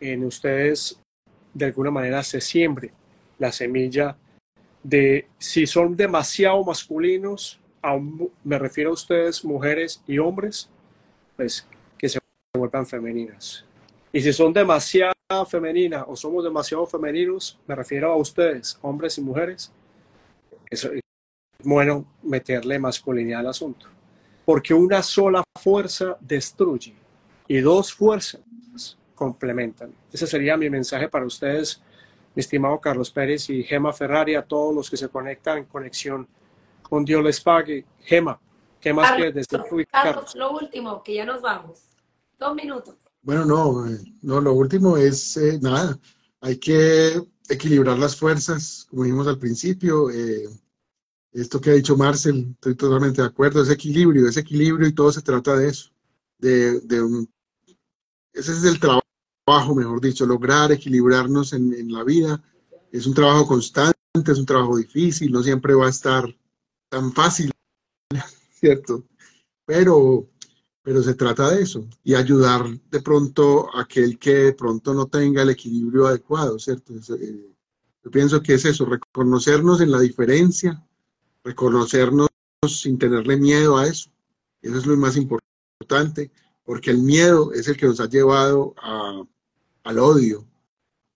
en 0.01 0.25
ustedes 0.25 1.01
de 1.53 1.67
alguna 1.67 1.91
manera 1.91 2.23
se 2.23 2.41
siembre 2.41 2.93
la 3.39 3.53
semilla 3.53 4.17
de 4.83 5.29
si 5.39 5.67
son 5.67 5.97
demasiado 5.97 6.63
masculinos, 6.65 7.61
me 8.43 8.59
refiero 8.59 8.91
a 8.91 8.95
ustedes, 8.95 9.45
mujeres 9.45 10.03
y 10.07 10.19
hombres, 10.19 10.69
pues 11.37 11.67
que 11.97 12.09
se 12.09 12.19
vuelvan 12.57 12.87
femeninas. 12.87 13.65
Y 14.13 14.21
si 14.21 14.33
son 14.33 14.53
demasiado 14.53 15.15
femeninas 15.49 16.05
o 16.07 16.15
somos 16.17 16.45
demasiado 16.45 16.87
femeninos, 16.87 17.59
me 17.67 17.75
refiero 17.75 18.13
a 18.13 18.17
ustedes, 18.17 18.79
hombres 18.83 19.19
y 19.19 19.23
mujeres, 19.23 19.73
eso 20.71 20.93
es 20.93 21.04
bueno 21.65 22.05
meterle 22.23 22.79
masculinidad 22.79 23.41
al 23.41 23.49
asunto. 23.49 23.87
Porque 24.45 24.75
una 24.75 25.03
sola 25.03 25.43
fuerza 25.61 26.17
destruye 26.21 26.95
y 27.49 27.61
dos 27.61 27.93
fuerzas 27.93 28.41
complementan. 29.15 29.93
Ese 30.13 30.27
sería 30.27 30.57
mi 30.57 30.69
mensaje 30.69 31.09
para 31.09 31.25
ustedes 31.25 31.81
mi 32.35 32.41
estimado 32.41 32.81
Carlos 32.81 33.11
Pérez 33.11 33.49
y 33.51 33.63
Gema 33.63 33.93
Ferrari, 33.93 34.35
a 34.35 34.43
todos 34.43 34.75
los 34.75 34.91
que 34.91 34.97
se 34.97 35.09
conectan 35.09 35.59
en 35.59 35.65
conexión 35.67 36.27
con 36.83 37.05
Dios 37.05 37.23
les 37.23 37.41
pague. 37.41 37.85
Gema, 38.01 38.41
¿qué 38.81 38.93
más 38.93 39.13
quieres 39.13 39.35
decir 39.35 39.61
Carlos, 39.91 40.35
lo 40.35 40.53
último, 40.53 41.03
que 41.03 41.15
ya 41.15 41.25
nos 41.25 41.41
vamos. 41.41 41.79
Dos 42.39 42.55
minutos. 42.55 42.97
Bueno, 43.23 43.45
no, 43.45 43.87
eh, 43.89 43.99
no, 44.23 44.41
lo 44.41 44.53
último 44.53 44.97
es 44.97 45.37
eh, 45.37 45.59
nada, 45.63 45.99
hay 46.41 46.59
que 46.59 47.23
equilibrar 47.49 47.99
las 47.99 48.17
fuerzas, 48.17 48.87
como 48.91 49.05
dijimos 49.05 49.29
al 49.29 49.39
principio. 49.39 50.11
Eh, 50.11 50.49
esto 51.35 51.61
que 51.61 51.71
ha 51.71 51.75
dicho 51.75 51.97
Marcel, 51.97 52.53
estoy 52.55 52.75
totalmente 52.77 53.21
de 53.21 53.29
acuerdo, 53.29 53.63
es 53.63 53.71
equilibrio, 53.71 54.29
es 54.29 54.37
equilibrio 54.37 54.89
y 54.89 54.95
todo 54.95 55.13
se 55.13 55.23
trata 55.23 55.57
de 55.57 55.69
eso, 55.69 55.91
de, 56.39 56.81
de 56.81 57.27
ese 58.35 58.53
es 58.53 58.65
el 58.65 58.81
trabajo 58.81 59.75
mejor 59.75 60.01
dicho, 60.01 60.27
lograr 60.27 60.73
equilibrarnos 60.73 61.53
en, 61.53 61.93
la 61.93 62.03
vida. 62.03 62.43
Es 62.91 63.07
un 63.07 63.15
trabajo 63.15 63.47
constante, 63.47 63.97
es 64.13 64.39
un 64.39 64.47
trabajo 64.47 64.77
difícil, 64.77 65.31
no 65.31 65.43
siempre 65.43 65.75
va 65.75 65.87
a 65.87 65.91
estar 65.91 66.25
tan 66.89 67.13
fácil, 67.13 67.51
¿cierto? 68.53 69.05
Pero, 69.65 70.29
pero 70.83 71.03
se 71.03 71.15
trata 71.15 71.51
de 71.51 71.63
eso 71.63 71.87
y 72.03 72.15
ayudar 72.15 72.67
de 72.91 73.01
pronto 73.01 73.75
a 73.75 73.83
aquel 73.83 74.19
que 74.19 74.35
de 74.35 74.53
pronto 74.53 74.95
no 74.95 75.07
tenga 75.07 75.43
el 75.43 75.51
equilibrio 75.51 76.07
adecuado, 76.07 76.59
¿cierto? 76.59 76.93
Eh, 76.93 77.55
yo 78.03 78.11
pienso 78.11 78.43
que 78.43 78.55
es 78.55 78.65
eso, 78.65 78.85
reconocernos 78.85 79.81
en 79.81 79.91
la 79.91 80.01
diferencia, 80.01 80.85
reconocernos 81.45 82.29
sin 82.67 82.99
tenerle 82.99 83.37
miedo 83.37 83.77
a 83.77 83.87
eso. 83.87 84.11
Eso 84.63 84.79
es 84.79 84.87
lo 84.87 84.97
más 84.97 85.17
importante, 85.17 86.31
porque 86.65 86.91
el 86.91 86.99
miedo 86.99 87.53
es 87.53 87.69
el 87.69 87.77
que 87.77 87.87
nos 87.87 88.01
ha 88.01 88.09
llevado 88.09 88.75
al 89.85 89.99
odio, 89.99 90.47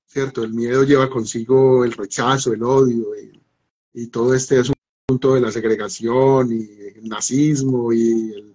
¿cierto? 0.07 0.45
El 0.45 0.53
miedo 0.53 0.85
lleva 0.85 1.09
consigo 1.09 1.85
el 1.85 1.93
rechazo, 1.93 2.53
el 2.53 2.63
odio 2.63 3.07
y, 3.17 4.07
todo 4.13 4.33
este 4.33 4.59
asunto 4.59 5.35
de 5.35 5.41
la 5.41 5.51
segregación 5.51 6.53
y 6.53 6.63
el 6.97 7.09
nazismo 7.09 7.93
y 7.93 8.55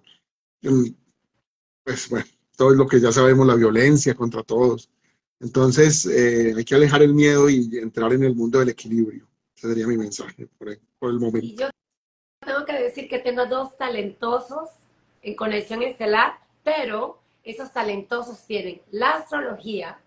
el, 0.62 0.96
pues 1.84 2.08
bueno, 2.08 2.26
todo 2.56 2.70
lo 2.72 2.88
que 2.88 3.02
ya 3.02 3.12
sabemos, 3.12 3.46
la 3.46 3.56
violencia 3.56 4.16
contra 4.16 4.42
todos. 4.44 4.90
Entonces, 5.42 6.06
eh, 6.06 6.54
hay 6.56 6.64
que 6.64 6.76
alejar 6.76 7.04
el 7.04 7.14
miedo 7.14 7.50
y 7.50 7.78
entrar 7.78 8.14
en 8.14 8.24
el 8.24 8.36
mundo 8.36 8.60
del 8.60 8.70
equilibrio. 8.70 9.28
Sería 9.64 9.88
mi 9.88 9.98
mensaje 9.98 10.48
por, 10.58 10.78
por 11.00 11.12
el 11.12 11.20
momento. 11.20 11.46
Y 11.46 11.56
yo 11.56 11.70
tengo 12.46 12.66
que 12.66 12.74
decir 12.74 13.08
que 13.08 13.20
tengo 13.20 13.46
dos 13.46 13.78
talentosos 13.78 14.70
en 15.22 15.38
Conexión 15.38 15.82
Estelar, 15.82 16.38
pero 16.64 17.22
esos 17.46 17.72
talentosos 17.72 18.46
tienen 18.46 18.82
la 18.92 19.12
astrología 19.12 20.00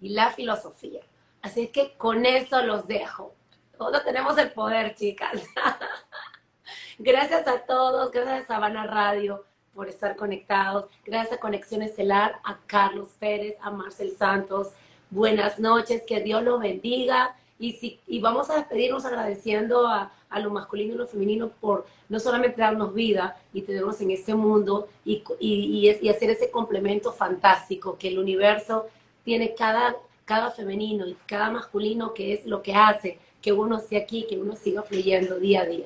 y 0.00 0.08
la 0.08 0.32
filosofía. 0.32 1.02
Así 1.42 1.68
que 1.68 1.94
con 1.96 2.26
eso 2.26 2.60
los 2.62 2.88
dejo. 2.88 3.32
Todos 3.78 4.04
tenemos 4.04 4.36
el 4.36 4.50
poder, 4.50 4.96
chicas. 4.96 5.42
gracias 6.98 7.46
a 7.46 7.60
todos, 7.60 8.10
gracias 8.10 8.44
a 8.44 8.46
Sabana 8.46 8.84
Radio 8.84 9.44
por 9.74 9.88
estar 9.88 10.16
conectados. 10.16 10.86
Gracias 11.04 11.38
a 11.38 11.40
Conexión 11.40 11.82
Estelar, 11.82 12.40
a 12.42 12.58
Carlos 12.66 13.10
Pérez, 13.20 13.54
a 13.60 13.70
Marcel 13.70 14.16
Santos. 14.16 14.72
Buenas 15.10 15.60
noches, 15.60 16.02
que 16.04 16.20
Dios 16.20 16.42
los 16.42 16.58
bendiga. 16.58 17.36
Y, 17.58 17.72
si, 17.72 18.00
y 18.06 18.20
vamos 18.20 18.50
a 18.50 18.56
despedirnos 18.56 19.04
agradeciendo 19.04 19.86
a, 19.86 20.12
a 20.28 20.40
lo 20.40 20.50
masculino 20.50 20.94
y 20.94 20.98
lo 20.98 21.06
femenino 21.06 21.50
por 21.60 21.86
no 22.08 22.18
solamente 22.18 22.60
darnos 22.60 22.92
vida 22.92 23.36
y 23.52 23.62
tenernos 23.62 24.00
en 24.00 24.10
este 24.10 24.34
mundo 24.34 24.88
y, 25.04 25.22
y, 25.38 25.96
y, 26.00 26.08
hacer 26.08 26.30
ese 26.30 26.50
complemento 26.50 27.12
fantástico 27.12 27.96
que 27.96 28.08
el 28.08 28.18
universo 28.18 28.86
tiene 29.24 29.54
cada, 29.54 29.96
cada 30.24 30.50
femenino 30.50 31.06
y 31.06 31.16
cada 31.26 31.50
masculino 31.50 32.12
que 32.12 32.32
es 32.32 32.46
lo 32.46 32.62
que 32.62 32.74
hace 32.74 33.18
que 33.40 33.52
uno 33.52 33.78
esté 33.78 33.96
aquí, 33.96 34.26
que 34.28 34.38
uno 34.38 34.56
siga 34.56 34.82
fluyendo 34.82 35.38
día 35.38 35.60
a 35.60 35.66
día. 35.66 35.84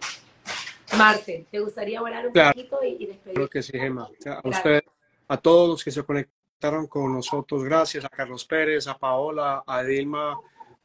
Marce, 0.97 1.45
¿te 1.51 1.59
gustaría 1.59 1.99
hablar 1.99 2.29
un 2.29 2.33
poquito 2.33 2.79
y, 2.83 3.05
despedir? 3.05 3.35
Creo 3.35 3.49
que 3.49 3.63
sí, 3.63 3.73
Gemma. 3.73 4.09
A 4.27 4.49
usted, 4.49 4.83
a 5.27 5.37
todos 5.37 5.69
los 5.69 5.85
que 5.85 5.91
se 5.91 6.03
conectaron 6.03 6.87
con 6.87 7.13
nosotros, 7.13 7.63
gracias 7.65 8.05
a 8.05 8.09
Carlos 8.09 8.45
Pérez, 8.45 8.87
a 8.87 8.97
Paola, 8.97 9.63
a 9.67 9.83
Dilma 9.83 10.39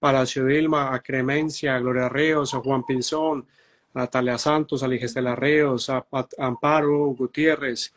Palacio 0.04 0.46
Dilma, 0.46 0.94
a 0.94 1.00
Cremencia, 1.00 1.78
a 1.78 1.80
Gloria 1.80 2.10
Ríos, 2.10 2.54
a 2.54 2.60
Juan 2.60 2.84
Pinzón, 2.84 3.48
a 3.94 4.00
Natalia 4.00 4.38
Santos, 4.38 4.84
a 4.84 4.88
Ligestela 4.90 5.34
Ríos, 5.34 5.90
a, 5.90 6.06
Amparo 6.40 7.06
Gutiérrez, 7.16 7.94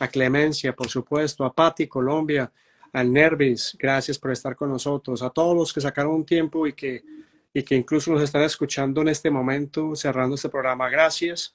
a 0.00 0.08
Clemencia, 0.08 0.74
por 0.74 0.88
supuesto, 0.88 1.44
a 1.44 1.52
Patti 1.52 1.86
Colombia, 1.86 2.50
al 2.94 3.12
Nervis, 3.12 3.76
gracias 3.78 4.18
por 4.18 4.30
estar 4.30 4.56
con 4.56 4.70
nosotros, 4.70 5.20
a 5.20 5.28
todos 5.28 5.54
los 5.54 5.74
que 5.74 5.82
sacaron 5.82 6.14
un 6.14 6.24
tiempo 6.24 6.66
y 6.66 6.72
que, 6.72 7.04
y 7.52 7.62
que 7.62 7.74
incluso 7.74 8.10
nos 8.10 8.22
están 8.22 8.44
escuchando 8.44 9.02
en 9.02 9.08
este 9.08 9.30
momento, 9.30 9.94
cerrando 9.94 10.36
este 10.36 10.48
programa, 10.48 10.88
gracias. 10.88 11.54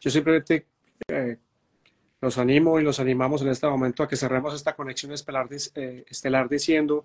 Yo 0.00 0.10
simplemente 0.10 0.66
eh, 1.06 1.36
los 2.20 2.38
animo 2.38 2.80
y 2.80 2.82
los 2.82 2.98
animamos 2.98 3.40
en 3.42 3.50
este 3.50 3.68
momento 3.68 4.02
a 4.02 4.08
que 4.08 4.16
cerremos 4.16 4.52
esta 4.52 4.74
conexión 4.74 5.12
estelar, 5.12 5.46
eh, 5.76 6.04
estelar 6.08 6.48
diciendo 6.48 7.04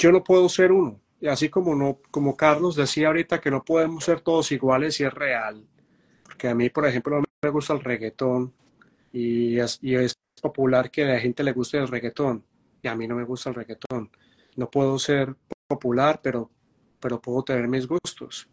yo 0.00 0.10
no 0.10 0.24
puedo 0.24 0.48
ser 0.48 0.72
uno. 0.72 0.98
Y 1.20 1.28
así 1.28 1.50
como, 1.50 1.74
no, 1.74 1.98
como 2.10 2.34
Carlos 2.34 2.74
decía 2.74 3.08
ahorita 3.08 3.40
que 3.40 3.50
no 3.50 3.62
podemos 3.62 4.04
ser 4.04 4.22
todos 4.22 4.50
iguales 4.50 4.98
y 5.00 5.04
es 5.04 5.12
real. 5.12 5.62
Porque 6.24 6.48
a 6.48 6.54
mí, 6.54 6.70
por 6.70 6.86
ejemplo, 6.86 7.18
no 7.18 7.24
me 7.42 7.50
gusta 7.50 7.74
el 7.74 7.80
reggaetón 7.80 8.52
y 9.12 9.58
es, 9.58 9.78
popular 10.40 10.90
que 10.90 11.04
a 11.04 11.08
la 11.08 11.20
gente 11.20 11.44
le 11.44 11.52
guste 11.52 11.76
el 11.76 11.88
reggaetón 11.88 12.42
y 12.80 12.88
a 12.88 12.94
mí 12.94 13.06
no 13.06 13.14
me 13.14 13.24
gusta 13.24 13.50
el 13.50 13.56
reggaetón. 13.56 14.10
No 14.56 14.70
puedo 14.70 14.98
ser 14.98 15.34
popular, 15.66 16.20
pero, 16.22 16.50
pero 16.98 17.20
puedo 17.20 17.42
tener 17.42 17.68
mis 17.68 17.86
gustos. 17.86 18.48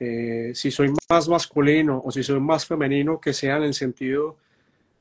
Eh, 0.00 0.52
si 0.54 0.70
soy 0.70 0.90
más 1.10 1.28
masculino 1.28 2.00
o 2.02 2.10
si 2.10 2.22
soy 2.22 2.40
más 2.40 2.64
femenino, 2.64 3.20
que 3.20 3.34
sea 3.34 3.58
en 3.58 3.64
el 3.64 3.74
sentido 3.74 4.38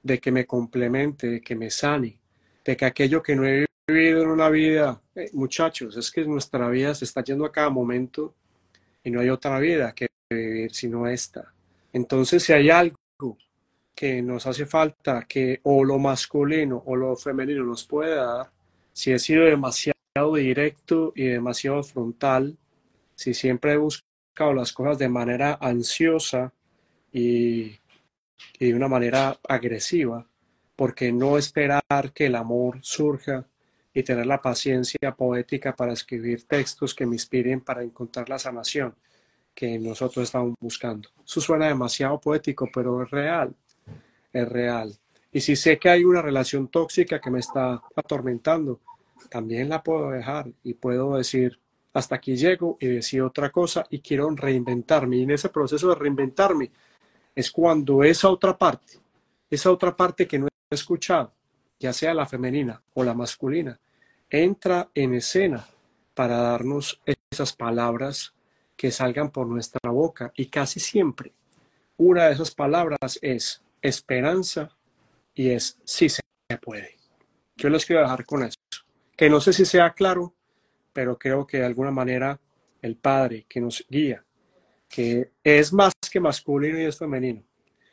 de 0.04 0.20
que 0.20 0.34
me 0.34 0.46
complemente, 0.46 1.28
de 1.28 1.42
que 1.42 1.56
me 1.56 1.70
sane, 1.70 2.20
de 2.66 2.76
que 2.76 2.86
aquello 2.86 3.24
que 3.24 3.36
no 3.38 3.46
he 3.46 3.66
vivido 3.92 4.24
en 4.24 4.30
una 4.30 4.50
vida, 4.50 5.02
eh, 5.16 5.30
muchachos, 5.34 5.96
es 5.98 6.12
que 6.12 6.26
nuestra 6.26 6.70
vida 6.70 6.96
se 6.96 7.06
está 7.06 7.24
yendo 7.24 7.46
a 7.46 7.52
cada 7.52 7.70
momento 7.70 8.34
y 9.04 9.12
no 9.12 9.20
hay 9.20 9.30
otra 9.30 9.60
vida 9.60 9.94
que 9.94 10.08
vivir 10.30 10.74
sino 10.74 11.08
esta. 11.08 11.54
Entonces, 11.94 12.44
si 12.44 12.54
hay 12.54 12.70
algo 12.70 12.98
que 13.94 14.22
nos 14.22 14.48
hace 14.48 14.66
falta, 14.66 15.26
que 15.28 15.60
o 15.64 15.84
lo 15.84 16.00
masculino 16.00 16.82
o 16.86 16.96
lo 16.96 17.16
femenino 17.16 17.64
nos 17.64 17.86
puede 17.86 18.16
dar, 18.16 18.50
si 18.94 19.12
he 19.12 19.20
sido 19.20 19.46
demasiado 19.46 20.36
directo 20.36 21.14
y 21.16 21.26
demasiado 21.26 21.84
frontal, 21.84 22.58
si 23.16 23.34
siempre 23.34 23.74
he 23.74 23.78
buscado 23.78 24.54
las 24.54 24.74
cosas 24.74 24.98
de 24.98 25.10
manera 25.10 25.58
ansiosa 25.62 26.54
y, 27.12 27.78
y 28.60 28.68
de 28.68 28.74
una 28.74 28.88
manera 28.88 29.38
agresiva, 29.48 30.26
porque 30.76 31.12
no 31.12 31.38
esperar 31.38 31.84
que 32.14 32.26
el 32.26 32.36
amor 32.36 32.80
surja 32.82 33.46
y 33.94 34.04
tener 34.04 34.26
la 34.26 34.42
paciencia 34.42 35.14
poética 35.16 35.76
para 35.76 35.94
escribir 35.94 36.44
textos 36.44 36.96
que 36.96 37.06
me 37.06 37.16
inspiren 37.16 37.62
para 37.62 37.84
encontrar 37.84 38.30
la 38.30 38.40
sanación 38.40 38.96
que 39.54 39.78
nosotros 39.78 40.24
estamos 40.24 40.56
buscando. 40.60 41.10
Eso 41.26 41.42
suena 41.42 41.68
demasiado 41.68 42.20
poético, 42.20 42.70
pero 42.74 43.04
es 43.04 43.12
real, 43.12 43.54
es 44.32 44.48
real. 44.48 44.96
Y 45.32 45.42
si 45.42 45.56
sé 45.56 45.78
que 45.78 45.90
hay 45.90 46.04
una 46.04 46.22
relación 46.22 46.68
tóxica 46.68 47.20
que 47.20 47.32
me 47.32 47.40
está 47.40 47.82
atormentando, 47.96 48.80
también 49.30 49.70
la 49.70 49.82
puedo 49.82 50.12
dejar 50.12 50.52
y 50.64 50.74
puedo 50.74 51.16
decir, 51.18 51.60
hasta 51.94 52.16
aquí 52.16 52.36
llego 52.36 52.78
y 52.80 52.88
decir 52.88 53.22
otra 53.22 53.50
cosa 53.50 53.86
y 53.90 54.00
quiero 54.00 54.30
reinventarme. 54.30 55.18
Y 55.18 55.24
en 55.24 55.32
ese 55.32 55.50
proceso 55.50 55.90
de 55.90 55.96
reinventarme 55.96 56.72
es 57.36 57.52
cuando 57.52 58.04
esa 58.04 58.30
otra 58.30 58.58
parte, 58.58 59.00
esa 59.50 59.72
otra 59.72 59.96
parte 59.96 60.28
que 60.28 60.40
no 60.40 60.48
he 60.48 60.76
escuchado, 60.76 61.34
ya 61.82 61.94
sea 61.94 62.14
la 62.14 62.28
femenina 62.28 62.84
o 62.94 63.04
la 63.04 63.16
masculina, 63.16 63.80
entra 64.30 64.92
en 64.94 65.16
escena 65.16 65.68
para 66.14 66.38
darnos 66.38 67.02
esas 67.32 67.54
palabras 67.54 68.36
que 68.78 68.92
salgan 68.92 69.32
por 69.32 69.48
nuestra 69.48 69.90
boca. 69.90 70.32
Y 70.36 70.46
casi 70.46 70.80
siempre 70.80 71.34
una 71.98 72.28
de 72.28 72.34
esas 72.34 72.52
palabras 72.52 73.18
es 73.22 73.64
esperanza 73.82 74.78
y 75.34 75.50
es 75.50 75.80
sí 75.84 76.08
se 76.08 76.22
puede. 76.62 76.98
Yo 77.56 77.70
les 77.70 77.86
quiero 77.86 78.04
dejar 78.04 78.26
con 78.26 78.44
eso. 78.44 78.58
Que 79.18 79.30
no 79.30 79.42
sé 79.42 79.52
si 79.52 79.66
sea 79.66 79.94
claro, 79.94 80.36
pero 80.94 81.18
creo 81.18 81.48
que 81.48 81.58
de 81.58 81.66
alguna 81.66 81.92
manera 81.92 82.40
el 82.82 82.96
Padre 82.96 83.46
que 83.50 83.60
nos 83.60 83.84
guía, 83.90 84.24
que 84.88 85.32
es 85.44 85.74
más 85.74 85.94
que 86.12 86.20
masculino 86.20 86.80
y 86.80 86.86
es 86.86 86.98
femenino, 86.98 87.44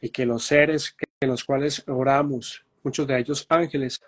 y 0.01 0.11
que 0.11 0.27
los 0.27 0.45
seres 0.45 0.95
en 1.21 1.31
los 1.31 1.45
cuales 1.45 1.85
oramos, 1.89 2.65
muchos 2.83 3.07
de 3.07 3.19
ellos 3.19 3.47
ángeles, 3.49 4.01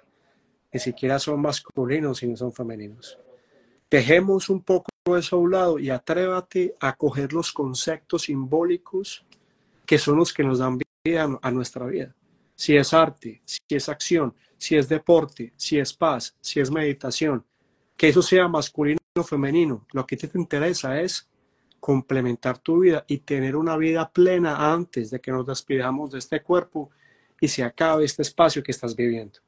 ni 0.73 0.81
siquiera 0.81 1.19
son 1.19 1.41
masculinos, 1.41 2.19
sino 2.19 2.37
son 2.37 2.53
femeninos. 2.53 3.19
Dejemos 3.91 4.49
un 4.49 4.63
poco 4.63 4.91
eso 5.17 5.37
a 5.37 5.39
un 5.41 5.51
lado 5.51 5.79
y 5.79 5.91
atrévate 5.91 6.77
a 6.81 6.95
coger 6.95 7.33
los 7.33 7.53
conceptos 7.53 8.23
simbólicos 8.23 9.25
que 9.85 9.99
son 9.99 10.17
los 10.17 10.33
que 10.33 10.45
nos 10.45 10.61
dan 10.61 10.79
vida 11.05 11.29
a 11.43 11.51
nuestra 11.51 11.87
vida. 11.87 12.15
Si 12.55 12.77
es 12.77 12.95
arte, 12.95 13.43
si 13.45 13.59
es 13.69 13.89
acción, 13.89 14.35
si 14.57 14.77
es 14.77 14.89
deporte, 14.89 15.53
si 15.57 15.79
es 15.79 15.93
paz, 15.93 16.37
si 16.41 16.61
es 16.61 16.71
meditación, 16.71 17.45
que 17.97 18.09
eso 18.09 18.23
sea 18.23 18.47
masculino 18.47 19.01
o 19.17 19.25
femenino. 19.25 19.87
Lo 19.93 20.07
que 20.07 20.17
te 20.17 20.31
interesa 20.39 21.01
es 21.01 21.29
complementar 21.81 22.59
tu 22.59 22.81
vida 22.81 23.05
y 23.09 23.19
tener 23.19 23.57
una 23.57 23.77
vida 23.77 24.09
plena 24.11 24.73
antes 24.73 25.11
de 25.11 25.21
que 25.21 25.33
nos 25.33 25.47
despidamos 25.47 26.13
de 26.13 26.19
este 26.19 26.43
cuerpo 26.43 26.91
y 27.41 27.49
se 27.49 27.63
acabe 27.63 28.05
este 28.05 28.23
espacio 28.23 28.63
que 28.63 28.71
estás 28.71 28.95
viviendo. 28.95 29.41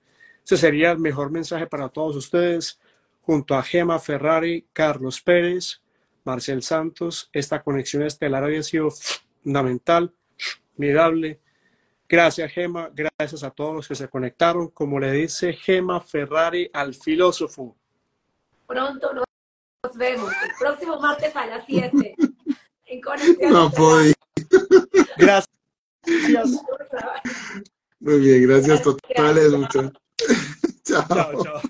Ese 0.45 0.57
sería 0.57 0.91
el 0.91 0.99
mejor 0.99 1.31
mensaje 1.31 1.67
para 1.67 1.89
todos 1.89 2.17
ustedes, 2.17 2.81
junto 3.21 3.55
a 3.55 3.63
Gema 3.63 3.99
Ferrari, 3.99 4.67
Carlos 4.73 5.21
Pérez, 5.21 5.81
Marcel 6.25 6.63
Santos. 6.63 7.31
Esta 7.33 7.63
conexión 7.63 8.03
estelar 8.03 8.45
había 8.45 8.63
sido 8.63 8.91
fundamental, 8.91 10.13
mirable. 10.77 11.41
Gracias, 12.09 12.53
Gema. 12.53 12.91
Gracias 12.93 13.43
a 13.43 13.51
todos 13.51 13.75
los 13.75 13.89
que 13.89 13.95
se 13.95 14.09
conectaron. 14.09 14.69
Como 14.69 15.01
le 15.01 15.13
dice 15.13 15.53
Gema 15.55 16.01
Ferrari 16.01 16.71
al 16.73 16.95
filósofo. 16.95 17.75
Pronto 18.67 19.13
nos 19.15 19.25
vemos. 19.95 20.31
El 20.45 20.51
próximo 20.59 21.01
martes 21.01 21.35
a 21.35 21.47
las 21.47 21.65
7. 21.67 22.15
En 22.87 23.01
conexión. 23.01 23.53
No 23.53 23.71
puedo. 23.71 24.13
Gracias. 25.17 25.49
Muy 28.03 28.19
bien, 28.19 28.43
gracias 28.49 28.83
totales. 28.83 29.53
Chao. 30.85 31.07
Chao, 31.07 31.43
chao. 31.45 31.63